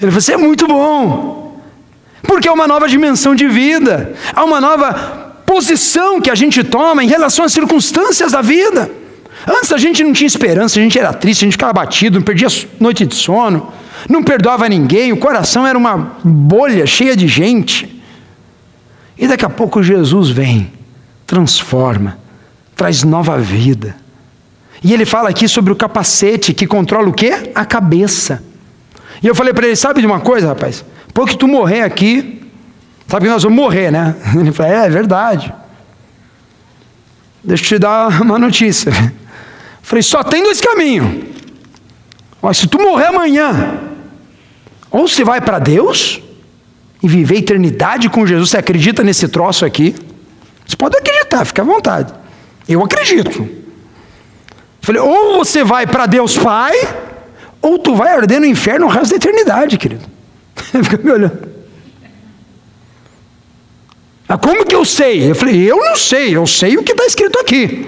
Ele 0.00 0.10
falou, 0.10 0.20
você 0.20 0.34
é 0.34 0.36
muito 0.36 0.66
bom. 0.66 1.43
Porque 2.26 2.48
é 2.48 2.52
uma 2.52 2.66
nova 2.66 2.88
dimensão 2.88 3.34
de 3.34 3.46
vida, 3.46 4.14
há 4.34 4.44
uma 4.44 4.60
nova 4.60 5.34
posição 5.46 6.20
que 6.20 6.30
a 6.30 6.34
gente 6.34 6.64
toma 6.64 7.04
em 7.04 7.06
relação 7.06 7.44
às 7.44 7.52
circunstâncias 7.52 8.32
da 8.32 8.40
vida. 8.40 8.90
Antes 9.46 9.72
a 9.72 9.78
gente 9.78 10.02
não 10.02 10.12
tinha 10.12 10.26
esperança, 10.26 10.78
a 10.78 10.82
gente 10.82 10.98
era 10.98 11.12
triste, 11.12 11.42
a 11.42 11.46
gente 11.46 11.52
ficava 11.52 11.72
batido, 11.72 12.18
não 12.18 12.24
perdia 12.24 12.48
noite 12.80 13.04
de 13.04 13.14
sono, 13.14 13.72
não 14.08 14.22
perdoava 14.22 14.68
ninguém, 14.68 15.12
o 15.12 15.16
coração 15.16 15.66
era 15.66 15.76
uma 15.76 16.16
bolha 16.24 16.86
cheia 16.86 17.16
de 17.16 17.28
gente. 17.28 18.02
E 19.18 19.28
daqui 19.28 19.44
a 19.44 19.50
pouco 19.50 19.82
Jesus 19.82 20.30
vem, 20.30 20.72
transforma, 21.26 22.18
traz 22.74 23.02
nova 23.02 23.38
vida. 23.38 23.94
E 24.82 24.92
ele 24.92 25.04
fala 25.04 25.28
aqui 25.28 25.46
sobre 25.46 25.72
o 25.72 25.76
capacete 25.76 26.52
que 26.52 26.66
controla 26.66 27.08
o 27.08 27.12
quê? 27.12 27.50
A 27.54 27.64
cabeça. 27.64 28.42
E 29.22 29.26
eu 29.26 29.34
falei 29.34 29.54
para 29.54 29.66
ele: 29.66 29.76
sabe 29.76 30.00
de 30.00 30.06
uma 30.06 30.20
coisa, 30.20 30.48
rapaz? 30.48 30.84
Depois 31.14 31.30
que 31.30 31.38
tu 31.38 31.46
morrer 31.46 31.82
aqui, 31.82 32.42
sabe 33.06 33.26
que 33.26 33.30
nós 33.30 33.44
vamos 33.44 33.56
morrer, 33.56 33.92
né? 33.92 34.16
Ele 34.36 34.50
falou, 34.50 34.72
é, 34.72 34.86
é 34.86 34.90
verdade. 34.90 35.54
Deixa 37.44 37.62
eu 37.62 37.68
te 37.68 37.78
dar 37.78 38.08
uma 38.20 38.36
notícia. 38.36 38.90
Eu 38.90 39.12
falei, 39.80 40.02
só 40.02 40.24
tem 40.24 40.42
dois 40.42 40.60
caminhos. 40.60 41.24
Mas 42.42 42.58
se 42.58 42.66
tu 42.66 42.80
morrer 42.80 43.06
amanhã, 43.06 43.78
ou 44.90 45.06
você 45.06 45.22
vai 45.22 45.40
para 45.40 45.60
Deus 45.60 46.20
e 47.00 47.06
viver 47.06 47.36
eternidade 47.36 48.08
com 48.10 48.26
Jesus, 48.26 48.50
você 48.50 48.56
acredita 48.56 49.04
nesse 49.04 49.28
troço 49.28 49.64
aqui? 49.64 49.94
Você 50.66 50.74
pode 50.74 50.96
acreditar, 50.96 51.44
fica 51.44 51.62
à 51.62 51.64
vontade. 51.64 52.12
Eu 52.68 52.82
acredito. 52.82 53.40
Eu 53.40 53.64
falei, 54.80 55.00
ou 55.00 55.38
você 55.38 55.62
vai 55.62 55.86
para 55.86 56.06
Deus 56.06 56.36
Pai, 56.36 56.74
ou 57.62 57.78
tu 57.78 57.94
vai 57.94 58.16
arder 58.16 58.40
no 58.40 58.46
inferno 58.46 58.86
o 58.86 58.88
resto 58.88 59.10
da 59.10 59.16
eternidade, 59.16 59.78
querido. 59.78 60.13
Ele 60.74 60.84
fica 60.84 60.98
me 60.98 61.10
olhando. 61.10 61.54
Ah, 64.28 64.38
como 64.38 64.64
que 64.64 64.74
eu 64.74 64.84
sei? 64.84 65.30
Eu 65.30 65.34
falei, 65.34 65.70
eu 65.70 65.76
não 65.76 65.96
sei, 65.96 66.36
eu 66.36 66.46
sei 66.46 66.76
o 66.76 66.82
que 66.82 66.92
está 66.92 67.04
escrito 67.04 67.38
aqui. 67.38 67.86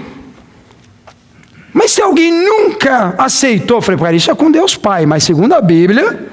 Mas 1.73 1.91
se 1.91 2.01
alguém 2.01 2.31
nunca 2.31 3.15
aceitou, 3.17 3.77
eu 3.77 3.81
falei, 3.81 3.99
cara, 3.99 4.15
isso 4.15 4.31
é 4.31 4.35
com 4.35 4.49
Deus 4.49 4.75
Pai, 4.75 5.05
mas 5.05 5.23
segundo 5.23 5.53
a 5.53 5.61
Bíblia, 5.61 6.27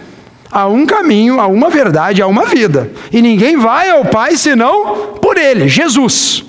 há 0.50 0.68
um 0.68 0.86
caminho, 0.86 1.40
há 1.40 1.46
uma 1.46 1.68
verdade, 1.70 2.22
há 2.22 2.26
uma 2.26 2.46
vida. 2.46 2.90
E 3.10 3.20
ninguém 3.20 3.56
vai 3.56 3.90
ao 3.90 4.04
Pai 4.04 4.36
senão 4.36 5.14
por 5.20 5.36
Ele, 5.36 5.68
Jesus. 5.68 6.44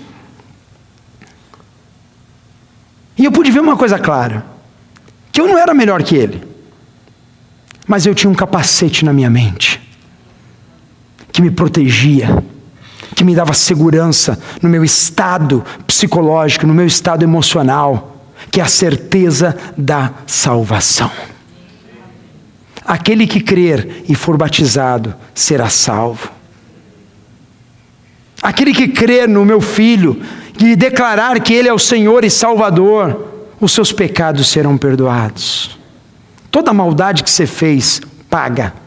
E 3.18 3.26
eu 3.26 3.32
pude 3.32 3.52
ver 3.52 3.62
uma 3.62 3.78
coisa 3.78 3.98
clara: 3.98 4.46
que 5.32 5.42
eu 5.42 5.48
não 5.48 5.58
era 5.58 5.74
melhor 5.74 6.04
que 6.04 6.16
Ele, 6.16 6.44
mas 7.88 8.06
eu 8.06 8.14
tinha 8.14 8.30
um 8.30 8.36
capacete 8.36 9.04
na 9.04 9.12
minha 9.12 9.30
mente 9.30 9.75
que 11.36 11.42
me 11.42 11.52
protegia, 11.52 12.42
que 13.14 13.26
me 13.26 13.36
dava 13.36 13.54
segurança 13.54 14.40
no 14.62 14.70
meu 14.70 14.86
estado 14.86 15.66
psicológico, 15.86 16.66
no 16.66 16.74
meu 16.74 16.88
estado 16.88 17.24
emocional, 17.24 18.24
que 18.50 18.62
é 18.62 18.64
a 18.64 18.68
certeza 18.68 19.54
da 19.78 20.14
salvação. 20.26 21.12
Aquele 22.86 23.28
que 23.28 23.42
crer 23.42 24.06
e 24.08 24.16
for 24.16 24.38
batizado 24.38 25.14
será 25.34 25.68
salvo. 25.68 26.32
Aquele 28.42 28.74
que 28.74 28.88
crer 28.88 29.28
no 29.28 29.44
meu 29.44 29.60
filho 29.60 30.22
e 30.58 30.74
declarar 30.74 31.42
que 31.42 31.54
ele 31.54 31.68
é 31.68 31.74
o 31.74 31.80
Senhor 31.80 32.24
e 32.24 32.30
Salvador, 32.30 33.28
os 33.60 33.74
seus 33.74 33.92
pecados 33.92 34.48
serão 34.48 34.78
perdoados. 34.78 35.78
Toda 36.50 36.72
maldade 36.72 37.26
que 37.26 37.30
você 37.30 37.46
fez, 37.46 38.00
paga 38.30 38.85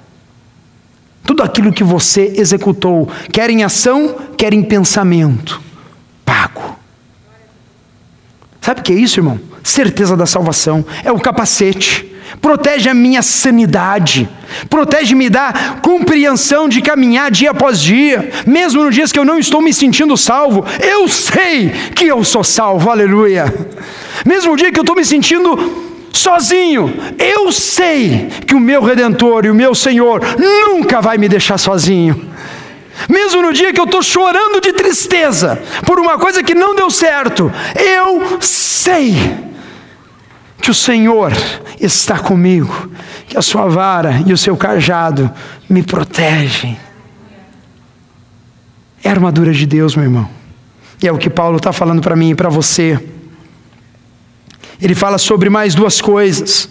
tudo 1.24 1.42
aquilo 1.42 1.72
que 1.72 1.84
você 1.84 2.32
executou, 2.36 3.08
quer 3.32 3.50
em 3.50 3.62
ação, 3.62 4.16
quer 4.36 4.52
em 4.52 4.62
pensamento, 4.62 5.60
pago. 6.24 6.76
Sabe 8.60 8.80
o 8.80 8.82
que 8.82 8.92
é 8.92 8.96
isso, 8.96 9.20
irmão? 9.20 9.40
Certeza 9.62 10.16
da 10.16 10.26
salvação, 10.26 10.84
é 11.04 11.12
o 11.12 11.20
capacete, 11.20 12.10
protege 12.40 12.88
a 12.88 12.94
minha 12.94 13.22
sanidade, 13.22 14.28
protege-me 14.68 15.28
da 15.28 15.52
compreensão 15.82 16.68
de 16.68 16.80
caminhar 16.80 17.30
dia 17.30 17.50
após 17.50 17.80
dia, 17.80 18.30
mesmo 18.46 18.84
nos 18.84 18.94
dias 18.94 19.12
que 19.12 19.18
eu 19.18 19.24
não 19.24 19.38
estou 19.38 19.60
me 19.60 19.72
sentindo 19.72 20.16
salvo, 20.16 20.64
eu 20.80 21.08
sei 21.08 21.70
que 21.94 22.06
eu 22.06 22.24
sou 22.24 22.44
salvo, 22.44 22.90
aleluia. 22.90 23.52
Mesmo 24.24 24.52
no 24.52 24.56
dia 24.56 24.72
que 24.72 24.78
eu 24.78 24.82
estou 24.82 24.96
me 24.96 25.04
sentindo 25.04 25.87
sozinho. 26.12 26.92
Eu 27.18 27.50
sei 27.52 28.28
que 28.46 28.54
o 28.54 28.60
meu 28.60 28.82
redentor 28.82 29.44
e 29.44 29.50
o 29.50 29.54
meu 29.54 29.74
Senhor 29.74 30.20
nunca 30.38 31.00
vai 31.00 31.18
me 31.18 31.28
deixar 31.28 31.58
sozinho. 31.58 32.28
Mesmo 33.08 33.42
no 33.42 33.52
dia 33.52 33.72
que 33.72 33.80
eu 33.80 33.84
estou 33.84 34.02
chorando 34.02 34.60
de 34.60 34.72
tristeza 34.72 35.60
por 35.86 36.00
uma 36.00 36.18
coisa 36.18 36.42
que 36.42 36.54
não 36.54 36.74
deu 36.74 36.90
certo, 36.90 37.52
eu 37.76 38.40
sei 38.40 39.14
que 40.60 40.70
o 40.70 40.74
Senhor 40.74 41.32
está 41.80 42.18
comigo, 42.18 42.90
que 43.28 43.38
a 43.38 43.42
sua 43.42 43.68
vara 43.68 44.22
e 44.26 44.32
o 44.32 44.38
seu 44.38 44.56
cajado 44.56 45.30
me 45.68 45.82
protegem. 45.82 46.76
É 49.02 49.08
a 49.08 49.12
armadura 49.12 49.52
de 49.52 49.64
Deus, 49.64 49.94
meu 49.94 50.04
irmão. 50.04 50.28
E 51.00 51.06
é 51.06 51.12
o 51.12 51.18
que 51.18 51.30
Paulo 51.30 51.58
está 51.58 51.72
falando 51.72 52.02
para 52.02 52.16
mim 52.16 52.30
e 52.30 52.34
para 52.34 52.48
você. 52.48 52.98
Ele 54.80 54.94
fala 54.94 55.18
sobre 55.18 55.50
mais 55.50 55.74
duas 55.74 56.00
coisas. 56.00 56.68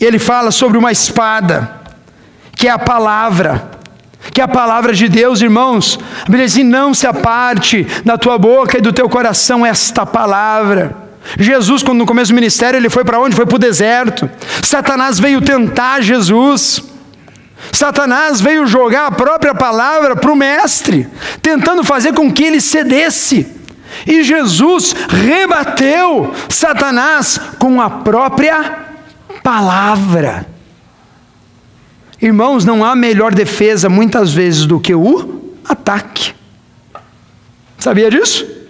Ele 0.00 0.18
fala 0.18 0.50
sobre 0.50 0.78
uma 0.78 0.90
espada, 0.90 1.80
que 2.56 2.66
é 2.66 2.70
a 2.70 2.78
palavra. 2.78 3.70
que 4.32 4.40
a 4.40 4.48
palavra 4.48 4.92
de 4.92 5.08
Deus, 5.08 5.40
irmãos, 5.40 5.98
a 6.22 6.24
Bíblia 6.24 6.46
diz 6.46 6.54
assim, 6.54 6.64
não 6.64 6.94
se 6.94 7.06
aparte 7.06 7.86
da 8.04 8.16
tua 8.16 8.38
boca 8.38 8.78
e 8.78 8.80
do 8.80 8.92
teu 8.92 9.08
coração 9.08 9.66
esta 9.66 10.06
palavra. 10.06 10.96
Jesus, 11.38 11.82
quando 11.82 11.98
no 11.98 12.06
começo 12.06 12.32
do 12.32 12.34
ministério, 12.34 12.78
ele 12.78 12.90
foi 12.90 13.04
para 13.04 13.20
onde? 13.20 13.36
Foi 13.36 13.46
para 13.46 13.56
o 13.56 13.58
deserto. 13.58 14.28
Satanás 14.62 15.18
veio 15.18 15.40
tentar 15.40 16.00
Jesus. 16.00 16.82
Satanás 17.70 18.40
veio 18.40 18.66
jogar 18.66 19.06
a 19.06 19.12
própria 19.12 19.54
palavra 19.54 20.16
para 20.16 20.32
o 20.32 20.36
mestre, 20.36 21.08
tentando 21.40 21.84
fazer 21.84 22.12
com 22.12 22.32
que 22.32 22.42
ele 22.42 22.60
cedesse. 22.60 23.46
E 24.06 24.22
Jesus 24.22 24.94
rebateu 25.08 26.32
Satanás 26.48 27.40
com 27.58 27.80
a 27.80 27.88
própria 27.88 28.78
palavra. 29.42 30.46
Irmãos, 32.20 32.64
não 32.64 32.84
há 32.84 32.94
melhor 32.94 33.34
defesa 33.34 33.88
muitas 33.88 34.32
vezes 34.32 34.66
do 34.66 34.78
que 34.78 34.94
o 34.94 35.42
ataque. 35.64 36.34
Sabia 37.78 38.10
disso? 38.10 38.61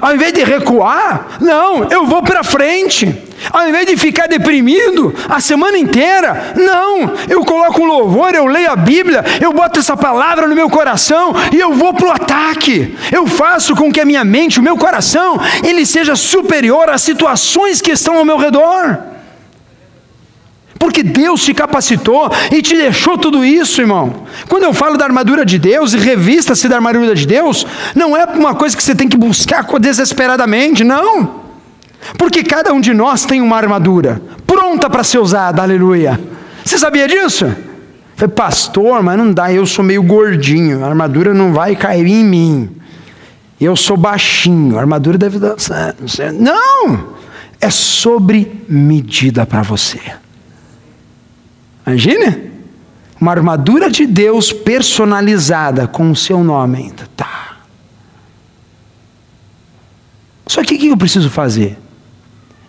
Ao 0.00 0.14
invés 0.14 0.32
de 0.32 0.44
recuar, 0.44 1.38
não, 1.40 1.84
eu 1.90 2.06
vou 2.06 2.22
para 2.22 2.44
frente. 2.44 3.12
Ao 3.52 3.68
invés 3.68 3.86
de 3.86 3.96
ficar 3.96 4.28
deprimido 4.28 5.14
a 5.28 5.40
semana 5.40 5.78
inteira, 5.78 6.54
não, 6.56 7.14
eu 7.28 7.44
coloco 7.44 7.82
um 7.82 7.86
louvor, 7.86 8.34
eu 8.34 8.46
leio 8.46 8.70
a 8.70 8.76
Bíblia, 8.76 9.24
eu 9.40 9.52
boto 9.52 9.80
essa 9.80 9.96
palavra 9.96 10.46
no 10.46 10.54
meu 10.54 10.68
coração 10.70 11.32
e 11.52 11.58
eu 11.58 11.72
vou 11.72 11.94
para 11.94 12.06
o 12.06 12.12
ataque. 12.12 12.96
Eu 13.10 13.26
faço 13.26 13.74
com 13.74 13.92
que 13.92 14.00
a 14.00 14.04
minha 14.04 14.24
mente, 14.24 14.60
o 14.60 14.62
meu 14.62 14.76
coração, 14.76 15.40
ele 15.64 15.84
seja 15.84 16.14
superior 16.14 16.88
às 16.90 17.02
situações 17.02 17.80
que 17.80 17.92
estão 17.92 18.16
ao 18.18 18.24
meu 18.24 18.36
redor. 18.36 18.98
Porque 20.78 21.02
Deus 21.02 21.42
te 21.42 21.52
capacitou 21.52 22.30
e 22.52 22.62
te 22.62 22.76
deixou 22.76 23.18
tudo 23.18 23.44
isso, 23.44 23.80
irmão. 23.80 24.26
Quando 24.48 24.62
eu 24.62 24.72
falo 24.72 24.96
da 24.96 25.04
armadura 25.04 25.44
de 25.44 25.58
Deus 25.58 25.92
e 25.92 25.98
revista-se 25.98 26.68
da 26.68 26.76
armadura 26.76 27.14
de 27.14 27.26
Deus, 27.26 27.66
não 27.94 28.16
é 28.16 28.24
uma 28.24 28.54
coisa 28.54 28.76
que 28.76 28.82
você 28.82 28.94
tem 28.94 29.08
que 29.08 29.16
buscar 29.16 29.64
desesperadamente, 29.80 30.84
não. 30.84 31.48
Porque 32.16 32.42
cada 32.42 32.72
um 32.72 32.80
de 32.80 32.94
nós 32.94 33.24
tem 33.24 33.40
uma 33.40 33.56
armadura 33.56 34.22
pronta 34.46 34.88
para 34.88 35.04
ser 35.04 35.18
usada, 35.18 35.62
aleluia. 35.62 36.18
Você 36.64 36.78
sabia 36.78 37.08
disso? 37.08 37.46
Falei, 38.16 38.34
pastor, 38.34 39.02
mas 39.02 39.18
não 39.18 39.32
dá, 39.32 39.52
eu 39.52 39.66
sou 39.66 39.84
meio 39.84 40.02
gordinho, 40.02 40.84
a 40.84 40.88
armadura 40.88 41.34
não 41.34 41.52
vai 41.52 41.76
cair 41.76 42.08
em 42.08 42.24
mim. 42.24 42.70
Eu 43.60 43.74
sou 43.74 43.96
baixinho, 43.96 44.76
a 44.76 44.80
armadura 44.80 45.18
deve 45.18 45.38
certo. 45.58 46.04
Não! 46.34 47.16
É 47.60 47.70
sobre 47.70 48.64
medida 48.68 49.44
para 49.44 49.62
você. 49.62 50.00
Imagine? 51.88 52.50
Uma 53.18 53.32
armadura 53.32 53.90
de 53.90 54.06
Deus 54.06 54.52
personalizada 54.52 55.88
com 55.88 56.10
o 56.10 56.16
seu 56.16 56.44
nome 56.44 56.78
ainda. 56.78 57.08
Tá. 57.16 57.56
Só 60.46 60.62
que 60.62 60.74
o 60.74 60.78
que 60.78 60.88
eu 60.88 60.96
preciso 60.96 61.30
fazer? 61.30 61.78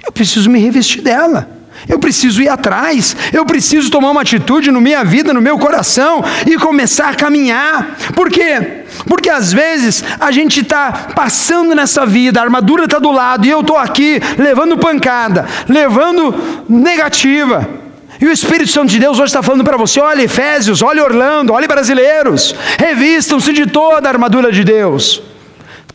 Eu 0.03 0.11
preciso 0.11 0.49
me 0.49 0.59
revestir 0.59 1.01
dela. 1.01 1.57
Eu 1.87 1.97
preciso 1.97 2.41
ir 2.41 2.49
atrás, 2.49 3.15
eu 3.31 3.45
preciso 3.45 3.89
tomar 3.89 4.09
uma 4.09 4.21
atitude 4.21 4.69
na 4.69 4.81
minha 4.81 5.01
vida, 5.05 5.33
no 5.33 5.41
meu 5.41 5.57
coração 5.57 6.21
e 6.45 6.57
começar 6.57 7.09
a 7.09 7.15
caminhar. 7.15 7.95
Por 8.13 8.29
quê? 8.29 8.83
Porque 9.07 9.29
às 9.29 9.53
vezes 9.53 10.03
a 10.19 10.29
gente 10.29 10.59
está 10.59 10.91
passando 11.15 11.73
nessa 11.73 12.05
vida, 12.05 12.41
a 12.41 12.43
armadura 12.43 12.83
está 12.83 12.99
do 12.99 13.11
lado 13.11 13.45
e 13.45 13.49
eu 13.49 13.61
estou 13.61 13.77
aqui 13.77 14.19
levando 14.37 14.77
pancada, 14.77 15.47
levando 15.69 16.65
negativa. 16.67 17.78
E 18.21 18.25
o 18.25 18.31
Espírito 18.31 18.69
Santo 18.69 18.89
de 18.89 18.99
Deus 18.99 19.17
hoje 19.17 19.29
está 19.29 19.41
falando 19.41 19.63
para 19.63 19.77
você: 19.77 19.99
olha 19.99 20.23
Efésios, 20.23 20.81
olha 20.81 21.03
Orlando, 21.03 21.53
olha 21.53 21.67
brasileiros, 21.67 22.53
revistam-se 22.77 23.53
de 23.53 23.65
toda 23.65 24.07
a 24.07 24.11
armadura 24.11 24.51
de 24.51 24.63
Deus. 24.63 25.21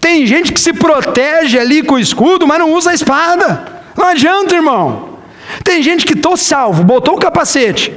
Tem 0.00 0.26
gente 0.26 0.52
que 0.52 0.60
se 0.60 0.72
protege 0.72 1.58
ali 1.58 1.82
com 1.82 1.94
o 1.94 1.98
escudo, 1.98 2.46
mas 2.46 2.58
não 2.58 2.72
usa 2.72 2.90
a 2.90 2.94
espada. 2.94 3.82
Não 3.96 4.08
adianta, 4.08 4.54
irmão. 4.54 5.18
Tem 5.62 5.82
gente 5.82 6.06
que 6.06 6.14
estou 6.14 6.36
salvo, 6.36 6.82
botou 6.82 7.14
o 7.14 7.18
capacete, 7.18 7.92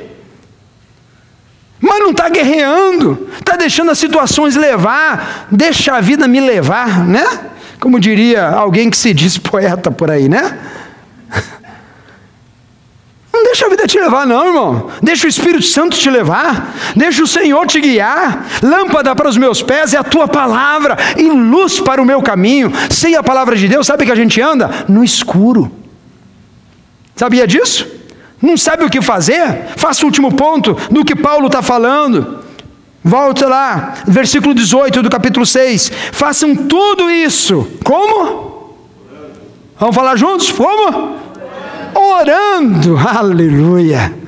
mas 1.79 1.99
não 1.99 2.11
está 2.11 2.27
guerreando, 2.29 3.29
está 3.39 3.55
deixando 3.55 3.91
as 3.91 3.97
situações 3.97 4.55
levar, 4.55 5.47
deixa 5.49 5.95
a 5.95 6.01
vida 6.01 6.27
me 6.27 6.39
levar, 6.39 7.05
né? 7.05 7.25
Como 7.79 7.99
diria 7.99 8.47
alguém 8.47 8.89
que 8.89 8.97
se 8.97 9.13
diz 9.13 9.37
poeta 9.39 9.89
por 9.89 10.11
aí, 10.11 10.27
né? 10.27 10.57
Deixa 13.57 13.65
a 13.65 13.69
vida 13.71 13.87
te 13.87 13.99
levar, 13.99 14.27
não, 14.27 14.45
irmão. 14.45 14.87
Deixa 15.01 15.25
o 15.25 15.29
Espírito 15.29 15.63
Santo 15.63 15.97
te 15.97 16.11
levar. 16.11 16.75
Deixa 16.95 17.23
o 17.23 17.27
Senhor 17.27 17.65
te 17.65 17.81
guiar. 17.81 18.45
Lâmpada 18.61 19.15
para 19.15 19.27
os 19.27 19.35
meus 19.35 19.63
pés 19.63 19.95
é 19.95 19.97
a 19.97 20.03
tua 20.03 20.27
palavra 20.27 20.95
e 21.17 21.27
luz 21.27 21.79
para 21.79 21.99
o 21.99 22.05
meu 22.05 22.21
caminho. 22.21 22.71
Sem 22.91 23.15
a 23.15 23.23
palavra 23.23 23.55
de 23.55 23.67
Deus, 23.67 23.87
sabe 23.87 24.05
que 24.05 24.11
a 24.11 24.15
gente 24.15 24.39
anda? 24.39 24.85
No 24.87 25.03
escuro. 25.03 25.71
Sabia 27.15 27.47
disso? 27.47 27.87
Não 28.39 28.55
sabe 28.57 28.83
o 28.83 28.91
que 28.91 29.01
fazer? 29.01 29.69
Faça 29.75 30.03
o 30.03 30.05
último 30.05 30.35
ponto 30.35 30.77
do 30.91 31.03
que 31.03 31.15
Paulo 31.15 31.47
está 31.47 31.63
falando. 31.63 32.37
Volta 33.03 33.47
lá, 33.47 33.95
versículo 34.05 34.53
18 34.53 35.01
do 35.01 35.09
capítulo 35.09 35.47
6. 35.47 35.91
Façam 36.11 36.55
tudo 36.55 37.09
isso. 37.09 37.67
Como? 37.83 38.75
Vamos 39.79 39.95
falar 39.95 40.15
juntos? 40.15 40.51
Como? 40.51 41.26
Orando, 42.13 42.97
aleluia. 42.97 44.27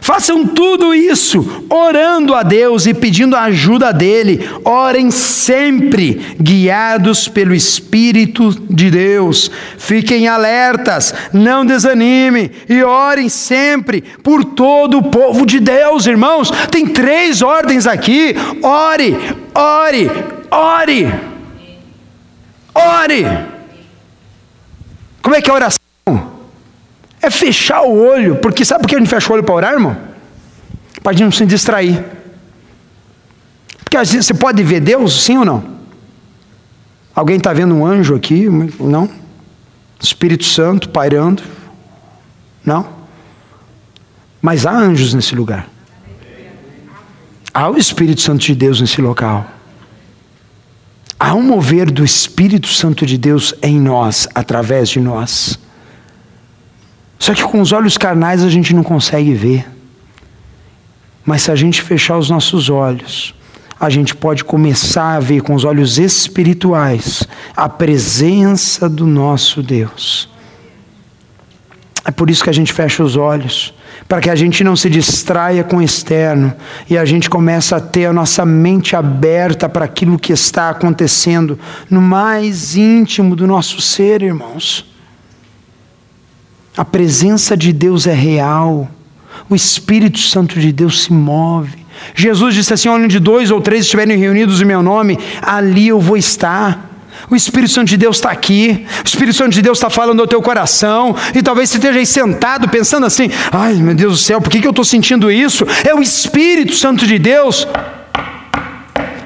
Façam 0.00 0.46
tudo 0.46 0.94
isso 0.94 1.66
orando 1.68 2.34
a 2.34 2.42
Deus 2.42 2.86
e 2.86 2.94
pedindo 2.94 3.36
a 3.36 3.42
ajuda 3.42 3.92
dele. 3.92 4.48
Orem 4.64 5.10
sempre, 5.10 6.34
guiados 6.40 7.28
pelo 7.28 7.54
Espírito 7.54 8.50
de 8.70 8.90
Deus. 8.90 9.50
Fiquem 9.76 10.26
alertas, 10.26 11.12
não 11.32 11.66
desanimem 11.66 12.50
e 12.68 12.82
orem 12.82 13.28
sempre 13.28 14.02
por 14.22 14.44
todo 14.44 14.98
o 14.98 15.10
povo 15.10 15.44
de 15.44 15.60
Deus, 15.60 16.06
irmãos. 16.06 16.50
Tem 16.70 16.86
três 16.86 17.42
ordens 17.42 17.86
aqui: 17.86 18.34
ore, 18.62 19.14
ore, 19.54 20.10
ore. 20.50 21.06
Ore. 22.74 23.26
Como 25.20 25.34
é 25.34 25.42
que 25.42 25.50
é 25.50 25.52
a 25.52 25.56
oração? 25.56 25.77
É 27.20 27.30
fechar 27.30 27.82
o 27.82 27.96
olho, 27.96 28.36
porque 28.36 28.64
sabe 28.64 28.82
por 28.82 28.88
que 28.88 28.96
a 28.96 28.98
gente 28.98 29.08
fecha 29.08 29.30
o 29.30 29.34
olho 29.34 29.42
para 29.42 29.54
orar, 29.54 29.72
irmão? 29.72 29.96
Para 31.02 31.10
a 31.10 31.12
gente 31.14 31.24
não 31.24 31.32
se 31.32 31.46
distrair. 31.46 32.04
Porque 33.82 33.96
você 34.04 34.34
pode 34.34 34.62
ver 34.62 34.80
Deus, 34.80 35.22
sim 35.22 35.38
ou 35.38 35.44
não? 35.44 35.78
Alguém 37.14 37.36
está 37.36 37.52
vendo 37.52 37.74
um 37.74 37.84
anjo 37.84 38.14
aqui? 38.14 38.46
Não? 38.78 39.10
Espírito 40.00 40.44
Santo 40.44 40.88
pairando? 40.88 41.42
Não? 42.64 42.86
Mas 44.40 44.64
há 44.66 44.72
anjos 44.72 45.14
nesse 45.14 45.34
lugar. 45.34 45.68
Há 47.52 47.68
o 47.68 47.76
Espírito 47.76 48.20
Santo 48.20 48.44
de 48.44 48.54
Deus 48.54 48.80
nesse 48.80 49.00
local. 49.00 49.46
Há 51.18 51.34
um 51.34 51.42
mover 51.42 51.90
do 51.90 52.04
Espírito 52.04 52.68
Santo 52.68 53.04
de 53.04 53.18
Deus 53.18 53.52
em 53.60 53.80
nós, 53.80 54.28
através 54.32 54.88
de 54.88 55.00
nós. 55.00 55.58
Só 57.18 57.34
que 57.34 57.42
com 57.42 57.60
os 57.60 57.72
olhos 57.72 57.98
carnais 57.98 58.44
a 58.44 58.48
gente 58.48 58.74
não 58.74 58.82
consegue 58.82 59.34
ver. 59.34 59.66
Mas 61.24 61.42
se 61.42 61.50
a 61.50 61.56
gente 61.56 61.82
fechar 61.82 62.16
os 62.16 62.30
nossos 62.30 62.70
olhos, 62.70 63.34
a 63.78 63.90
gente 63.90 64.14
pode 64.14 64.44
começar 64.44 65.16
a 65.16 65.20
ver 65.20 65.40
com 65.42 65.54
os 65.54 65.64
olhos 65.64 65.98
espirituais 65.98 67.22
a 67.56 67.68
presença 67.68 68.88
do 68.88 69.06
nosso 69.06 69.62
Deus. 69.62 70.28
É 72.04 72.10
por 72.10 72.30
isso 72.30 72.42
que 72.42 72.50
a 72.50 72.54
gente 72.54 72.72
fecha 72.72 73.04
os 73.04 73.16
olhos, 73.16 73.74
para 74.08 74.20
que 74.20 74.30
a 74.30 74.34
gente 74.34 74.64
não 74.64 74.74
se 74.74 74.88
distraia 74.88 75.62
com 75.62 75.76
o 75.76 75.82
externo 75.82 76.54
e 76.88 76.96
a 76.96 77.04
gente 77.04 77.28
começa 77.28 77.76
a 77.76 77.80
ter 77.80 78.06
a 78.06 78.12
nossa 78.12 78.46
mente 78.46 78.96
aberta 78.96 79.68
para 79.68 79.84
aquilo 79.84 80.18
que 80.18 80.32
está 80.32 80.70
acontecendo 80.70 81.58
no 81.90 82.00
mais 82.00 82.74
íntimo 82.74 83.36
do 83.36 83.46
nosso 83.46 83.82
ser, 83.82 84.22
irmãos. 84.22 84.86
A 86.78 86.84
presença 86.84 87.56
de 87.56 87.72
Deus 87.72 88.06
é 88.06 88.14
real, 88.14 88.88
o 89.50 89.56
Espírito 89.56 90.20
Santo 90.20 90.60
de 90.60 90.70
Deus 90.70 91.02
se 91.02 91.12
move. 91.12 91.76
Jesus 92.14 92.54
disse 92.54 92.72
assim: 92.72 92.88
onde 92.88 93.18
dois 93.18 93.50
ou 93.50 93.60
três 93.60 93.84
estiverem 93.84 94.16
reunidos 94.16 94.62
em 94.62 94.64
meu 94.64 94.80
nome, 94.80 95.18
ali 95.42 95.88
eu 95.88 95.98
vou 95.98 96.16
estar. 96.16 96.86
O 97.28 97.34
Espírito 97.34 97.72
Santo 97.72 97.88
de 97.88 97.96
Deus 97.96 98.18
está 98.18 98.30
aqui, 98.30 98.86
o 99.04 99.08
Espírito 99.08 99.36
Santo 99.36 99.50
de 99.50 99.60
Deus 99.60 99.78
está 99.78 99.90
falando 99.90 100.20
ao 100.20 100.26
teu 100.28 100.40
coração, 100.40 101.16
e 101.34 101.42
talvez 101.42 101.68
você 101.68 101.78
esteja 101.78 101.98
aí 101.98 102.06
sentado 102.06 102.68
pensando 102.68 103.06
assim: 103.06 103.28
ai 103.50 103.74
meu 103.74 103.96
Deus 103.96 104.12
do 104.12 104.18
céu, 104.18 104.40
por 104.40 104.48
que, 104.48 104.60
que 104.60 104.66
eu 104.66 104.70
estou 104.70 104.84
sentindo 104.84 105.32
isso? 105.32 105.66
É 105.84 105.92
o 105.92 106.00
Espírito 106.00 106.76
Santo 106.76 107.08
de 107.08 107.18
Deus 107.18 107.66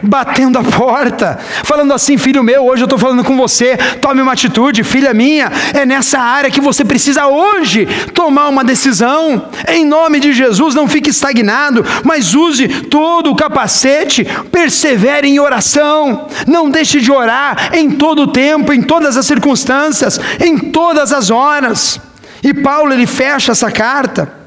batendo 0.03 0.59
a 0.59 0.65
porta, 0.65 1.39
falando 1.65 1.93
assim: 1.93 2.19
filho 2.19 2.43
meu, 2.43 2.65
hoje 2.67 2.83
eu 2.83 2.87
estou 2.87 2.99
falando 2.99 3.25
com 3.25 3.37
você, 3.37 3.77
tome 4.01 4.21
uma 4.21 4.33
atitude, 4.33 4.83
filha 4.83 5.15
minha, 5.15 5.51
é 5.73 5.87
nessa 5.87 6.19
área 6.19 6.51
que 6.51 6.61
você 6.61 6.85
precisa 6.85 7.27
hoje 7.27 7.87
tomar 8.13 8.49
uma 8.49 8.65
decisão. 8.65 9.49
Em 9.69 9.85
nome 9.85 10.21
de 10.21 10.33
Jesus, 10.33 10.75
não 10.75 10.89
fique 10.89 11.11
estagnado, 11.11 11.85
mas 12.05 12.35
use 12.35 12.69
todo 12.69 13.31
o 13.31 13.37
capacete, 13.37 14.27
persevere 14.51 15.29
em 15.29 15.39
oração, 15.39 16.27
não 16.47 16.71
deixe 16.71 17.01
de 17.01 17.11
orar 17.11 17.71
em 17.73 17.91
todo 17.91 18.23
o 18.23 18.27
tempo, 18.27 18.73
em 18.73 18.83
todas 18.83 19.17
as 19.17 19.27
circunstâncias, 19.27 20.21
em 20.41 20.59
todas 20.59 21.13
as 21.13 21.31
horas. 21.31 22.01
E 22.43 22.53
Paulo 22.53 22.93
ele 22.93 23.07
fecha 23.07 23.53
essa 23.53 23.71
carta 23.71 24.42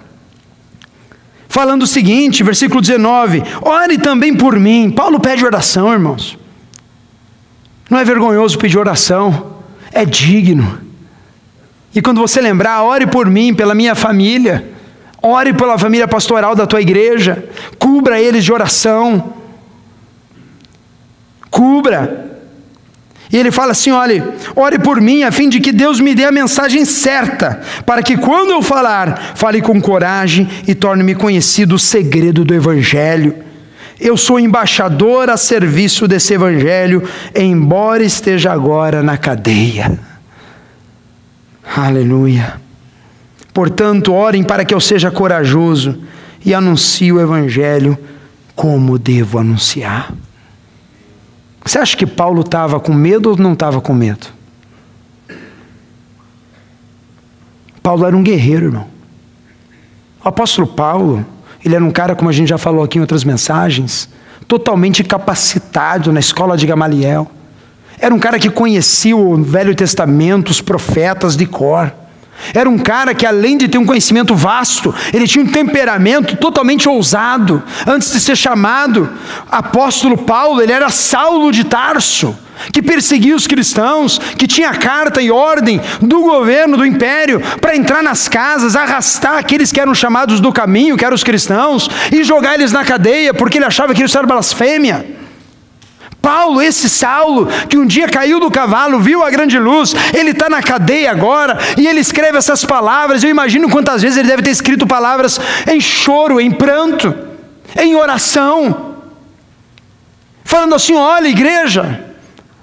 falando 1.55 1.83
o 1.83 1.87
seguinte, 1.87 2.43
versículo 2.43 2.81
19: 2.81 3.41
Ore 3.61 3.97
também 3.97 4.35
por 4.35 4.59
mim. 4.59 4.91
Paulo 4.91 5.21
pede 5.21 5.45
oração, 5.45 5.93
irmãos. 5.93 6.37
Não 7.89 7.97
é 7.97 8.03
vergonhoso 8.03 8.57
pedir 8.57 8.77
oração, 8.77 9.53
é 9.89 10.03
digno. 10.03 10.81
E 11.93 12.01
quando 12.01 12.19
você 12.19 12.41
lembrar, 12.41 12.83
ore 12.83 13.07
por 13.07 13.29
mim, 13.29 13.53
pela 13.53 13.73
minha 13.73 13.95
família, 13.95 14.69
ore 15.21 15.53
pela 15.53 15.77
família 15.77 16.09
pastoral 16.09 16.55
da 16.55 16.67
tua 16.67 16.81
igreja, 16.81 17.47
cubra 17.79 18.19
eles 18.19 18.43
de 18.43 18.51
oração. 18.51 19.33
Cubra. 21.49 22.24
E 23.35 23.37
ele 23.37 23.51
fala 23.51 23.73
assim: 23.73 23.91
olhe, 23.91 24.23
ore 24.55 24.79
por 24.79 25.01
mim, 25.01 25.23
a 25.23 25.29
fim 25.29 25.49
de 25.49 25.59
que 25.59 25.73
Deus 25.73 25.99
me 25.99 26.15
dê 26.15 26.23
a 26.23 26.31
mensagem 26.31 26.85
certa, 26.85 27.59
para 27.85 28.01
que 28.01 28.15
quando 28.15 28.51
eu 28.51 28.61
falar, 28.61 29.33
fale 29.35 29.61
com 29.61 29.81
coragem 29.81 30.47
e 30.65 30.73
torne-me 30.73 31.13
conhecido 31.13 31.75
o 31.75 31.79
segredo 31.79 32.45
do 32.45 32.53
Evangelho. 32.53 33.35
Eu 33.99 34.15
sou 34.15 34.39
embaixador 34.39 35.29
a 35.29 35.35
serviço 35.35 36.07
desse 36.07 36.33
Evangelho, 36.33 37.03
embora 37.35 38.05
esteja 38.05 38.53
agora 38.53 39.03
na 39.03 39.17
cadeia. 39.17 39.99
Aleluia. 41.75 42.53
Portanto, 43.53 44.13
orem 44.13 44.45
para 44.45 44.63
que 44.63 44.73
eu 44.73 44.79
seja 44.79 45.11
corajoso 45.11 46.01
e 46.45 46.53
anuncie 46.53 47.11
o 47.11 47.19
Evangelho 47.19 47.97
como 48.55 48.97
devo 48.97 49.39
anunciar. 49.39 50.13
Você 51.65 51.79
acha 51.79 51.97
que 51.97 52.05
Paulo 52.05 52.41
estava 52.41 52.79
com 52.79 52.93
medo 52.93 53.31
ou 53.31 53.37
não 53.37 53.53
estava 53.53 53.81
com 53.81 53.91
medo? 53.91 54.27
Paulo 57.81 58.05
era 58.05 58.15
um 58.15 58.21
guerreiro, 58.21 58.67
irmão. 58.67 58.87
O 60.23 60.27
apóstolo 60.27 60.67
Paulo, 60.67 61.25
ele 61.63 61.75
era 61.75 61.83
um 61.83 61.89
cara, 61.91 62.15
como 62.15 62.29
a 62.29 62.33
gente 62.33 62.49
já 62.49 62.57
falou 62.57 62.83
aqui 62.83 62.99
em 62.99 63.01
outras 63.01 63.23
mensagens, 63.23 64.07
totalmente 64.47 65.03
capacitado 65.03 66.11
na 66.11 66.19
escola 66.19 66.55
de 66.55 66.67
Gamaliel. 66.67 67.29
Era 67.99 68.13
um 68.13 68.19
cara 68.19 68.37
que 68.37 68.49
conhecia 68.49 69.17
o 69.17 69.35
Velho 69.43 69.75
Testamento, 69.75 70.49
os 70.49 70.61
profetas 70.61 71.35
de 71.35 71.47
cor. 71.47 71.91
Era 72.53 72.69
um 72.69 72.77
cara 72.77 73.13
que, 73.13 73.25
além 73.25 73.57
de 73.57 73.67
ter 73.67 73.77
um 73.77 73.85
conhecimento 73.85 74.35
vasto, 74.35 74.93
ele 75.13 75.27
tinha 75.27 75.43
um 75.43 75.47
temperamento 75.47 76.35
totalmente 76.35 76.87
ousado. 76.87 77.63
Antes 77.87 78.11
de 78.11 78.19
ser 78.19 78.35
chamado 78.35 79.09
apóstolo 79.49 80.17
Paulo, 80.17 80.61
ele 80.61 80.71
era 80.71 80.89
Saulo 80.89 81.51
de 81.51 81.63
Tarso, 81.63 82.37
que 82.71 82.81
perseguia 82.81 83.35
os 83.35 83.47
cristãos, 83.47 84.19
que 84.37 84.47
tinha 84.47 84.73
carta 84.73 85.21
e 85.21 85.31
ordem 85.31 85.81
do 86.01 86.21
governo 86.21 86.77
do 86.77 86.85
império 86.85 87.41
para 87.59 87.75
entrar 87.75 88.03
nas 88.03 88.27
casas, 88.27 88.75
arrastar 88.75 89.37
aqueles 89.37 89.71
que 89.71 89.79
eram 89.79 89.95
chamados 89.95 90.39
do 90.39 90.51
caminho, 90.51 90.97
que 90.97 91.05
eram 91.05 91.15
os 91.15 91.23
cristãos, 91.23 91.89
e 92.11 92.23
jogar 92.23 92.55
eles 92.55 92.71
na 92.71 92.85
cadeia, 92.85 93.33
porque 93.33 93.57
ele 93.57 93.65
achava 93.65 93.93
que 93.93 94.03
isso 94.03 94.17
era 94.17 94.27
blasfêmia. 94.27 95.14
Paulo, 96.25 96.59
esse 96.59 96.89
Saulo, 96.89 97.47
que 97.69 97.77
um 97.77 97.85
dia 97.85 98.07
caiu 98.07 98.39
do 98.39 98.49
cavalo, 98.49 98.99
viu 98.99 99.23
a 99.23 99.29
grande 99.29 99.59
luz, 99.59 99.93
ele 100.11 100.31
está 100.31 100.49
na 100.49 100.59
cadeia 100.59 101.11
agora, 101.11 101.55
e 101.77 101.85
ele 101.85 101.99
escreve 101.99 102.39
essas 102.39 102.65
palavras. 102.65 103.23
Eu 103.23 103.29
imagino 103.29 103.69
quantas 103.69 104.01
vezes 104.01 104.17
ele 104.17 104.29
deve 104.29 104.41
ter 104.41 104.49
escrito 104.49 104.87
palavras 104.87 105.39
em 105.71 105.79
choro, 105.79 106.41
em 106.41 106.49
pranto, 106.49 107.13
em 107.79 107.95
oração, 107.95 108.95
falando 110.43 110.73
assim: 110.73 110.95
olha, 110.95 111.27
igreja, 111.27 112.03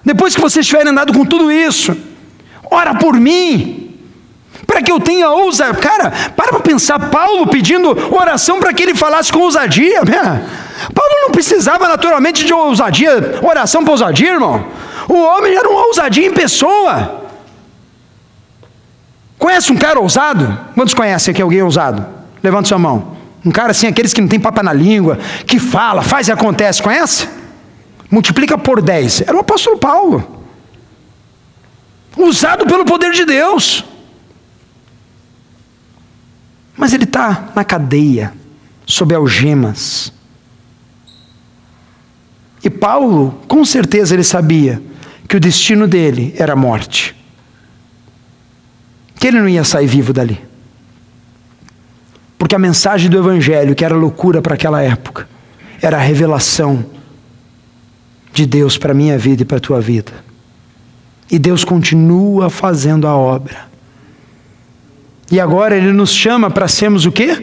depois 0.04 0.34
que 0.34 0.40
vocês 0.40 0.66
tiverem 0.66 0.90
andado 0.90 1.12
com 1.12 1.24
tudo 1.24 1.52
isso, 1.52 1.96
ora 2.68 2.96
por 2.96 3.14
mim, 3.14 3.81
para 4.66 4.82
que 4.82 4.90
eu 4.90 5.00
tenha 5.00 5.30
ousadia. 5.30 5.74
Cara, 5.80 6.12
para 6.36 6.52
para 6.52 6.60
pensar, 6.60 6.98
Paulo 7.10 7.46
pedindo 7.46 7.90
oração 8.14 8.60
para 8.60 8.72
que 8.72 8.82
ele 8.82 8.94
falasse 8.94 9.32
com 9.32 9.40
ousadia. 9.40 10.02
Né? 10.02 10.48
Paulo 10.94 11.14
não 11.22 11.30
precisava 11.30 11.88
naturalmente 11.88 12.44
de 12.44 12.52
ousadia, 12.52 13.40
oração 13.42 13.82
para 13.82 13.92
ousadia, 13.92 14.32
irmão. 14.32 14.64
O 15.08 15.14
homem 15.14 15.54
era 15.54 15.68
uma 15.68 15.86
ousadia 15.86 16.26
em 16.26 16.32
pessoa. 16.32 17.22
Conhece 19.38 19.72
um 19.72 19.76
cara 19.76 19.98
ousado? 19.98 20.58
Quantos 20.74 20.94
conhecem 20.94 21.32
aqui 21.32 21.42
alguém 21.42 21.62
ousado? 21.62 22.06
Levanta 22.42 22.68
sua 22.68 22.78
mão. 22.78 23.16
Um 23.44 23.50
cara 23.50 23.72
assim, 23.72 23.88
aqueles 23.88 24.14
que 24.14 24.20
não 24.20 24.28
tem 24.28 24.38
papa 24.38 24.62
na 24.62 24.72
língua, 24.72 25.18
que 25.46 25.58
fala, 25.58 26.02
faz 26.02 26.28
e 26.28 26.32
acontece. 26.32 26.80
Conhece? 26.80 27.28
Multiplica 28.10 28.56
por 28.56 28.80
10. 28.80 29.22
Era 29.22 29.36
o 29.36 29.40
apóstolo 29.40 29.78
Paulo. 29.78 30.44
Usado 32.16 32.66
pelo 32.66 32.84
poder 32.84 33.12
de 33.12 33.24
Deus. 33.24 33.84
Mas 36.76 36.92
ele 36.92 37.04
está 37.04 37.52
na 37.54 37.64
cadeia, 37.64 38.32
sob 38.86 39.14
algemas. 39.14 40.12
E 42.64 42.70
Paulo, 42.70 43.38
com 43.48 43.64
certeza, 43.64 44.14
ele 44.14 44.24
sabia 44.24 44.80
que 45.28 45.36
o 45.36 45.40
destino 45.40 45.86
dele 45.86 46.34
era 46.36 46.52
a 46.52 46.56
morte. 46.56 47.14
Que 49.16 49.28
ele 49.28 49.40
não 49.40 49.48
ia 49.48 49.64
sair 49.64 49.86
vivo 49.86 50.12
dali. 50.12 50.40
Porque 52.38 52.54
a 52.54 52.58
mensagem 52.58 53.08
do 53.08 53.18
Evangelho, 53.18 53.74
que 53.74 53.84
era 53.84 53.94
loucura 53.94 54.42
para 54.42 54.54
aquela 54.54 54.82
época, 54.82 55.28
era 55.80 55.96
a 55.96 56.00
revelação 56.00 56.84
de 58.32 58.46
Deus 58.46 58.78
para 58.78 58.92
a 58.92 58.94
minha 58.94 59.18
vida 59.18 59.42
e 59.42 59.44
para 59.44 59.58
a 59.58 59.60
tua 59.60 59.80
vida. 59.80 60.12
E 61.30 61.38
Deus 61.38 61.64
continua 61.64 62.50
fazendo 62.50 63.06
a 63.06 63.16
obra. 63.16 63.71
E 65.32 65.40
agora 65.40 65.74
Ele 65.74 65.92
nos 65.92 66.12
chama 66.12 66.50
para 66.50 66.68
sermos 66.68 67.06
o 67.06 67.10
quê? 67.10 67.42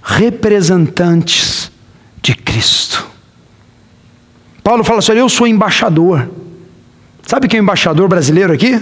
Representantes 0.00 1.72
de 2.22 2.36
Cristo. 2.36 3.04
Paulo 4.62 4.84
fala 4.84 5.00
assim: 5.00 5.12
eu 5.12 5.28
sou 5.28 5.44
embaixador. 5.44 6.30
Sabe 7.26 7.48
quem 7.48 7.58
é 7.58 7.60
o 7.60 7.64
embaixador 7.64 8.06
brasileiro 8.06 8.52
aqui? 8.52 8.80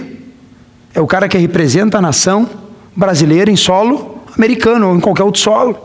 É 0.93 1.01
o 1.01 1.07
cara 1.07 1.27
que 1.27 1.39
representa 1.39 1.97
a 1.97 2.01
nação 2.01 2.47
brasileira 2.95 3.49
em 3.49 3.55
solo 3.55 4.21
americano 4.37 4.89
ou 4.89 4.95
em 4.95 4.99
qualquer 4.99 5.23
outro 5.23 5.41
solo. 5.41 5.75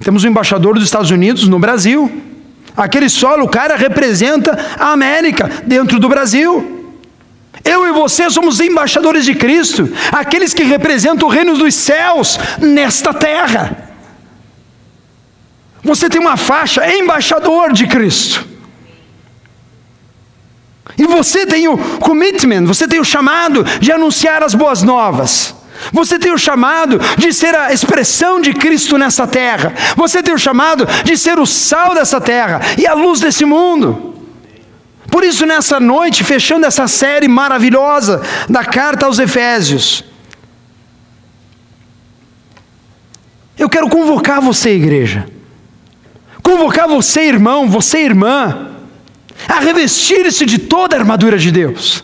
Temos 0.00 0.24
o 0.24 0.26
embaixador 0.26 0.74
dos 0.74 0.82
Estados 0.82 1.12
Unidos 1.12 1.46
no 1.46 1.60
Brasil. 1.60 2.10
Aquele 2.76 3.08
solo, 3.08 3.44
o 3.44 3.48
cara 3.48 3.76
representa 3.76 4.58
a 4.76 4.90
América 4.90 5.48
dentro 5.64 6.00
do 6.00 6.08
Brasil. 6.08 6.81
Eu 7.64 7.86
e 7.86 7.92
você 7.92 8.28
somos 8.28 8.60
embaixadores 8.60 9.24
de 9.24 9.34
Cristo, 9.34 9.88
aqueles 10.10 10.52
que 10.52 10.64
representam 10.64 11.28
o 11.28 11.30
reino 11.30 11.56
dos 11.56 11.74
céus 11.74 12.38
nesta 12.60 13.14
terra. 13.14 13.94
Você 15.82 16.08
tem 16.08 16.20
uma 16.20 16.36
faixa 16.36 16.88
embaixador 16.92 17.72
de 17.72 17.86
Cristo. 17.86 18.46
E 20.98 21.06
você 21.06 21.46
tem 21.46 21.68
o 21.68 21.78
commitment, 21.98 22.66
você 22.66 22.86
tem 22.86 23.00
o 23.00 23.04
chamado 23.04 23.64
de 23.80 23.90
anunciar 23.90 24.42
as 24.42 24.54
boas 24.54 24.82
novas. 24.82 25.54
Você 25.92 26.18
tem 26.18 26.32
o 26.32 26.38
chamado 26.38 27.00
de 27.16 27.32
ser 27.32 27.54
a 27.56 27.72
expressão 27.72 28.40
de 28.40 28.52
Cristo 28.52 28.98
nessa 28.98 29.26
terra. 29.26 29.72
Você 29.96 30.22
tem 30.22 30.34
o 30.34 30.38
chamado 30.38 30.86
de 31.04 31.16
ser 31.16 31.38
o 31.38 31.46
sal 31.46 31.94
dessa 31.94 32.20
terra 32.20 32.60
e 32.78 32.86
a 32.86 32.94
luz 32.94 33.20
desse 33.20 33.44
mundo. 33.44 34.11
Por 35.12 35.24
isso, 35.24 35.44
nessa 35.44 35.78
noite, 35.78 36.24
fechando 36.24 36.64
essa 36.64 36.88
série 36.88 37.28
maravilhosa 37.28 38.22
da 38.48 38.64
carta 38.64 39.04
aos 39.04 39.18
Efésios, 39.18 40.02
eu 43.58 43.68
quero 43.68 43.90
convocar 43.90 44.40
você, 44.40 44.70
igreja, 44.70 45.26
convocar 46.42 46.88
você, 46.88 47.24
irmão, 47.24 47.68
você, 47.68 47.98
irmã, 47.98 48.70
a 49.46 49.60
revestir-se 49.60 50.46
de 50.46 50.56
toda 50.56 50.96
a 50.96 51.00
armadura 51.00 51.36
de 51.36 51.52
Deus. 51.52 52.02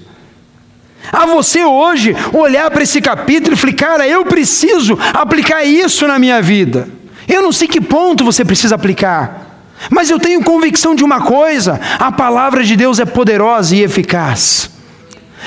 A 1.10 1.24
você 1.24 1.64
hoje 1.64 2.14
olhar 2.34 2.70
para 2.70 2.82
esse 2.82 3.00
capítulo 3.00 3.54
e 3.54 3.56
falar, 3.56 3.72
cara, 3.72 4.06
eu 4.06 4.26
preciso 4.26 4.98
aplicar 5.14 5.64
isso 5.64 6.06
na 6.06 6.18
minha 6.18 6.42
vida. 6.42 6.86
Eu 7.26 7.40
não 7.40 7.52
sei 7.52 7.68
que 7.68 7.80
ponto 7.80 8.22
você 8.22 8.44
precisa 8.44 8.74
aplicar, 8.74 9.47
mas 9.90 10.10
eu 10.10 10.18
tenho 10.18 10.42
convicção 10.42 10.94
de 10.94 11.04
uma 11.04 11.20
coisa: 11.20 11.80
a 11.98 12.10
palavra 12.10 12.64
de 12.64 12.76
Deus 12.76 12.98
é 12.98 13.04
poderosa 13.04 13.74
e 13.76 13.82
eficaz. 13.82 14.70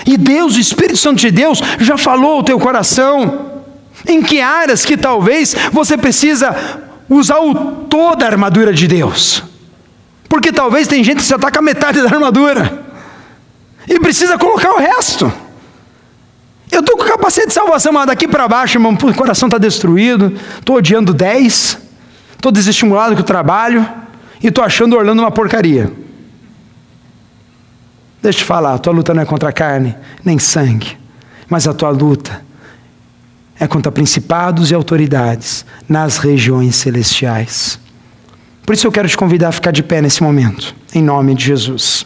E 0.05 0.17
Deus, 0.17 0.55
o 0.55 0.59
Espírito 0.59 0.97
Santo 0.97 1.19
de 1.19 1.29
Deus, 1.29 1.61
já 1.79 1.97
falou 1.97 2.37
ao 2.37 2.43
teu 2.43 2.59
coração 2.59 3.51
em 4.07 4.21
que 4.21 4.41
áreas 4.41 4.85
que 4.85 4.97
talvez 4.97 5.55
você 5.71 5.97
precisa 5.97 6.55
usar 7.09 7.39
o, 7.39 7.53
toda 7.87 8.25
a 8.25 8.29
armadura 8.29 8.73
de 8.73 8.87
Deus 8.87 9.43
Porque 10.29 10.51
talvez 10.51 10.87
tem 10.87 11.03
gente 11.03 11.17
que 11.17 11.25
só 11.25 11.35
está 11.35 11.51
com 11.51 11.59
a 11.59 11.61
metade 11.61 12.01
da 12.01 12.07
armadura 12.07 12.85
e 13.87 13.99
precisa 13.99 14.37
colocar 14.37 14.71
o 14.71 14.77
resto. 14.77 15.31
Eu 16.71 16.79
estou 16.79 16.95
com 16.95 17.03
capacete 17.03 17.47
de 17.47 17.53
salvação, 17.53 17.91
mas 17.91 18.07
daqui 18.07 18.27
para 18.27 18.47
baixo, 18.47 18.77
irmão, 18.77 18.93
o 18.93 19.13
coração 19.13 19.47
está 19.47 19.57
destruído, 19.57 20.33
estou 20.57 20.77
odiando 20.77 21.13
10, 21.13 21.77
estou 22.33 22.51
desestimulado 22.51 23.15
com 23.15 23.21
o 23.21 23.25
trabalho 23.25 23.85
e 24.41 24.47
estou 24.47 24.63
achando 24.63 24.95
Orlando 24.95 25.21
uma 25.21 25.31
porcaria. 25.31 25.91
Deixa 28.21 28.39
eu 28.39 28.43
te 28.43 28.45
falar, 28.45 28.75
a 28.75 28.77
tua 28.77 28.93
luta 28.93 29.13
não 29.13 29.23
é 29.23 29.25
contra 29.25 29.51
carne, 29.51 29.95
nem 30.23 30.37
sangue, 30.37 30.97
mas 31.49 31.67
a 31.67 31.73
tua 31.73 31.89
luta 31.89 32.43
é 33.59 33.67
contra 33.67 33.91
principados 33.91 34.71
e 34.71 34.75
autoridades 34.75 35.65
nas 35.87 36.17
regiões 36.17 36.75
celestiais. 36.75 37.79
Por 38.65 38.73
isso 38.73 38.87
eu 38.87 38.91
quero 38.91 39.07
te 39.07 39.17
convidar 39.17 39.49
a 39.49 39.51
ficar 39.51 39.71
de 39.71 39.83
pé 39.83 40.01
nesse 40.01 40.21
momento, 40.21 40.75
em 40.93 41.01
nome 41.03 41.35
de 41.35 41.45
Jesus. 41.45 42.05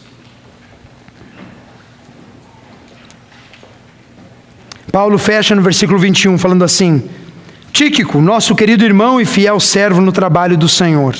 Paulo 4.90 5.18
fecha 5.18 5.54
no 5.54 5.60
versículo 5.60 5.98
21 5.98 6.38
falando 6.38 6.64
assim: 6.64 7.08
Tíquico, 7.70 8.20
nosso 8.20 8.54
querido 8.54 8.82
irmão 8.82 9.20
e 9.20 9.26
fiel 9.26 9.60
servo 9.60 10.00
no 10.00 10.10
trabalho 10.10 10.56
do 10.56 10.66
Senhor, 10.66 11.14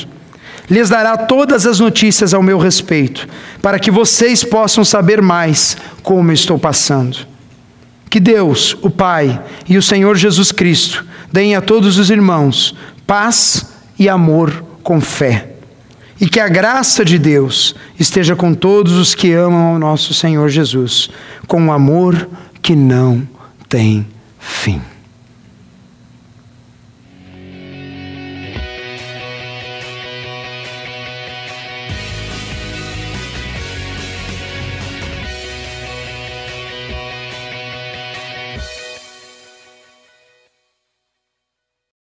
lhes 0.69 0.89
dará 0.89 1.17
todas 1.17 1.67
as 1.67 1.81
notícias 1.81 2.35
ao 2.35 2.43
meu 2.43 2.59
respeito, 2.59 3.29
para 3.63 3.79
que 3.79 3.91
vocês 3.91 4.45
possam 4.45 4.85
saber 4.85 5.23
mais 5.23 5.77
como 6.03 6.33
estou 6.33 6.59
passando. 6.59 7.19
Que 8.09 8.21
Deus, 8.21 8.77
o 8.83 8.91
Pai 8.91 9.43
e 9.69 9.77
o 9.77 9.83
Senhor 9.83 10.17
Jesus 10.17 10.53
Cristo 10.53 11.05
deem 11.33 11.55
a 11.55 11.61
todos 11.61 11.99
os 11.99 12.11
irmãos 12.11 12.75
paz 13.07 13.67
e 13.99 14.09
amor 14.09 14.65
com 14.83 15.01
fé. 15.01 15.51
E 16.21 16.29
que 16.29 16.41
a 16.41 16.49
graça 16.49 17.05
de 17.05 17.19
Deus 17.19 17.75
esteja 17.99 18.35
com 18.35 18.55
todos 18.55 18.93
os 18.95 19.15
que 19.15 19.33
amam 19.33 19.75
ao 19.75 19.79
nosso 19.79 20.15
Senhor 20.15 20.49
Jesus, 20.49 21.11
com 21.47 21.61
um 21.61 21.73
amor 21.73 22.29
que 22.63 22.75
não 22.75 23.27
tem 23.69 24.07
fim. 24.39 24.81